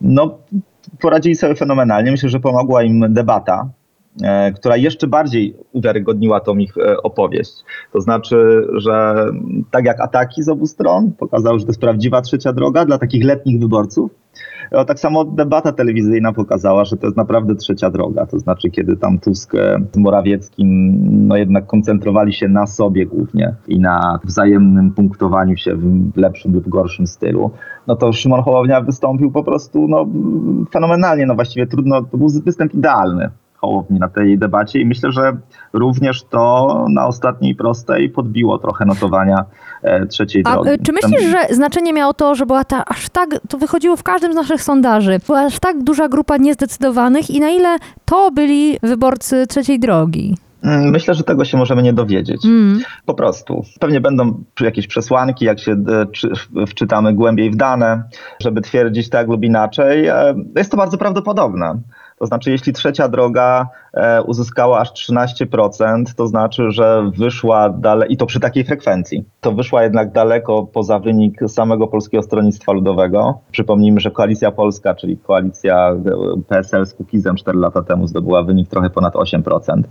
No, 0.00 0.38
poradzili 1.00 1.36
sobie 1.36 1.54
fenomenalnie. 1.54 2.10
Myślę, 2.10 2.28
że 2.28 2.40
pomogła 2.40 2.82
im 2.82 3.14
debata, 3.14 3.68
która 4.54 4.76
jeszcze 4.76 5.06
bardziej 5.06 5.54
uwiarygodniła 5.72 6.40
tą 6.40 6.58
ich 6.58 6.78
e, 6.78 7.02
opowieść. 7.02 7.52
To 7.92 8.00
znaczy, 8.00 8.66
że 8.74 9.26
tak 9.70 9.84
jak 9.84 10.00
ataki 10.00 10.42
z 10.42 10.48
obu 10.48 10.66
stron 10.66 11.12
pokazały, 11.12 11.58
że 11.58 11.64
to 11.64 11.70
jest 11.70 11.80
prawdziwa 11.80 12.22
trzecia 12.22 12.52
droga 12.52 12.84
dla 12.84 12.98
takich 12.98 13.24
letnich 13.24 13.60
wyborców, 13.60 14.10
tak 14.86 15.00
samo 15.00 15.24
debata 15.24 15.72
telewizyjna 15.72 16.32
pokazała, 16.32 16.84
że 16.84 16.96
to 16.96 17.06
jest 17.06 17.16
naprawdę 17.16 17.54
trzecia 17.54 17.90
droga. 17.90 18.26
To 18.26 18.38
znaczy, 18.38 18.70
kiedy 18.70 18.96
tam 18.96 19.18
Tusk 19.18 19.54
e, 19.54 19.80
z 19.92 19.96
Morawieckim 19.96 20.98
no 21.28 21.36
jednak 21.36 21.66
koncentrowali 21.66 22.32
się 22.32 22.48
na 22.48 22.66
sobie 22.66 23.06
głównie 23.06 23.54
i 23.68 23.80
na 23.80 24.20
wzajemnym 24.24 24.90
punktowaniu 24.90 25.56
się 25.56 25.74
w 25.76 26.16
lepszym 26.16 26.54
lub 26.54 26.68
gorszym 26.68 27.06
stylu, 27.06 27.50
no 27.86 27.96
to 27.96 28.12
Szymon 28.12 28.42
Hołownia 28.42 28.80
wystąpił 28.80 29.30
po 29.30 29.44
prostu 29.44 29.88
no, 29.88 30.06
fenomenalnie. 30.72 31.26
No 31.26 31.34
właściwie 31.34 31.66
trudno, 31.66 32.02
to 32.02 32.18
był 32.18 32.28
występ 32.44 32.74
idealny. 32.74 33.30
Hołowni 33.56 33.98
na 33.98 34.08
tej 34.08 34.38
debacie 34.38 34.80
i 34.80 34.86
myślę, 34.86 35.12
że 35.12 35.36
również 35.72 36.24
to 36.24 36.84
na 36.88 37.06
ostatniej 37.06 37.54
prostej 37.54 38.08
podbiło 38.10 38.58
trochę 38.58 38.84
notowania 38.84 39.44
e, 39.82 40.06
trzeciej 40.06 40.42
A 40.46 40.52
drogi. 40.52 40.70
y, 40.70 40.78
czy 40.78 40.92
myślisz, 40.92 41.22
że 41.30 41.54
znaczenie 41.54 41.92
miało 41.92 42.14
to, 42.14 42.34
że 42.34 42.46
była 42.46 42.64
ta 42.64 42.84
aż 42.84 43.08
tak, 43.08 43.30
to 43.48 43.58
wychodziło 43.58 43.96
w 43.96 44.02
każdym 44.02 44.32
z 44.32 44.36
naszych 44.36 44.62
sondaży, 44.62 45.20
była 45.26 45.40
aż 45.40 45.58
tak 45.58 45.82
duża 45.82 46.08
grupa 46.08 46.36
niezdecydowanych 46.36 47.30
i 47.30 47.40
na 47.40 47.50
ile 47.50 47.76
to 48.04 48.30
byli 48.30 48.78
wyborcy 48.82 49.46
trzeciej 49.46 49.80
drogi? 49.80 50.36
Mm, 50.62 50.90
Myślę, 50.90 51.14
że 51.14 51.24
tego 51.24 51.44
się 51.44 51.56
możemy 51.56 51.82
nie 51.82 51.92
dowiedzieć. 51.92 52.44
Mm. 52.44 52.80
Po 53.06 53.14
prostu. 53.14 53.62
Pewnie 53.80 54.00
będą 54.00 54.44
jakieś 54.60 54.86
przesłanki, 54.86 55.44
jak 55.44 55.60
się 55.60 55.72
e, 55.72 56.06
czy, 56.12 56.30
wczytamy 56.66 57.14
głębiej 57.14 57.50
w 57.50 57.56
dane, 57.56 58.02
żeby 58.40 58.60
twierdzić 58.60 59.08
tak 59.10 59.28
lub 59.28 59.44
inaczej. 59.44 60.06
E, 60.06 60.34
Jest 60.56 60.70
to 60.70 60.76
bardzo 60.76 60.98
prawdopodobne. 60.98 61.74
To 62.18 62.26
znaczy, 62.26 62.50
jeśli 62.50 62.72
trzecia 62.72 63.08
droga 63.08 63.68
e, 63.94 64.22
uzyskała 64.22 64.78
aż 64.78 64.92
13%, 64.92 66.04
to 66.16 66.26
znaczy, 66.26 66.70
że 66.70 67.10
wyszła 67.16 67.68
dalej, 67.70 68.12
i 68.12 68.16
to 68.16 68.26
przy 68.26 68.40
takiej 68.40 68.64
frekwencji, 68.64 69.24
to 69.40 69.52
wyszła 69.52 69.82
jednak 69.82 70.12
daleko 70.12 70.66
poza 70.72 70.98
wynik 70.98 71.40
samego 71.46 71.86
Polskiego 71.86 72.22
Stronnictwa 72.22 72.72
Ludowego. 72.72 73.40
Przypomnijmy, 73.50 74.00
że 74.00 74.10
Koalicja 74.10 74.52
Polska, 74.52 74.94
czyli 74.94 75.16
koalicja 75.18 75.90
e, 75.90 76.42
PSL 76.48 76.86
z 76.86 76.94
Kukizem 76.94 77.36
4 77.36 77.58
lata 77.58 77.82
temu 77.82 78.06
zdobyła 78.06 78.42
wynik 78.42 78.68
trochę 78.68 78.90
ponad 78.90 79.14
8%. 79.14 79.82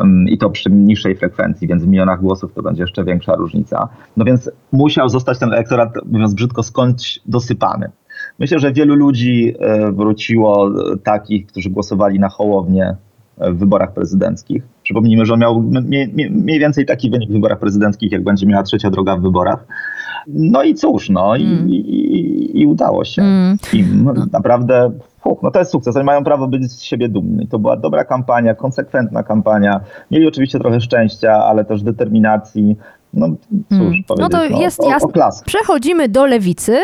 Ym, 0.00 0.28
I 0.28 0.38
to 0.38 0.50
przy 0.50 0.70
niższej 0.70 1.16
frekwencji, 1.16 1.68
więc 1.68 1.84
w 1.84 1.88
milionach 1.88 2.20
głosów 2.20 2.52
to 2.54 2.62
będzie 2.62 2.82
jeszcze 2.82 3.04
większa 3.04 3.34
różnica. 3.34 3.88
No 4.16 4.24
więc 4.24 4.50
musiał 4.72 5.08
zostać 5.08 5.38
ten 5.38 5.52
elektorat, 5.52 5.90
mówiąc 6.06 6.34
brzydko, 6.34 6.62
skądś 6.62 7.20
dosypany. 7.26 7.90
Myślę, 8.38 8.58
że 8.58 8.72
wielu 8.72 8.94
ludzi 8.94 9.54
e, 9.58 9.92
wróciło 9.92 10.70
takich, 11.02 11.46
którzy 11.46 11.70
głosowali 11.70 12.20
na 12.20 12.28
Hołownię 12.28 12.96
e, 13.38 13.52
w 13.52 13.58
wyborach 13.58 13.92
prezydenckich. 13.92 14.62
Przypomnijmy, 14.82 15.26
że 15.26 15.34
on 15.34 15.40
miał 15.40 15.60
mniej, 16.30 16.58
więcej 16.58 16.86
taki 16.86 17.10
wynik 17.10 17.30
w 17.30 17.32
wyborach 17.32 17.58
prezydenckich, 17.58 18.12
jak 18.12 18.24
będzie 18.24 18.46
miała 18.46 18.62
trzecia 18.62 18.90
droga 18.90 19.16
w 19.16 19.22
wyborach. 19.22 19.66
No 20.26 20.62
i 20.62 20.74
cóż, 20.74 21.10
no 21.10 21.36
i, 21.36 21.42
i, 21.42 22.60
i 22.60 22.66
udało 22.66 23.04
się. 23.04 23.22
Mm. 23.22 23.56
im. 23.72 24.10
Naprawdę, 24.32 24.90
fuch, 25.20 25.42
no 25.42 25.50
to 25.50 25.58
jest 25.58 25.70
sukces. 25.70 25.96
Oni 25.96 26.04
mają 26.04 26.24
prawo 26.24 26.48
być 26.48 26.72
z 26.72 26.82
siebie 26.82 27.08
dumni. 27.08 27.48
To 27.48 27.58
była 27.58 27.76
dobra 27.76 28.04
kampania, 28.04 28.54
konsekwentna 28.54 29.22
kampania. 29.22 29.80
Mieli 30.10 30.28
oczywiście 30.28 30.58
trochę 30.58 30.80
szczęścia, 30.80 31.32
ale 31.32 31.64
też 31.64 31.82
determinacji. 31.82 32.76
No 33.14 33.28
cóż, 33.68 33.78
Mm. 33.80 34.02
No 34.18 34.28
to 34.28 34.44
jest 34.44 34.80
o, 34.80 34.88
jasne. 34.88 35.26
o. 35.26 35.30
Przechodzimy 35.44 36.08
do 36.08 36.26
lewicy, 36.26 36.76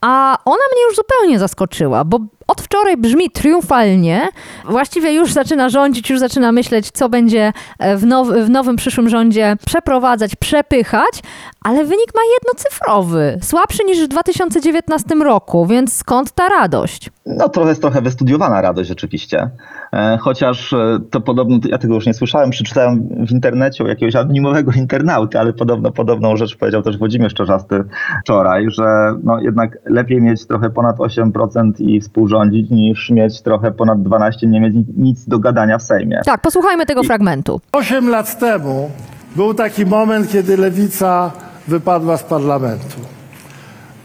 a 0.00 0.38
ona 0.44 0.62
mnie 0.72 0.82
już 0.82 0.96
zupełnie 0.96 1.38
zaskoczyła, 1.38 2.04
bo 2.04 2.18
od 2.46 2.60
wczoraj 2.60 2.96
brzmi 2.96 3.30
triumfalnie. 3.30 4.28
Właściwie 4.64 5.12
już 5.12 5.32
zaczyna 5.32 5.68
rządzić, 5.68 6.10
już 6.10 6.18
zaczyna 6.18 6.52
myśleć, 6.52 6.90
co 6.90 7.08
będzie 7.08 7.52
e, 7.78 7.96
w, 7.96 8.06
now, 8.06 8.28
w 8.28 8.50
nowym 8.50 8.76
przyszłym 8.76 9.08
rządzie 9.08 9.56
przeprowadzać, 9.66 10.36
przepychać, 10.36 11.22
ale 11.64 11.84
wynik 11.84 12.14
ma 12.14 12.22
jednocyfrowy, 12.38 13.38
słabszy 13.42 13.84
niż 13.84 14.04
w 14.04 14.08
2019 14.08 15.14
roku, 15.14 15.66
więc 15.66 15.92
skąd 15.92 16.32
ta 16.32 16.48
radość? 16.48 17.10
No 17.26 17.48
to 17.48 17.68
jest 17.68 17.80
trochę 17.80 18.02
wystudiowana 18.02 18.60
radość 18.60 18.88
rzeczywiście. 18.88 19.50
E, 19.92 20.18
Chociaż 20.20 20.72
e, 20.72 20.98
to 21.10 21.20
podobno, 21.20 21.58
ja 21.68 21.78
tego 21.78 21.94
już 21.94 22.06
nie 22.06 22.14
słyszałem, 22.14 22.50
przeczytałem 22.50 23.08
w 23.26 23.30
internecie 23.30 23.84
u 23.84 23.86
jakiegoś 23.86 24.16
anonimowego 24.16 24.72
internauty, 24.76 25.38
ale 25.38 25.52
podobno 25.52 25.90
podobną 25.90 26.36
rzecz 26.36 26.56
powiedział 26.56 26.82
też 26.82 26.98
Włodzimierz 26.98 27.34
Czarzasty 27.34 27.84
wczoraj, 28.22 28.70
że 28.70 29.14
no 29.22 29.40
jednak 29.40 29.78
lepiej 29.84 30.22
mieć 30.22 30.46
trochę 30.46 30.70
ponad 30.70 30.96
8% 30.96 31.72
i 31.78 32.00
współrządzić, 32.36 32.70
niż 32.70 33.10
mieć 33.10 33.42
trochę 33.42 33.72
ponad 33.72 34.02
12 34.02 34.46
nie 34.46 34.60
mieć 34.60 34.74
nic 34.96 35.28
do 35.28 35.38
gadania 35.38 35.78
w 35.78 35.82
Sejmie. 35.82 36.20
Tak, 36.24 36.40
posłuchajmy 36.40 36.86
tego 36.86 37.02
fragmentu. 37.02 37.60
Osiem 37.72 38.08
lat 38.08 38.38
temu 38.38 38.90
był 39.36 39.54
taki 39.54 39.86
moment, 39.86 40.32
kiedy 40.32 40.56
lewica 40.56 41.30
wypadła 41.68 42.16
z 42.16 42.22
parlamentu. 42.22 42.96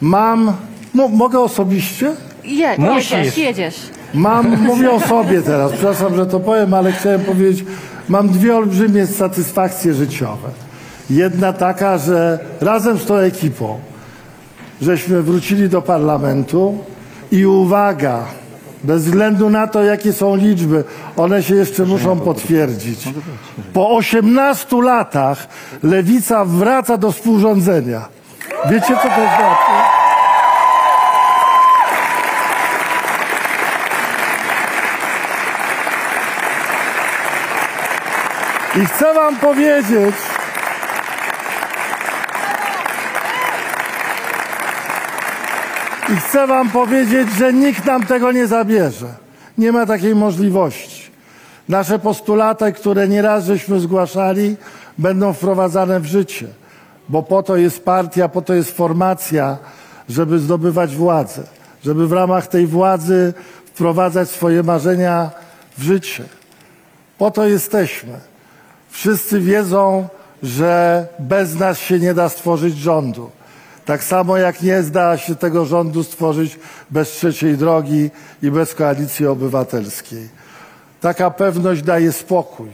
Mam. 0.02 0.54
Mo, 0.94 1.08
mogę 1.08 1.40
osobiście? 1.40 2.12
Je, 2.44 2.76
jedziesz, 2.96 3.38
jedziesz. 3.38 3.76
Mam, 4.14 4.64
mówię 4.64 4.92
o 4.92 5.00
sobie 5.00 5.42
teraz, 5.42 5.72
przepraszam, 5.72 6.16
że 6.16 6.26
to 6.26 6.40
powiem, 6.40 6.74
ale 6.74 6.92
chciałem 6.92 7.22
powiedzieć, 7.22 7.66
mam 8.10 8.30
dwie 8.30 8.56
olbrzymie 8.56 9.08
satysfakcje 9.08 9.94
życiowe. 9.94 10.50
Jedna 11.10 11.54
taka, 11.54 11.98
że 11.98 12.40
razem 12.62 12.98
z 12.98 13.06
tą 13.06 13.16
ekipą, 13.16 13.80
żeśmy 14.82 15.22
wrócili 15.22 15.70
do 15.70 15.82
parlamentu 15.82 16.78
i 17.32 17.46
uwaga, 17.46 18.26
bez 18.84 19.06
względu 19.06 19.50
na 19.50 19.68
to, 19.68 19.84
jakie 19.84 20.14
są 20.14 20.36
liczby, 20.36 20.84
one 21.18 21.44
się 21.44 21.56
jeszcze 21.56 21.86
muszą 21.86 22.20
potwierdzić. 22.20 23.10
Po 23.74 23.90
18 23.90 24.82
latach 24.82 25.48
lewica 25.84 26.46
wraca 26.46 26.98
do 26.98 27.12
współrządzenia. 27.12 28.02
Wiecie, 28.70 28.88
co 28.88 29.10
to 29.10 29.16
znaczy? 29.16 29.72
I 38.76 38.86
chcę 38.86 39.14
wam 39.14 39.36
powiedzieć, 39.36 40.16
i 46.12 46.16
chcę 46.16 46.48
wam 46.48 46.70
powiedzieć, 46.70 47.28
że 47.38 47.54
nikt 47.54 47.86
nam 47.86 48.06
tego 48.06 48.32
nie 48.32 48.48
zabierze. 48.48 49.08
Nie 49.58 49.72
ma 49.72 49.86
takiej 49.86 50.16
możliwości. 50.16 51.12
Nasze 51.70 52.00
postulaty, 52.00 52.74
które 52.74 53.08
nieraz 53.08 53.46
żeśmy 53.46 53.80
zgłaszali, 53.80 54.56
będą 54.98 55.34
wprowadzane 55.34 56.00
w 56.00 56.06
życie, 56.06 56.48
bo 57.10 57.24
po 57.24 57.44
to 57.44 57.58
jest 57.58 57.86
partia, 57.86 58.30
po 58.30 58.42
to 58.42 58.54
jest 58.54 58.72
formacja, 58.72 59.58
żeby 60.10 60.40
zdobywać 60.40 60.96
władzę, 60.96 61.44
żeby 61.86 62.08
w 62.08 62.12
ramach 62.12 62.48
tej 62.48 62.68
władzy 62.68 63.34
wprowadzać 63.66 64.30
swoje 64.30 64.64
marzenia 64.64 65.30
w 65.78 65.84
życie. 65.84 66.24
Po 67.18 67.32
to 67.32 67.48
jesteśmy. 67.48 68.14
Wszyscy 68.90 69.40
wiedzą, 69.40 70.08
że 70.44 71.08
bez 71.20 71.56
nas 71.56 71.80
się 71.80 72.00
nie 72.00 72.14
da 72.14 72.30
stworzyć 72.30 72.78
rządu. 72.78 73.30
Tak 73.92 74.04
samo 74.04 74.38
jak 74.38 74.62
nie 74.62 74.84
da 74.84 75.18
się 75.18 75.36
tego 75.36 75.66
rządu 75.66 76.04
stworzyć 76.04 76.60
bez 76.92 77.12
trzeciej 77.12 77.58
drogi 77.58 78.10
i 78.44 78.52
bez 78.52 78.76
koalicji 78.76 79.28
obywatelskiej. 79.28 80.30
Taka 81.02 81.32
pewność 81.32 81.82
daje 81.82 82.12
spokój. 82.12 82.70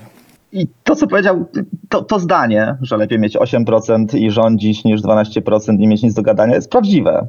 I 0.52 0.68
to, 0.84 0.96
co 0.96 1.08
powiedział, 1.08 1.46
to, 1.90 2.04
to 2.04 2.20
zdanie, 2.20 2.78
że 2.82 2.98
lepiej 2.98 3.20
mieć 3.20 3.38
8% 3.38 4.18
i 4.18 4.32
rządzić 4.32 4.84
niż 4.84 5.02
12% 5.02 5.80
i 5.80 5.88
mieć 5.88 6.04
nic 6.04 6.14
do 6.14 6.22
gadania, 6.22 6.56
jest 6.56 6.72
prawdziwe. 6.72 7.28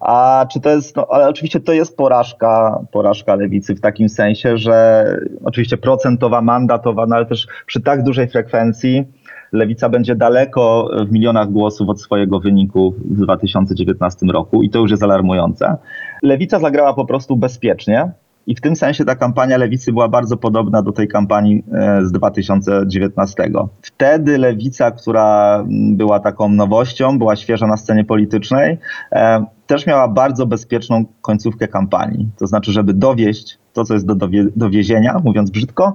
A 0.00 0.46
czy 0.52 0.60
to 0.60 0.70
jest, 0.70 0.96
no, 0.96 1.06
ale 1.10 1.28
oczywiście 1.28 1.60
to 1.60 1.72
jest 1.72 1.96
porażka, 1.96 2.80
porażka 2.92 3.34
lewicy 3.34 3.74
w 3.74 3.80
takim 3.80 4.08
sensie, 4.08 4.56
że 4.56 5.06
oczywiście 5.44 5.76
procentowa, 5.76 6.42
mandatowa, 6.42 7.06
no 7.06 7.16
ale 7.16 7.26
też 7.26 7.46
przy 7.66 7.80
tak 7.80 8.02
dużej 8.02 8.28
frekwencji 8.28 9.04
lewica 9.52 9.88
będzie 9.88 10.16
daleko 10.16 10.90
w 11.08 11.12
milionach 11.12 11.50
głosów 11.52 11.88
od 11.88 12.00
swojego 12.00 12.40
wyniku 12.40 12.94
w 13.10 13.20
2019 13.20 14.26
roku 14.26 14.62
i 14.62 14.70
to 14.70 14.78
już 14.78 14.90
jest 14.90 15.02
alarmujące. 15.02 15.76
Lewica 16.22 16.58
zagrała 16.58 16.94
po 16.94 17.04
prostu 17.04 17.36
bezpiecznie 17.36 18.10
I 18.46 18.54
w 18.54 18.60
tym 18.60 18.76
sensie 18.76 19.04
ta 19.04 19.14
kampania 19.14 19.56
lewicy 19.56 19.92
była 19.92 20.08
bardzo 20.08 20.36
podobna 20.36 20.82
do 20.82 20.92
tej 20.92 21.08
kampanii 21.08 21.64
e, 21.72 22.06
z 22.06 22.12
2019. 22.12 23.50
Wtedy 23.82 24.38
lewica, 24.38 24.90
która 24.90 25.56
mm, 25.60 25.96
była 25.96 26.20
taką 26.20 26.48
nowością, 26.48 27.18
była 27.18 27.36
świeża 27.36 27.66
na 27.66 27.76
scenie 27.76 28.04
politycznej, 28.04 28.78
e, 29.12 29.44
też 29.66 29.86
miała 29.86 30.08
bardzo 30.08 30.46
bezpieczną 30.46 31.04
końcówkę 31.22 31.68
kampanii. 31.68 32.28
To 32.38 32.46
znaczy, 32.46 32.72
żeby 32.72 32.94
dowieść 32.94 33.58
to, 33.72 33.84
co 33.84 33.94
jest 33.94 34.06
do 34.06 34.14
dowie- 34.14 34.50
dowiezienia, 34.56 35.20
mówiąc 35.24 35.50
brzydko, 35.50 35.94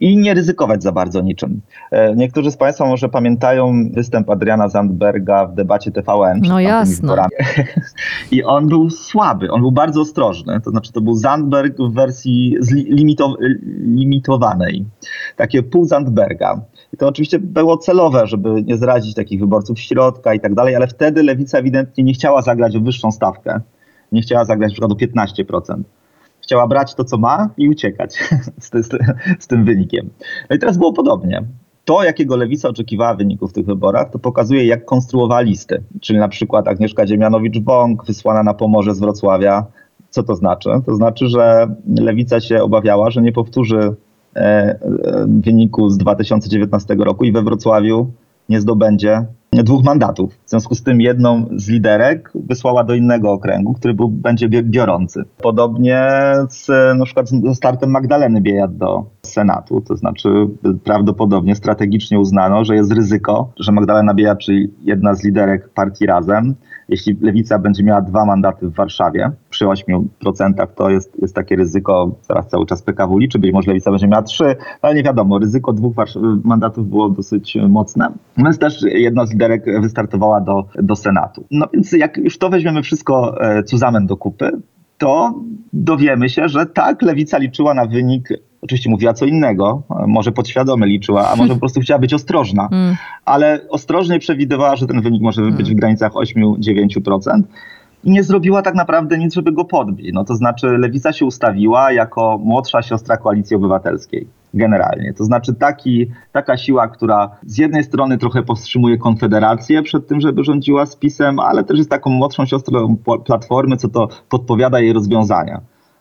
i 0.00 0.16
nie 0.16 0.34
ryzykować 0.34 0.82
za 0.82 0.92
bardzo 0.92 1.20
niczym. 1.20 1.60
E, 1.90 2.16
Niektórzy 2.16 2.50
z 2.50 2.56
Państwa 2.56 2.86
może 2.86 3.08
pamiętają 3.08 3.72
występ 3.92 4.30
Adriana 4.30 4.68
Zandberga 4.68 5.46
w 5.46 5.54
debacie 5.54 5.90
TVN. 5.92 6.40
No 6.48 6.60
wyborami. 7.00 7.30
I 8.32 8.44
on 8.44 8.68
był 8.68 8.90
słaby, 8.90 9.50
on 9.50 9.60
był 9.60 9.72
bardzo 9.72 10.00
ostrożny. 10.00 10.60
To 10.60 10.70
znaczy, 10.70 10.92
to 10.92 11.00
był 11.00 11.14
Zandberg 11.14 11.78
w 11.78 11.94
wersji 11.94 12.56
zli- 12.60 12.88
limito- 12.90 13.34
limitowanej. 13.98 14.84
Takie 15.36 15.62
pół 15.62 15.84
Zandberga. 15.84 16.60
I 16.92 16.96
to 16.96 17.08
oczywiście 17.08 17.38
było 17.38 17.76
celowe, 17.78 18.26
żeby 18.26 18.62
nie 18.62 18.76
zrazić 18.76 19.14
takich 19.14 19.40
wyborców 19.40 19.80
środka 19.80 20.34
i 20.34 20.40
tak 20.40 20.54
dalej, 20.54 20.76
ale 20.76 20.86
wtedy 20.86 21.22
lewica 21.22 21.58
ewidentnie 21.58 22.04
nie 22.04 22.12
chciała 22.12 22.42
zagrać 22.42 22.76
o 22.76 22.80
wyższą 22.80 23.12
stawkę. 23.12 23.60
Nie 24.12 24.22
chciała 24.22 24.44
zagrać 24.44 24.70
na 24.70 24.72
przykład 24.72 24.92
o 24.92 24.94
15% 24.94 25.82
chciała 26.44 26.66
brać 26.66 26.94
to, 26.94 27.04
co 27.04 27.18
ma 27.18 27.50
i 27.56 27.68
uciekać 27.68 28.14
z, 28.60 28.70
ty, 28.70 28.82
z, 28.82 28.88
ty, 28.88 28.98
z 29.38 29.46
tym 29.46 29.64
wynikiem. 29.64 30.10
No 30.50 30.56
i 30.56 30.58
teraz 30.58 30.78
było 30.78 30.92
podobnie. 30.92 31.44
To, 31.84 32.04
jakiego 32.04 32.36
lewica 32.36 32.68
oczekiwała 32.68 33.14
wyników 33.14 33.50
w 33.50 33.52
tych 33.52 33.66
wyborach, 33.66 34.10
to 34.10 34.18
pokazuje, 34.18 34.66
jak 34.66 34.84
konstruowała 34.84 35.40
listy. 35.40 35.82
Czyli 36.00 36.18
na 36.18 36.28
przykład 36.28 36.68
Agnieszka 36.68 37.06
Dziemianowicz-Bąk 37.06 38.04
wysłana 38.06 38.42
na 38.42 38.54
Pomorze 38.54 38.94
z 38.94 39.00
Wrocławia. 39.00 39.66
Co 40.10 40.22
to 40.22 40.34
znaczy? 40.34 40.70
To 40.86 40.94
znaczy, 40.94 41.28
że 41.28 41.66
lewica 41.98 42.40
się 42.40 42.62
obawiała, 42.62 43.10
że 43.10 43.22
nie 43.22 43.32
powtórzy 43.32 43.78
e, 43.78 44.40
e, 44.40 44.78
wyniku 45.28 45.88
z 45.88 45.98
2019 45.98 46.94
roku 46.94 47.24
i 47.24 47.32
we 47.32 47.42
Wrocławiu 47.42 48.10
nie 48.48 48.60
zdobędzie 48.60 49.26
dwóch 49.62 49.84
mandatów. 49.84 50.34
W 50.44 50.50
związku 50.50 50.74
z 50.74 50.82
tym 50.82 51.00
jedną 51.00 51.46
z 51.56 51.68
liderek 51.68 52.32
wysłała 52.34 52.84
do 52.84 52.94
innego 52.94 53.32
okręgu, 53.32 53.74
który 53.74 53.94
był, 53.94 54.08
będzie 54.08 54.48
biorący. 54.48 55.24
Podobnie 55.42 56.08
z 56.48 56.68
na 56.98 57.04
przykład 57.04 57.28
ze 57.28 57.54
startem 57.54 57.90
Magdaleny 57.90 58.40
Biejat 58.40 58.76
do 58.76 59.04
Senatu, 59.22 59.80
to 59.80 59.96
znaczy 59.96 60.28
prawdopodobnie 60.84 61.54
strategicznie 61.54 62.18
uznano, 62.18 62.64
że 62.64 62.74
jest 62.74 62.92
ryzyko, 62.92 63.52
że 63.60 63.72
Magdalena 63.72 64.14
Biejat, 64.14 64.38
czyli 64.38 64.74
jedna 64.82 65.14
z 65.14 65.24
liderek 65.24 65.68
partii 65.68 66.06
Razem, 66.06 66.54
jeśli 66.88 67.18
Lewica 67.20 67.58
będzie 67.58 67.84
miała 67.84 68.00
dwa 68.00 68.24
mandaty 68.24 68.68
w 68.68 68.74
Warszawie, 68.74 69.30
przy 69.54 69.64
8% 69.64 70.66
to 70.74 70.90
jest, 70.90 71.22
jest 71.22 71.34
takie 71.34 71.56
ryzyko, 71.56 72.10
teraz 72.28 72.48
cały 72.48 72.66
czas 72.66 72.82
PKW 72.82 73.18
liczy, 73.18 73.38
być 73.38 73.52
może 73.52 73.70
Lewica 73.70 73.90
będzie 73.90 74.08
miała 74.08 74.22
trzy, 74.22 74.44
no 74.44 74.78
ale 74.82 74.94
nie 74.94 75.02
wiadomo, 75.02 75.38
ryzyko 75.38 75.72
dwóch 75.72 75.94
mandatów 76.44 76.88
było 76.88 77.08
dosyć 77.08 77.56
mocne. 77.68 78.08
Więc 78.36 78.58
też 78.58 78.82
jedna 78.82 79.26
z 79.26 79.32
liderek 79.32 79.80
wystartowała 79.80 80.40
do, 80.40 80.64
do 80.82 80.96
Senatu. 80.96 81.44
No 81.50 81.66
więc 81.72 81.92
jak 81.92 82.16
już 82.16 82.38
to 82.38 82.50
weźmiemy 82.50 82.82
wszystko 82.82 83.42
e, 83.42 83.62
zusammen 83.66 84.06
do 84.06 84.16
kupy, 84.16 84.50
to 84.98 85.34
dowiemy 85.72 86.28
się, 86.28 86.48
że 86.48 86.66
tak, 86.66 87.02
Lewica 87.02 87.38
liczyła 87.38 87.74
na 87.74 87.86
wynik, 87.86 88.28
oczywiście 88.62 88.90
mówiła 88.90 89.14
co 89.14 89.24
innego, 89.24 89.82
e, 89.90 90.06
może 90.06 90.32
podświadomie 90.32 90.86
liczyła, 90.86 91.30
a 91.30 91.36
może 91.36 91.54
po 91.54 91.60
prostu 91.60 91.80
chciała 91.80 92.00
być 92.00 92.14
ostrożna, 92.14 92.68
Mm. 92.72 92.96
ale 93.24 93.60
ostrożnie 93.70 94.18
przewidywała, 94.18 94.76
że 94.76 94.86
ten 94.86 95.00
wynik 95.02 95.22
może 95.22 95.42
być 95.42 95.70
w 95.70 95.74
granicach 95.74 96.12
8-9%. 96.12 97.42
I 98.04 98.10
nie 98.10 98.22
zrobiła 98.22 98.62
tak 98.62 98.74
naprawdę 98.74 99.18
nic, 99.18 99.34
żeby 99.34 99.52
go 99.52 99.64
podbić. 99.64 100.10
No 100.14 100.24
to 100.24 100.36
znaczy, 100.36 100.66
lewica 100.66 101.12
się 101.12 101.26
ustawiła 101.26 101.92
jako 101.92 102.38
młodsza 102.44 102.82
siostra 102.82 103.16
koalicji 103.16 103.56
obywatelskiej. 103.56 104.26
Generalnie. 104.54 105.14
To 105.14 105.24
znaczy 105.24 105.54
taki, 105.54 106.06
taka 106.32 106.56
siła, 106.56 106.88
która 106.88 107.30
z 107.46 107.58
jednej 107.58 107.84
strony 107.84 108.18
trochę 108.18 108.42
powstrzymuje 108.42 108.98
Konfederację 108.98 109.82
przed 109.82 110.06
tym, 110.06 110.20
żeby 110.20 110.44
rządziła 110.44 110.86
z 110.86 110.96
PiSem, 110.96 111.38
ale 111.38 111.64
też 111.64 111.78
jest 111.78 111.90
taką 111.90 112.10
młodszą 112.10 112.46
siostrą 112.46 112.96
Platformy, 113.24 113.76
co 113.76 113.88
to 113.88 114.08
podpowiada 114.28 114.80
jej 114.80 114.92
rozwiązania. 114.92 115.60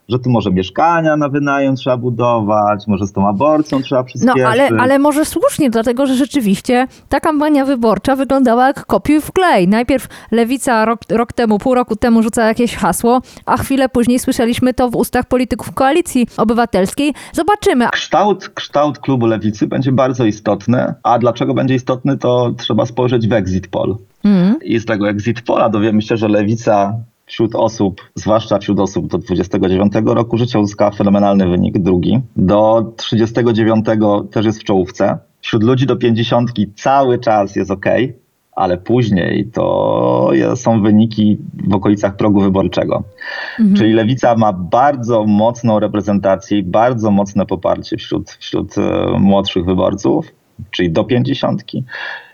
Że 0.10 0.20
tu 0.20 0.30
może 0.30 0.52
mieszkania 0.52 1.18
na 1.18 1.30
wynajem 1.30 1.76
trzeba 1.76 1.98
budować, 1.98 2.88
może 2.88 3.08
z 3.08 3.12
tą 3.12 3.28
aborcją 3.28 3.82
trzeba 3.82 4.02
No 4.02 4.06
przyspieszyć. 4.06 4.44
ale, 4.44 4.68
ale 4.68 5.00
może 5.00 5.26
słusznie, 5.26 5.70
dlatego 5.70 6.06
że 6.06 6.16
rzeczywiście 6.16 6.88
ta 7.10 7.20
kampania 7.20 7.66
wyborcza 7.66 8.16
wyglądała 8.16 8.68
jak 8.68 8.86
kopiuj 8.86 9.22
w 9.22 9.32
klej. 9.32 9.68
Najpierw 9.68 10.08
Lewica 10.32 10.86
rok, 10.86 11.00
rok 11.10 11.34
temu, 11.34 11.60
pół 11.60 11.76
roku 11.76 11.96
temu 11.96 12.24
rzuca 12.24 12.46
jakieś 12.46 12.76
hasło, 12.76 13.22
a 13.46 13.58
chwilę 13.58 13.90
później 13.90 14.20
słyszeliśmy 14.20 14.74
to 14.74 14.90
w 14.90 14.96
ustach 14.96 15.26
polityków 15.26 15.74
Koalicji 15.74 16.28
Obywatelskiej. 16.38 17.14
Zobaczymy. 17.34 17.88
Kształt, 17.92 18.50
kształt 18.50 19.00
klubu 19.00 19.26
lewicy 19.26 19.68
będzie 19.68 19.92
bardzo 19.92 20.26
istotny, 20.26 20.94
a 21.04 21.20
dlaczego 21.20 21.54
będzie 21.54 21.76
istotny, 21.76 22.18
to 22.18 22.52
trzeba 22.58 22.86
spojrzeć 22.86 23.28
w 23.28 23.34
exit 23.34 23.68
poll. 23.68 23.98
Mm. 24.24 24.56
I 24.64 24.80
z 24.80 24.86
tego 24.86 25.10
exit 25.10 25.42
pola 25.42 25.70
dowiemy 25.70 26.02
się, 26.02 26.18
że 26.18 26.28
lewica 26.28 26.94
wśród 27.26 27.56
osób, 27.56 28.02
zwłaszcza 28.16 28.60
wśród 28.60 28.80
osób 28.80 29.08
do 29.08 29.18
29 29.18 29.94
roku 30.06 30.38
życia 30.38 30.60
uzyskała 30.60 30.92
fenomenalny 30.92 31.48
wynik, 31.48 31.80
drugi. 31.80 32.22
Do 32.36 32.94
39 32.98 33.86
też 34.32 34.46
jest 34.46 34.62
w 34.62 34.64
czołówce. 34.64 35.18
Wśród 35.42 35.64
ludzi 35.64 35.86
do 35.86 35.96
50 35.96 36.52
cały 36.76 37.20
czas 37.20 37.56
jest 37.56 37.72
ok, 37.72 37.86
ale 38.52 38.78
później 38.78 39.46
to 39.54 40.32
są 40.56 40.82
wyniki 40.82 41.38
w 41.68 41.74
okolicach 41.74 42.16
progu 42.16 42.42
wyborczego. 42.42 43.04
Czyli 43.78 43.94
lewica 43.94 44.36
ma 44.36 44.54
bardzo 44.54 45.26
mocną 45.26 45.80
reprezentację 45.80 46.58
i 46.58 46.64
bardzo 46.64 47.12
mocne 47.12 47.46
poparcie 47.46 47.98
wśród, 47.98 48.32
wśród 48.32 48.78
e, 48.78 49.06
młodszych 49.20 49.66
wyborców, 49.66 50.28
czyli 50.72 50.92
do 50.92 51.04
50 51.04 51.64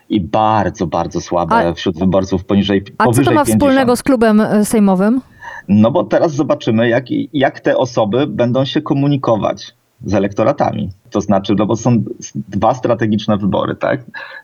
i 0.09 0.21
bardzo, 0.21 0.87
bardzo 0.87 1.21
słabe 1.21 1.55
A- 1.55 1.73
wśród 1.73 1.99
wyborców 1.99 2.45
poniżej 2.45 2.83
A 2.97 3.05
co 3.05 3.11
to 3.11 3.17
ma 3.17 3.25
50. 3.25 3.47
wspólnego 3.49 3.95
z 3.95 4.03
klubem 4.03 4.41
e, 4.41 4.65
sejmowym? 4.65 5.21
No 5.67 5.91
bo 5.91 6.03
teraz 6.03 6.33
zobaczymy, 6.33 6.89
jak, 6.89 7.05
jak 7.33 7.59
te 7.59 7.77
osoby 7.77 8.27
będą 8.27 8.65
się 8.65 8.81
komunikować 8.81 9.73
z 10.05 10.13
elektoratami. 10.13 10.89
To 11.09 11.21
znaczy, 11.21 11.55
no 11.57 11.65
bo 11.65 11.75
są 11.75 12.03
dwa 12.35 12.73
strategiczne 12.73 13.37
wybory, 13.37 13.75
tak? 13.75 14.01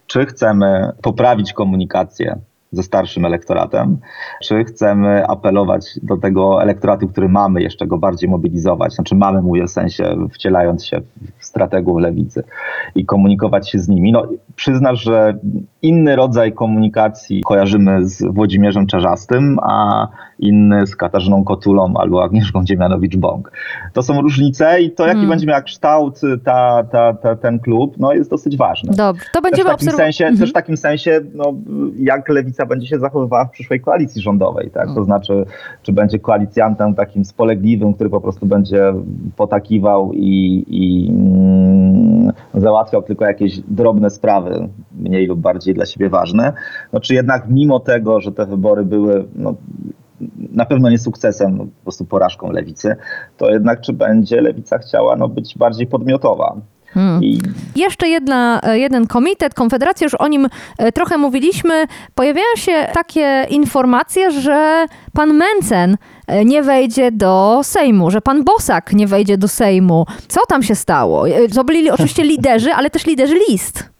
Czy 0.08 0.26
chcemy 0.26 0.92
poprawić 1.02 1.54
komunikację 1.54 2.40
ze 2.72 2.84
starszym 2.84 3.26
elektoratem, 3.26 3.98
czy 4.44 4.64
chcemy 4.64 5.28
apelować 5.28 6.00
do 6.04 6.18
tego 6.18 6.64
elektoratu, 6.64 7.08
który 7.08 7.30
mamy, 7.30 7.62
jeszcze 7.62 7.88
go 7.88 7.98
bardziej 7.98 8.30
mobilizować, 8.30 8.94
znaczy 8.94 9.16
mamy, 9.16 9.42
mówię 9.42 9.64
w 9.64 9.72
sensie 9.72 10.16
wcielając 10.34 10.86
się 10.86 11.02
w 11.38 11.46
strategów 11.46 12.02
lewicy 12.02 12.44
i 12.96 13.06
komunikować 13.06 13.70
się 13.70 13.80
z 13.80 13.88
nimi. 13.88 14.12
No, 14.12 14.28
przyznasz, 14.56 15.04
że 15.04 15.38
inny 15.88 16.16
rodzaj 16.16 16.54
komunikacji 16.54 17.42
kojarzymy 17.44 18.10
z 18.10 18.24
Włodzimierzem 18.24 18.88
Czarzastym, 18.88 19.58
a 19.62 20.08
inny 20.40 20.88
z 20.88 20.96
Katarzyną 20.96 21.44
Kotulą 21.44 21.94
albo 21.98 22.24
Agnieszką 22.24 22.64
Dziemianowicz-Bąk. 22.64 23.52
To 23.94 24.04
są 24.04 24.22
różnice 24.22 24.82
i 24.82 24.92
to, 24.92 25.04
jaki 25.04 25.16
Hmm. 25.16 25.30
będzie 25.30 25.48
miał 25.48 25.64
kształt 25.64 26.22
ta, 26.44 26.84
ta, 26.92 27.14
ta, 27.14 27.36
ten 27.36 27.60
klub, 27.60 27.96
no, 27.98 28.14
jest 28.14 28.30
dosyć 28.30 28.58
ważne. 28.58 28.94
Dobrze, 28.94 29.26
to 29.34 29.42
Też 29.42 29.42
w 29.42 29.44
będziemy 29.44 29.70
takim 29.70 29.92
sensie, 29.92 30.32
też 30.40 30.50
w 30.50 30.54
takim 30.54 30.78
sensie 30.78 31.22
no, 31.34 31.54
jak 31.98 32.30
lewica 32.30 32.66
będzie 32.66 32.88
się 32.88 33.00
zachowywała 33.00 33.46
w 33.46 33.52
przyszłej 33.52 33.82
koalicji 33.82 34.22
rządowej, 34.22 34.70
tak? 34.70 34.88
To 34.96 35.04
znaczy, 35.04 35.46
czy 35.84 35.94
będzie 35.94 36.20
koalicjantem 36.20 36.96
takim 36.96 37.26
spolegliwym, 37.26 37.94
który 37.94 38.10
po 38.10 38.22
prostu 38.22 38.46
będzie 38.46 38.94
potakiwał 39.36 40.12
i, 40.14 40.66
i 40.68 41.10
mm, 41.10 42.15
załatwiał 42.54 43.02
tylko 43.04 43.26
jakieś 43.26 43.60
drobne 43.60 44.10
sprawy, 44.10 44.70
mniej 44.92 45.28
lub 45.28 45.40
bardziej 45.40 45.74
dla 45.74 45.86
siebie 45.86 46.10
ważne, 46.10 46.54
no, 46.94 47.00
czy 47.00 47.14
jednak 47.14 47.50
mimo 47.50 47.80
tego, 47.80 48.22
że 48.22 48.32
te 48.32 48.46
wybory 48.46 48.86
były 48.86 49.26
no, 49.36 49.56
na 50.52 50.66
pewno 50.66 50.90
nie 50.90 51.00
sukcesem, 51.00 51.58
no, 51.58 51.66
po 51.66 51.84
prostu 51.84 52.06
porażką 52.06 52.52
lewicy, 52.52 52.96
to 53.38 53.52
jednak 53.52 53.82
czy 53.82 53.94
będzie 53.94 54.42
lewica 54.42 54.78
chciała 54.78 55.16
no, 55.16 55.28
być 55.30 55.58
bardziej 55.58 55.88
podmiotowa. 55.88 56.56
Hmm. 56.96 57.24
I 57.24 57.40
Jeszcze 57.76 58.08
jedna, 58.08 58.62
e, 58.64 58.80
jeden 58.80 59.08
komitet, 59.08 59.54
Konfederacja, 59.54 60.06
już 60.06 60.14
o 60.14 60.28
nim 60.28 60.48
e, 60.78 60.92
trochę 60.92 61.18
mówiliśmy. 61.18 61.86
Pojawiają 62.16 62.56
się 62.58 62.72
takie 62.94 63.46
informacje, 63.50 64.32
że 64.32 64.86
pan 65.14 65.34
Mencen 65.34 65.98
nie 66.46 66.64
wejdzie 66.64 67.12
do 67.12 67.62
Sejmu, 67.64 68.12
że 68.12 68.22
pan 68.22 68.44
Bosak 68.44 68.94
nie 68.94 69.08
wejdzie 69.08 69.38
do 69.38 69.48
Sejmu. 69.48 70.06
Co 70.28 70.46
tam 70.46 70.64
się 70.64 70.76
stało? 70.76 71.30
E, 71.30 71.48
To 71.48 71.64
byli 71.64 71.90
oczywiście 71.90 72.24
liderzy, 72.24 72.74
ale 72.74 72.90
też 72.90 73.06
liderzy 73.06 73.36
list. 73.50 73.95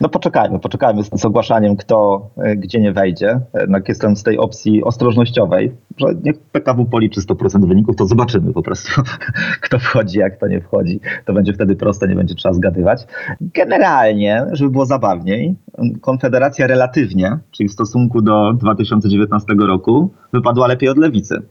No 0.00 0.08
poczekajmy, 0.08 0.58
poczekajmy 0.58 1.02
z, 1.04 1.24
ogłaszaniem, 1.24 1.76
kto 1.76 2.28
e, 2.36 2.56
gdzie 2.56 2.80
nie 2.80 2.92
wejdzie. 2.92 3.40
Jednak 3.54 3.88
jestem 3.88 4.16
z 4.16 4.22
tej 4.22 4.38
opcji 4.38 4.84
ostrożnościowej, 4.84 5.72
że 5.96 6.06
niech 6.24 6.38
PKW 6.38 6.84
policzy 6.84 7.20
100% 7.20 7.68
wyników, 7.68 7.96
to 7.96 8.06
zobaczymy 8.06 8.52
po 8.52 8.62
prostu, 8.62 9.02
kto 9.64 9.78
wchodzi, 9.78 10.18
jak 10.18 10.36
kto 10.36 10.48
nie 10.48 10.60
wchodzi. 10.60 11.00
To 11.24 11.32
będzie 11.32 11.52
wtedy 11.52 11.76
proste, 11.76 12.08
nie 12.08 12.14
będzie 12.14 12.34
trzeba 12.34 12.54
zgadywać. 12.54 13.06
Generalnie, 13.40 14.46
żeby 14.52 14.70
było 14.70 14.86
zabawniej, 14.86 15.56
Konfederacja 16.00 16.66
relatywnie, 16.66 17.38
czyli 17.50 17.68
w 17.68 17.72
stosunku 17.72 18.22
do 18.22 18.52
2019 18.52 19.54
roku, 19.54 20.10
wypadła 20.32 20.66
lepiej 20.66 20.88
od 20.88 20.98
lewicy. 20.98 21.42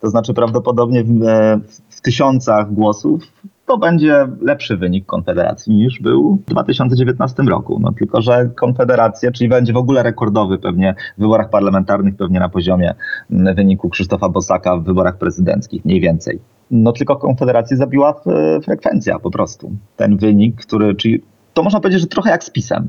To 0.00 0.10
znaczy 0.10 0.34
prawdopodobnie 0.34 1.04
w, 1.04 1.22
e, 1.22 1.60
w 1.88 2.00
tysiącach 2.00 2.72
głosów, 2.72 3.22
to 3.70 3.78
będzie 3.78 4.28
lepszy 4.40 4.76
wynik 4.76 5.06
Konfederacji 5.06 5.74
niż 5.74 6.00
był 6.00 6.38
w 6.46 6.50
2019 6.50 7.42
roku. 7.42 7.78
No 7.80 7.92
tylko, 7.92 8.22
że 8.22 8.50
Konfederacja, 8.56 9.32
czyli 9.32 9.50
będzie 9.50 9.72
w 9.72 9.76
ogóle 9.76 10.02
rekordowy 10.02 10.58
pewnie 10.58 10.94
w 11.18 11.20
wyborach 11.20 11.50
parlamentarnych, 11.50 12.16
pewnie 12.16 12.40
na 12.40 12.48
poziomie 12.48 12.94
mm, 13.30 13.54
wyniku 13.54 13.88
Krzysztofa 13.88 14.28
Bosaka 14.28 14.76
w 14.76 14.84
wyborach 14.84 15.18
prezydenckich, 15.18 15.84
mniej 15.84 16.00
więcej. 16.00 16.40
No 16.70 16.92
tylko 16.92 17.16
Konfederacji 17.16 17.76
zabiła 17.76 18.20
e, 18.26 18.60
frekwencja 18.60 19.18
po 19.18 19.30
prostu. 19.30 19.72
Ten 19.96 20.16
wynik, 20.16 20.56
który, 20.56 20.94
czyli 20.94 21.22
to 21.54 21.62
można 21.62 21.80
powiedzieć, 21.80 22.00
że 22.00 22.06
trochę 22.06 22.30
jak 22.30 22.44
z 22.44 22.50
PiSem. 22.50 22.88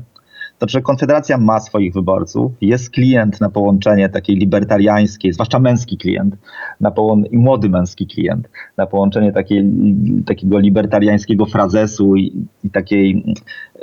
To, 0.58 0.68
że 0.68 0.82
Konfederacja 0.82 1.38
ma 1.38 1.60
swoich 1.60 1.94
wyborców, 1.94 2.52
jest 2.60 2.90
klient 2.90 3.40
na 3.40 3.50
połączenie 3.50 4.08
takiej 4.08 4.36
libertariańskiej, 4.36 5.32
zwłaszcza 5.32 5.58
męski 5.58 5.98
klient, 5.98 6.36
na 6.80 6.90
połą- 6.90 7.24
i 7.30 7.38
młody 7.38 7.68
męski 7.68 8.06
klient, 8.06 8.48
na 8.76 8.86
połączenie 8.86 9.32
takiej, 9.32 9.64
takiego 10.26 10.58
libertariańskiego 10.58 11.46
frazesu 11.46 12.16
i, 12.16 12.46
i 12.64 12.70
takiej 12.70 13.24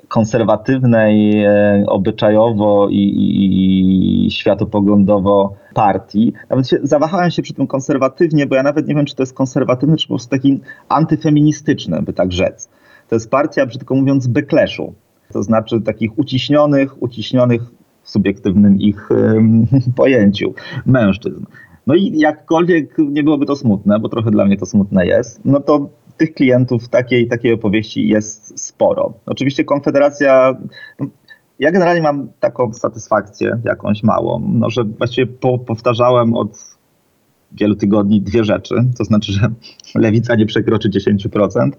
konserwatywnej, 0.07 1.43
e, 1.45 1.84
obyczajowo 1.88 2.88
i, 2.89 2.95
i, 2.95 4.26
i 4.26 4.32
światopoglądowo 4.32 5.55
partii. 5.74 6.34
Nawet 6.49 6.67
się, 6.67 6.78
zawahałem 6.84 7.32
się 7.32 7.41
przy 7.41 7.53
tym 7.53 7.67
konserwatywnie, 7.67 8.47
bo 8.47 8.55
ja 8.55 8.63
nawet 8.63 8.88
nie 8.88 8.95
wiem, 8.95 9.05
czy 9.05 9.15
to 9.15 9.24
jest 9.24 9.34
konserwatywny, 9.34 9.97
czy 9.97 10.07
po 10.07 10.13
prostu 10.13 10.30
taki 10.30 10.59
antyfeministyczny, 10.89 12.01
by 12.01 12.13
tak 12.13 12.32
rzec. 12.32 12.70
To 13.09 13.15
jest 13.15 13.32
partia, 13.32 13.65
brzydko 13.65 13.95
mówiąc, 13.95 14.28
bekleszu 14.28 14.93
to 15.34 15.43
znaczy 15.43 15.82
takich 15.82 16.19
uciśnionych, 16.19 17.03
uciśnionych 17.03 17.61
w 18.03 18.09
subiektywnym 18.09 18.80
ich 18.80 19.09
pojęciu 19.95 20.53
mężczyzn. 20.86 21.45
No 21.88 21.95
i 21.95 22.19
jakkolwiek 22.19 22.97
nie 22.97 23.23
byłoby 23.23 23.45
to 23.45 23.55
smutne, 23.55 23.99
bo 23.99 24.09
trochę 24.09 24.32
dla 24.32 24.45
mnie 24.45 24.57
to 24.57 24.65
smutne 24.65 25.05
jest, 25.05 25.41
no 25.45 25.59
to 25.59 25.89
tych 26.17 26.34
klientów 26.34 26.89
takiej, 26.89 27.27
takiej 27.27 27.53
opowieści 27.53 28.07
jest 28.07 28.59
sporo. 28.59 29.13
Oczywiście 29.25 29.63
Konfederacja, 29.63 30.57
ja 31.59 31.71
generalnie 31.71 32.01
mam 32.01 32.27
taką 32.39 32.73
satysfakcję 32.73 33.59
jakąś 33.63 34.03
małą, 34.03 34.51
no, 34.53 34.69
że 34.69 34.84
właściwie 34.84 35.27
po, 35.27 35.57
powtarzałem 35.57 36.34
od 36.34 36.77
wielu 37.51 37.75
tygodni 37.75 38.21
dwie 38.21 38.43
rzeczy, 38.43 38.75
to 38.97 39.03
znaczy, 39.03 39.32
że 39.32 39.49
lewica 39.95 40.36
nie 40.36 40.45
przekroczy 40.45 40.89
10%, 40.89 41.71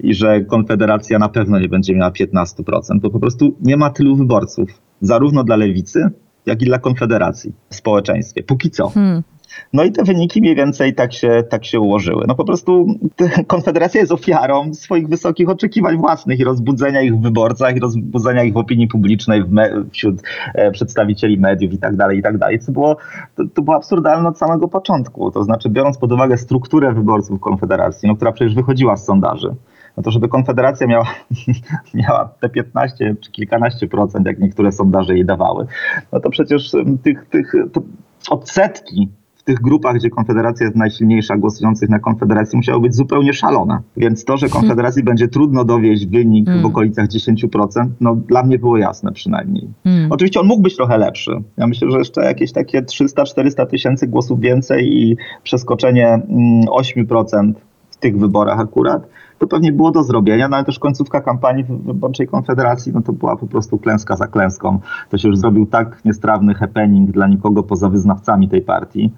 i 0.00 0.14
że 0.14 0.40
Konfederacja 0.40 1.18
na 1.18 1.28
pewno 1.28 1.58
nie 1.58 1.68
będzie 1.68 1.94
miała 1.94 2.10
15%, 2.10 2.62
bo 3.00 3.10
po 3.10 3.20
prostu 3.20 3.54
nie 3.60 3.76
ma 3.76 3.90
tylu 3.90 4.16
wyborców, 4.16 4.68
zarówno 5.00 5.44
dla 5.44 5.56
lewicy, 5.56 6.10
jak 6.46 6.62
i 6.62 6.64
dla 6.64 6.78
Konfederacji 6.78 7.52
w 7.70 7.74
społeczeństwie. 7.74 8.42
Póki 8.42 8.70
co. 8.70 8.88
Hmm. 8.88 9.22
No 9.72 9.84
i 9.84 9.92
te 9.92 10.04
wyniki 10.04 10.40
mniej 10.40 10.54
więcej 10.54 10.94
tak 10.94 11.12
się, 11.12 11.44
tak 11.48 11.64
się 11.64 11.80
ułożyły. 11.80 12.24
No 12.28 12.34
po 12.34 12.44
prostu 12.44 12.86
Konfederacja 13.46 14.00
jest 14.00 14.12
ofiarą 14.12 14.74
swoich 14.74 15.08
wysokich 15.08 15.48
oczekiwań 15.48 15.96
własnych 15.96 16.40
i 16.40 16.44
rozbudzenia 16.44 17.02
ich 17.02 17.16
w 17.16 17.22
wyborcach, 17.22 17.76
i 17.76 17.80
rozbudzenia 17.80 18.42
ich 18.42 18.52
w 18.52 18.56
opinii 18.56 18.88
publicznej, 18.88 19.42
wśród 19.92 20.22
e, 20.54 20.70
przedstawicieli 20.70 21.38
mediów 21.38 21.72
i 21.72 21.78
tak 21.78 21.96
dalej, 21.96 22.18
i 22.18 22.22
tak 22.22 22.38
dalej. 22.38 22.58
Co 22.58 22.72
było, 22.72 22.96
to, 23.36 23.42
to 23.54 23.62
było 23.62 23.76
absurdalne 23.76 24.28
od 24.28 24.38
samego 24.38 24.68
początku. 24.68 25.30
To 25.30 25.44
znaczy, 25.44 25.68
biorąc 25.68 25.98
pod 25.98 26.12
uwagę 26.12 26.36
strukturę 26.38 26.92
wyborców 26.92 27.40
Konfederacji, 27.40 28.08
no, 28.08 28.16
która 28.16 28.32
przecież 28.32 28.54
wychodziła 28.54 28.96
z 28.96 29.04
sondaży, 29.04 29.54
no 29.96 30.02
to 30.02 30.10
żeby 30.10 30.28
Konfederacja 30.28 30.86
miała, 30.86 31.06
miała 31.94 32.28
te 32.40 32.48
15 32.48 33.16
czy 33.20 33.30
kilkanaście 33.30 33.88
procent, 33.88 34.26
jak 34.26 34.38
niektóre 34.38 34.72
sondaże 34.72 35.14
jej 35.14 35.24
dawały, 35.24 35.66
no 36.12 36.20
to 36.20 36.30
przecież 36.30 36.72
tych, 37.02 37.26
tych 37.28 37.52
odsetki 38.30 39.08
w 39.42 39.44
tych 39.44 39.60
grupach, 39.60 39.96
gdzie 39.96 40.10
Konfederacja 40.10 40.66
jest 40.66 40.76
najsilniejsza, 40.76 41.36
głosujących 41.36 41.88
na 41.88 41.98
Konfederację, 41.98 42.56
musiały 42.56 42.80
być 42.80 42.94
zupełnie 42.94 43.32
szalone. 43.32 43.78
Więc 43.96 44.24
to, 44.24 44.36
że 44.36 44.48
Konfederacji 44.48 45.02
będzie 45.02 45.28
trudno 45.28 45.64
dowieść 45.64 46.06
wynik 46.06 46.46
hmm. 46.46 46.62
w 46.62 46.66
okolicach 46.66 47.08
10%, 47.08 47.86
no 48.00 48.16
dla 48.16 48.42
mnie 48.42 48.58
było 48.58 48.76
jasne 48.76 49.12
przynajmniej. 49.12 49.68
Hmm. 49.84 50.12
Oczywiście 50.12 50.40
on 50.40 50.46
mógł 50.46 50.62
być 50.62 50.76
trochę 50.76 50.98
lepszy. 50.98 51.42
Ja 51.56 51.66
myślę, 51.66 51.90
że 51.90 51.98
jeszcze 51.98 52.24
jakieś 52.24 52.52
takie 52.52 52.82
300-400 52.82 53.66
tysięcy 53.66 54.06
głosów 54.06 54.40
więcej 54.40 54.98
i 54.98 55.16
przeskoczenie 55.42 56.20
8% 56.66 57.38
mm, 57.38 57.54
w 57.90 57.96
tych 57.96 58.18
wyborach 58.18 58.60
akurat, 58.60 59.06
to 59.42 59.46
pewnie 59.46 59.72
było 59.72 59.90
do 59.90 60.02
zrobienia, 60.02 60.48
no 60.48 60.56
ale 60.56 60.64
też 60.64 60.78
końcówka 60.78 61.20
kampanii 61.20 61.64
wyborczej 61.64 62.28
Konfederacji, 62.28 62.92
no 62.92 63.02
to 63.02 63.12
była 63.12 63.36
po 63.36 63.46
prostu 63.46 63.78
klęska 63.78 64.16
za 64.16 64.26
klęską. 64.26 64.78
To 65.10 65.18
się 65.18 65.28
już 65.28 65.38
zrobił 65.38 65.66
tak 65.66 66.04
niestrawny 66.04 66.54
happening 66.54 67.10
dla 67.10 67.26
nikogo 67.26 67.62
poza 67.62 67.88
wyznawcami 67.88 68.48
tej 68.48 68.62
partii, 68.62 69.12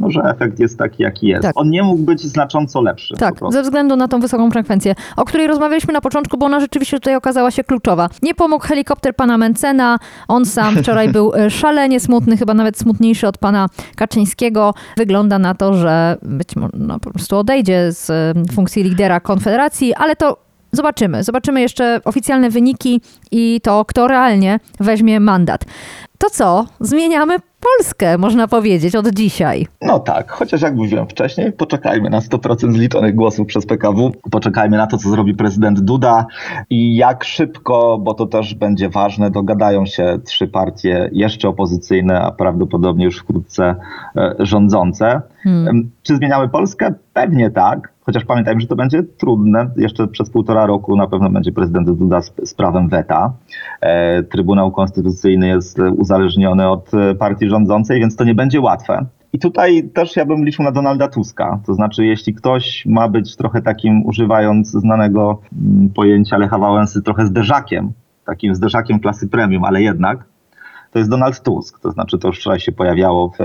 no, 0.00 0.10
że 0.10 0.20
efekt 0.22 0.60
jest 0.60 0.78
taki, 0.78 1.02
jaki 1.02 1.26
jest. 1.26 1.42
Tak. 1.42 1.52
On 1.56 1.70
nie 1.70 1.82
mógł 1.82 2.02
być 2.02 2.22
znacząco 2.22 2.82
lepszy. 2.82 3.14
Tak, 3.14 3.34
ze 3.50 3.62
względu 3.62 3.96
na 3.96 4.08
tą 4.08 4.20
wysoką 4.20 4.50
frekwencję, 4.50 4.94
o 5.16 5.24
której 5.24 5.46
rozmawialiśmy 5.46 5.92
na 5.92 6.00
początku, 6.00 6.38
bo 6.38 6.46
ona 6.46 6.60
rzeczywiście 6.60 6.96
tutaj 6.96 7.16
okazała 7.16 7.50
się 7.50 7.64
kluczowa. 7.64 8.08
Nie 8.22 8.34
pomógł 8.34 8.66
helikopter 8.66 9.16
pana 9.16 9.38
Mencena, 9.38 9.98
on 10.28 10.46
sam 10.46 10.76
wczoraj 10.82 11.08
był 11.08 11.34
e, 11.34 11.50
szalenie 11.50 12.00
smutny, 12.00 12.36
chyba 12.36 12.54
nawet 12.54 12.78
smutniejszy 12.78 13.28
od 13.28 13.38
pana 13.38 13.66
Kaczyńskiego. 13.96 14.74
Wygląda 14.96 15.38
na 15.38 15.54
to, 15.54 15.74
że 15.74 16.16
być 16.22 16.56
może 16.56 16.72
no, 16.74 17.00
po 17.00 17.10
prostu 17.10 17.36
odejdzie 17.36 17.92
z 17.92 18.10
e, 18.10 18.32
funkcji 18.52 18.82
lidera 18.82 19.20
Konfederacji, 19.20 19.94
ale 19.94 20.16
to 20.16 20.49
Zobaczymy. 20.72 21.24
Zobaczymy 21.24 21.60
jeszcze 21.60 22.00
oficjalne 22.04 22.50
wyniki 22.50 23.00
i 23.30 23.60
to, 23.62 23.84
kto 23.84 24.08
realnie 24.08 24.60
weźmie 24.80 25.20
mandat. 25.20 25.64
To 26.18 26.30
co? 26.30 26.66
Zmieniamy 26.80 27.36
Polskę, 27.60 28.18
można 28.18 28.48
powiedzieć, 28.48 28.96
od 28.96 29.08
dzisiaj. 29.08 29.66
No 29.82 29.98
tak, 29.98 30.30
chociaż 30.30 30.62
jak 30.62 30.74
mówiłem 30.74 31.06
wcześniej, 31.06 31.52
poczekajmy 31.52 32.10
na 32.10 32.20
100% 32.20 32.72
zliczonych 32.72 33.14
głosów 33.14 33.46
przez 33.46 33.66
PKW, 33.66 34.12
poczekajmy 34.30 34.76
na 34.76 34.86
to, 34.86 34.98
co 34.98 35.08
zrobi 35.08 35.34
prezydent 35.34 35.80
Duda 35.80 36.26
i 36.70 36.96
jak 36.96 37.24
szybko, 37.24 37.98
bo 37.98 38.14
to 38.14 38.26
też 38.26 38.54
będzie 38.54 38.88
ważne, 38.88 39.30
dogadają 39.30 39.86
się 39.86 40.18
trzy 40.24 40.48
partie 40.48 41.10
jeszcze 41.12 41.48
opozycyjne, 41.48 42.20
a 42.20 42.30
prawdopodobnie 42.30 43.04
już 43.04 43.18
wkrótce 43.18 43.74
e, 44.16 44.34
rządzące. 44.38 45.20
Hmm. 45.42 45.90
Czy 46.02 46.16
zmieniamy 46.16 46.48
Polskę? 46.48 46.94
Pewnie 47.12 47.50
tak. 47.50 47.92
Chociaż 48.10 48.24
pamiętajmy, 48.24 48.60
że 48.60 48.66
to 48.66 48.76
będzie 48.76 49.02
trudne. 49.02 49.70
Jeszcze 49.76 50.08
przez 50.08 50.30
półtora 50.30 50.66
roku 50.66 50.96
na 50.96 51.06
pewno 51.06 51.30
będzie 51.30 51.52
prezydent 51.52 51.90
Duda 51.90 52.22
z, 52.22 52.32
z 52.44 52.54
prawem 52.54 52.88
weta. 52.88 53.32
E, 53.80 54.22
Trybunał 54.22 54.70
Konstytucyjny 54.70 55.48
jest 55.48 55.78
uzależniony 55.96 56.68
od 56.68 56.94
e, 56.94 57.14
partii 57.14 57.48
rządzącej, 57.48 58.00
więc 58.00 58.16
to 58.16 58.24
nie 58.24 58.34
będzie 58.34 58.60
łatwe. 58.60 59.06
I 59.32 59.38
tutaj 59.38 59.90
też 59.94 60.16
ja 60.16 60.24
bym 60.24 60.44
liczył 60.44 60.64
na 60.64 60.72
Donalda 60.72 61.08
Tuska. 61.08 61.60
To 61.66 61.74
znaczy, 61.74 62.06
jeśli 62.06 62.34
ktoś 62.34 62.86
ma 62.86 63.08
być 63.08 63.36
trochę 63.36 63.62
takim, 63.62 64.06
używając 64.06 64.70
znanego 64.70 65.40
mm, 65.52 65.90
pojęcia 65.90 66.38
Lecha 66.38 66.58
Wałęsy, 66.58 67.02
trochę 67.02 67.26
zderzakiem, 67.26 67.92
takim 68.26 68.54
zderzakiem 68.54 69.00
klasy 69.00 69.28
premium, 69.28 69.64
ale 69.64 69.82
jednak, 69.82 70.24
to 70.92 70.98
jest 70.98 71.10
Donald 71.10 71.42
Tusk. 71.42 71.80
To 71.80 71.90
znaczy, 71.90 72.18
to 72.18 72.28
już 72.28 72.38
wczoraj 72.38 72.60
się 72.60 72.72
pojawiało 72.72 73.28
w, 73.28 73.38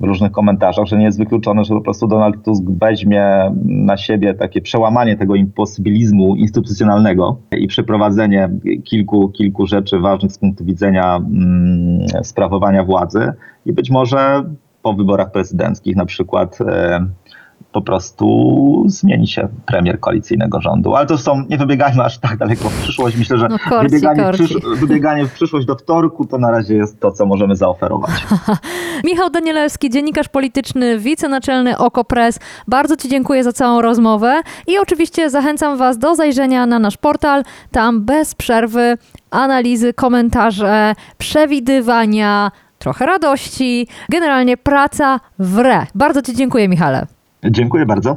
w, 0.00 0.04
różnych 0.04 0.32
komentarzach, 0.32 0.86
że 0.86 0.96
nie 0.96 1.04
jest 1.04 1.18
wykluczone, 1.18 1.64
że 1.64 1.74
po 1.74 1.80
prostu 1.80 2.06
Donald 2.06 2.44
Tusk 2.44 2.62
weźmie 2.80 3.54
na 3.64 3.96
siebie 3.96 4.34
takie 4.34 4.60
przełamanie 4.60 5.16
tego 5.16 5.34
imposybilizmu 5.34 6.36
instytucjonalnego 6.36 7.36
i 7.58 7.66
przeprowadzenie 7.66 8.50
kilku, 8.84 9.28
kilku 9.28 9.66
rzeczy 9.66 9.98
ważnych 9.98 10.32
z 10.32 10.38
punktu 10.38 10.64
widzenia 10.64 11.16
mm, 11.16 12.24
sprawowania 12.24 12.84
władzy 12.84 13.32
i 13.66 13.72
być 13.72 13.90
może 13.90 14.44
po 14.82 14.92
wyborach 14.94 15.32
prezydenckich 15.32 15.96
na 15.96 16.06
przykład 16.06 16.58
po 17.72 17.82
prostu 17.82 18.84
zmieni 18.86 19.26
się 19.26 19.48
premier 19.66 20.00
koalicyjnego 20.00 20.60
rządu. 20.60 20.94
Ale 20.94 21.06
to 21.06 21.18
są, 21.18 21.44
nie 21.48 21.58
wybiegajmy 21.58 22.04
aż 22.04 22.18
tak 22.18 22.36
daleko 22.36 22.68
w 22.68 22.82
przyszłość. 22.82 23.16
Myślę, 23.16 23.38
że 23.38 23.48
no 23.48 23.58
korci, 23.68 23.88
wybieganie, 23.88 24.22
korci. 24.22 24.42
W 24.42 24.46
przysz 24.46 24.80
wybieganie 24.80 25.26
w 25.26 25.32
przyszłość 25.32 25.66
do 25.66 25.74
wtorku 25.74 26.26
to 26.26 26.38
na 26.38 26.50
razie 26.50 26.74
jest 26.74 27.00
to, 27.00 27.12
co 27.12 27.26
możemy 27.26 27.56
zaoferować. 27.56 28.10
Michał 29.04 29.30
Danielewski, 29.30 29.90
dziennikarz 29.90 30.28
polityczny, 30.28 30.98
wicenaczelny 30.98 31.78
OKO.press. 31.78 32.38
Bardzo 32.68 32.96
Ci 32.96 33.08
dziękuję 33.08 33.44
za 33.44 33.52
całą 33.52 33.82
rozmowę 33.82 34.40
i 34.66 34.78
oczywiście 34.78 35.30
zachęcam 35.30 35.78
Was 35.78 35.98
do 35.98 36.14
zajrzenia 36.14 36.66
na 36.66 36.78
nasz 36.78 36.96
portal. 36.96 37.42
Tam 37.70 38.04
bez 38.04 38.34
przerwy 38.34 38.98
analizy, 39.30 39.92
komentarze, 39.92 40.94
przewidywania, 41.18 42.50
trochę 42.78 43.06
radości, 43.06 43.88
generalnie 44.08 44.56
praca 44.56 45.20
w 45.38 45.58
re. 45.58 45.86
Bardzo 45.94 46.22
Ci 46.22 46.34
dziękuję, 46.34 46.68
Michale. 46.68 47.17
Dziękuję 47.44 47.86
bardzo. 47.86 48.16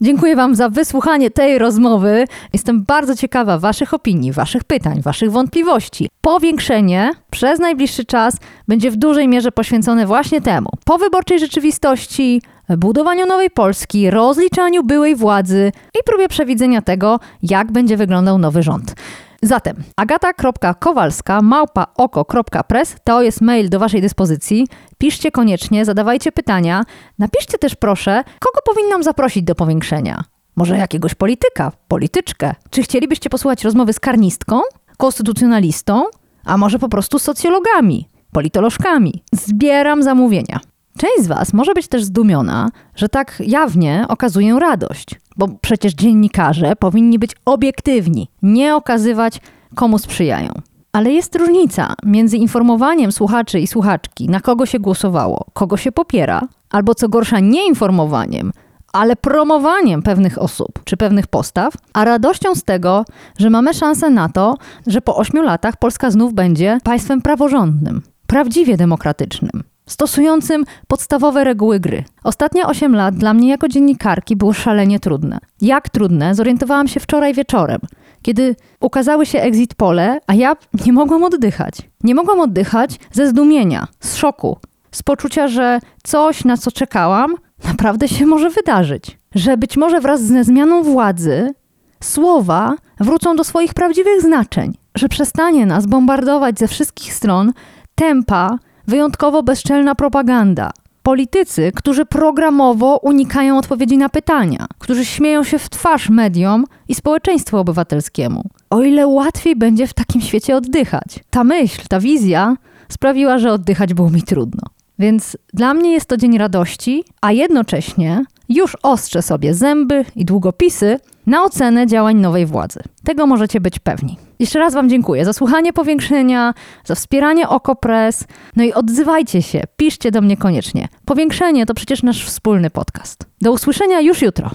Dziękuję 0.00 0.36
Wam 0.36 0.54
za 0.54 0.68
wysłuchanie 0.68 1.30
tej 1.30 1.58
rozmowy. 1.58 2.24
Jestem 2.52 2.84
bardzo 2.84 3.16
ciekawa 3.16 3.58
Waszych 3.58 3.94
opinii, 3.94 4.32
Waszych 4.32 4.64
pytań, 4.64 5.02
Waszych 5.02 5.32
wątpliwości. 5.32 6.08
Powiększenie 6.20 7.10
przez 7.30 7.60
najbliższy 7.60 8.04
czas 8.04 8.36
będzie 8.68 8.90
w 8.90 8.96
dużej 8.96 9.28
mierze 9.28 9.52
poświęcone 9.52 10.06
właśnie 10.06 10.40
temu. 10.40 10.68
Po 10.84 10.98
wyborczej 10.98 11.38
rzeczywistości, 11.38 12.42
budowaniu 12.78 13.26
nowej 13.26 13.50
Polski, 13.50 14.10
rozliczaniu 14.10 14.82
byłej 14.82 15.16
władzy 15.16 15.72
i 16.00 16.04
próbie 16.06 16.28
przewidzenia 16.28 16.82
tego, 16.82 17.20
jak 17.42 17.72
będzie 17.72 17.96
wyglądał 17.96 18.38
nowy 18.38 18.62
rząd. 18.62 18.94
Zatem 19.42 19.76
agata.kowalska 19.96 21.42
małpa 21.42 21.86
oko.press 21.96 22.96
to 23.04 23.22
jest 23.22 23.40
mail 23.40 23.68
do 23.68 23.78
Waszej 23.78 24.02
dyspozycji. 24.02 24.68
Piszcie 24.98 25.30
koniecznie, 25.30 25.84
zadawajcie 25.84 26.32
pytania. 26.32 26.82
Napiszcie 27.18 27.58
też 27.58 27.74
proszę, 27.74 28.24
kogo 28.40 28.60
powinnam 28.64 29.02
zaprosić 29.02 29.44
do 29.44 29.54
powiększenia. 29.54 30.24
Może 30.56 30.78
jakiegoś 30.78 31.14
polityka, 31.14 31.72
polityczkę. 31.88 32.54
Czy 32.70 32.82
chcielibyście 32.82 33.30
posłuchać 33.30 33.64
rozmowy 33.64 33.92
z 33.92 34.00
karnistką, 34.00 34.60
konstytucjonalistą, 34.96 36.04
a 36.44 36.56
może 36.56 36.78
po 36.78 36.88
prostu 36.88 37.18
socjologami, 37.18 38.08
politolożkami? 38.32 39.24
Zbieram 39.32 40.02
zamówienia. 40.02 40.60
Część 40.98 41.22
z 41.22 41.26
Was 41.26 41.52
może 41.52 41.74
być 41.74 41.88
też 41.88 42.04
zdumiona, 42.04 42.68
że 42.94 43.08
tak 43.08 43.42
jawnie 43.46 44.04
okazuję 44.08 44.58
radość, 44.60 45.08
bo 45.36 45.48
przecież 45.60 45.94
dziennikarze 45.94 46.76
powinni 46.76 47.18
być 47.18 47.36
obiektywni, 47.44 48.28
nie 48.42 48.76
okazywać 48.76 49.40
komu 49.74 49.98
sprzyjają. 49.98 50.52
Ale 50.92 51.12
jest 51.12 51.36
różnica 51.36 51.94
między 52.04 52.36
informowaniem 52.36 53.12
słuchaczy 53.12 53.60
i 53.60 53.66
słuchaczki, 53.66 54.28
na 54.28 54.40
kogo 54.40 54.66
się 54.66 54.78
głosowało, 54.78 55.44
kogo 55.52 55.76
się 55.76 55.92
popiera, 55.92 56.40
albo 56.70 56.94
co 56.94 57.08
gorsza, 57.08 57.40
nieinformowaniem, 57.40 58.52
ale 58.92 59.16
promowaniem 59.16 60.02
pewnych 60.02 60.42
osób 60.42 60.84
czy 60.84 60.96
pewnych 60.96 61.26
postaw, 61.26 61.74
a 61.92 62.04
radością 62.04 62.54
z 62.54 62.64
tego, 62.64 63.04
że 63.38 63.50
mamy 63.50 63.74
szansę 63.74 64.10
na 64.10 64.28
to, 64.28 64.56
że 64.86 65.00
po 65.00 65.16
ośmiu 65.16 65.42
latach 65.42 65.76
Polska 65.76 66.10
znów 66.10 66.34
będzie 66.34 66.78
państwem 66.84 67.22
praworządnym, 67.22 68.02
prawdziwie 68.26 68.76
demokratycznym. 68.76 69.62
Stosującym 69.88 70.64
podstawowe 70.88 71.44
reguły 71.44 71.80
gry. 71.80 72.04
Ostatnie 72.24 72.66
8 72.66 72.94
lat 72.96 73.14
dla 73.14 73.34
mnie 73.34 73.48
jako 73.48 73.68
dziennikarki 73.68 74.36
było 74.36 74.52
szalenie 74.52 75.00
trudne. 75.00 75.38
Jak 75.60 75.88
trudne, 75.88 76.34
zorientowałam 76.34 76.88
się 76.88 77.00
wczoraj 77.00 77.34
wieczorem, 77.34 77.80
kiedy 78.22 78.56
ukazały 78.80 79.26
się 79.26 79.40
exit 79.40 79.74
pole, 79.74 80.20
a 80.26 80.34
ja 80.34 80.56
nie 80.86 80.92
mogłam 80.92 81.24
oddychać. 81.24 81.74
Nie 82.04 82.14
mogłam 82.14 82.40
oddychać 82.40 82.98
ze 83.12 83.28
zdumienia, 83.28 83.86
z 84.00 84.16
szoku, 84.16 84.58
z 84.90 85.02
poczucia, 85.02 85.48
że 85.48 85.80
coś, 86.02 86.44
na 86.44 86.56
co 86.56 86.72
czekałam, 86.72 87.34
naprawdę 87.64 88.08
się 88.08 88.26
może 88.26 88.50
wydarzyć. 88.50 89.18
Że 89.34 89.56
być 89.56 89.76
może 89.76 90.00
wraz 90.00 90.22
ze 90.22 90.44
zmianą 90.44 90.82
władzy 90.82 91.54
słowa 92.02 92.74
wrócą 93.00 93.36
do 93.36 93.44
swoich 93.44 93.74
prawdziwych 93.74 94.22
znaczeń. 94.22 94.74
Że 94.94 95.08
przestanie 95.08 95.66
nas 95.66 95.86
bombardować 95.86 96.58
ze 96.58 96.68
wszystkich 96.68 97.14
stron 97.14 97.52
tempa, 97.94 98.58
wyjątkowo 98.86 99.42
bezczelna 99.42 99.94
propaganda. 99.94 100.70
Politycy, 101.02 101.72
którzy 101.74 102.06
programowo 102.06 102.98
unikają 103.02 103.58
odpowiedzi 103.58 103.98
na 103.98 104.08
pytania, 104.08 104.66
którzy 104.78 105.04
śmieją 105.04 105.44
się 105.44 105.58
w 105.58 105.70
twarz 105.70 106.10
mediom 106.10 106.64
i 106.88 106.94
społeczeństwu 106.94 107.56
obywatelskiemu. 107.56 108.42
O 108.70 108.82
ile 108.82 109.06
łatwiej 109.06 109.56
będzie 109.56 109.86
w 109.86 109.94
takim 109.94 110.20
świecie 110.20 110.56
oddychać. 110.56 111.24
Ta 111.30 111.44
myśl, 111.44 111.82
ta 111.88 112.00
wizja 112.00 112.56
sprawiła, 112.88 113.38
że 113.38 113.52
oddychać 113.52 113.94
było 113.94 114.10
mi 114.10 114.22
trudno. 114.22 114.62
Więc 114.98 115.36
dla 115.54 115.74
mnie 115.74 115.92
jest 115.92 116.06
to 116.06 116.16
dzień 116.16 116.38
radości, 116.38 117.04
a 117.20 117.32
jednocześnie 117.32 118.24
już 118.48 118.76
ostrzę 118.82 119.22
sobie 119.22 119.54
zęby 119.54 120.04
i 120.16 120.24
długopisy 120.24 121.00
na 121.26 121.42
ocenę 121.42 121.86
działań 121.86 122.16
nowej 122.16 122.46
władzy. 122.46 122.80
Tego 123.04 123.26
możecie 123.26 123.60
być 123.60 123.78
pewni. 123.78 124.18
Jeszcze 124.38 124.58
raz 124.58 124.74
Wam 124.74 124.88
dziękuję 124.88 125.24
za 125.24 125.32
słuchanie 125.32 125.72
powiększenia, 125.72 126.54
za 126.84 126.94
wspieranie 126.94 127.48
Okopres. 127.48 128.24
No 128.56 128.64
i 128.64 128.72
odzywajcie 128.72 129.42
się, 129.42 129.62
piszcie 129.76 130.10
do 130.10 130.20
mnie 130.20 130.36
koniecznie. 130.36 130.88
Powiększenie 131.04 131.66
to 131.66 131.74
przecież 131.74 132.02
nasz 132.02 132.24
wspólny 132.24 132.70
podcast. 132.70 133.26
Do 133.40 133.52
usłyszenia 133.52 134.00
już 134.00 134.22
jutro. 134.22 134.50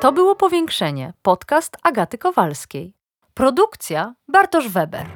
To 0.00 0.12
było 0.12 0.34
Powiększenie, 0.34 1.12
podcast 1.22 1.76
Agaty 1.82 2.18
Kowalskiej. 2.18 2.94
Produkcja 3.34 4.14
Bartosz 4.28 4.68
Weber. 4.68 5.06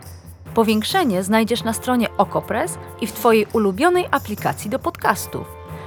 Powiększenie 0.54 1.22
znajdziesz 1.22 1.64
na 1.64 1.72
stronie 1.72 2.16
Okopres 2.16 2.78
i 3.00 3.06
w 3.06 3.12
Twojej 3.12 3.46
ulubionej 3.52 4.06
aplikacji 4.10 4.70
do 4.70 4.78
podcastów. 4.78 5.46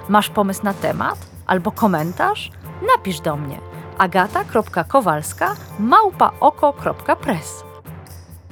Masz 0.10 0.30
pomysł 0.30 0.64
na 0.64 0.74
temat 0.74 1.18
albo 1.46 1.72
komentarz? 1.72 2.52
Napisz 2.96 3.20
do 3.20 3.38
mnie 3.38 3.60
agata.kowalska 3.98 5.56
małpaoko.press 5.80 7.64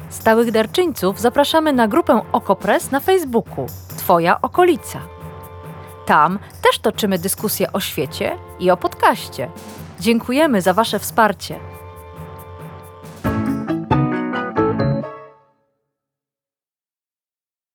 Stałych 0.10 0.52
darczyńców 0.52 1.20
zapraszamy 1.20 1.74
na 1.74 1.88
grupę 1.88 2.22
Okopres 2.32 2.92
na 2.92 3.00
Facebooku 3.00 3.66
Twoja 3.98 4.42
okolica. 4.42 5.00
Tam 6.06 6.40
też 6.62 6.80
toczymy 6.80 7.20
dyskusje 7.20 7.72
o 7.74 7.80
świecie 7.80 8.38
i 8.60 8.72
o 8.72 8.78
podcaście. 8.78 9.52
Dziękujemy 10.00 10.62
za 10.62 10.74
Wasze 10.74 11.00
wsparcie. 11.00 11.60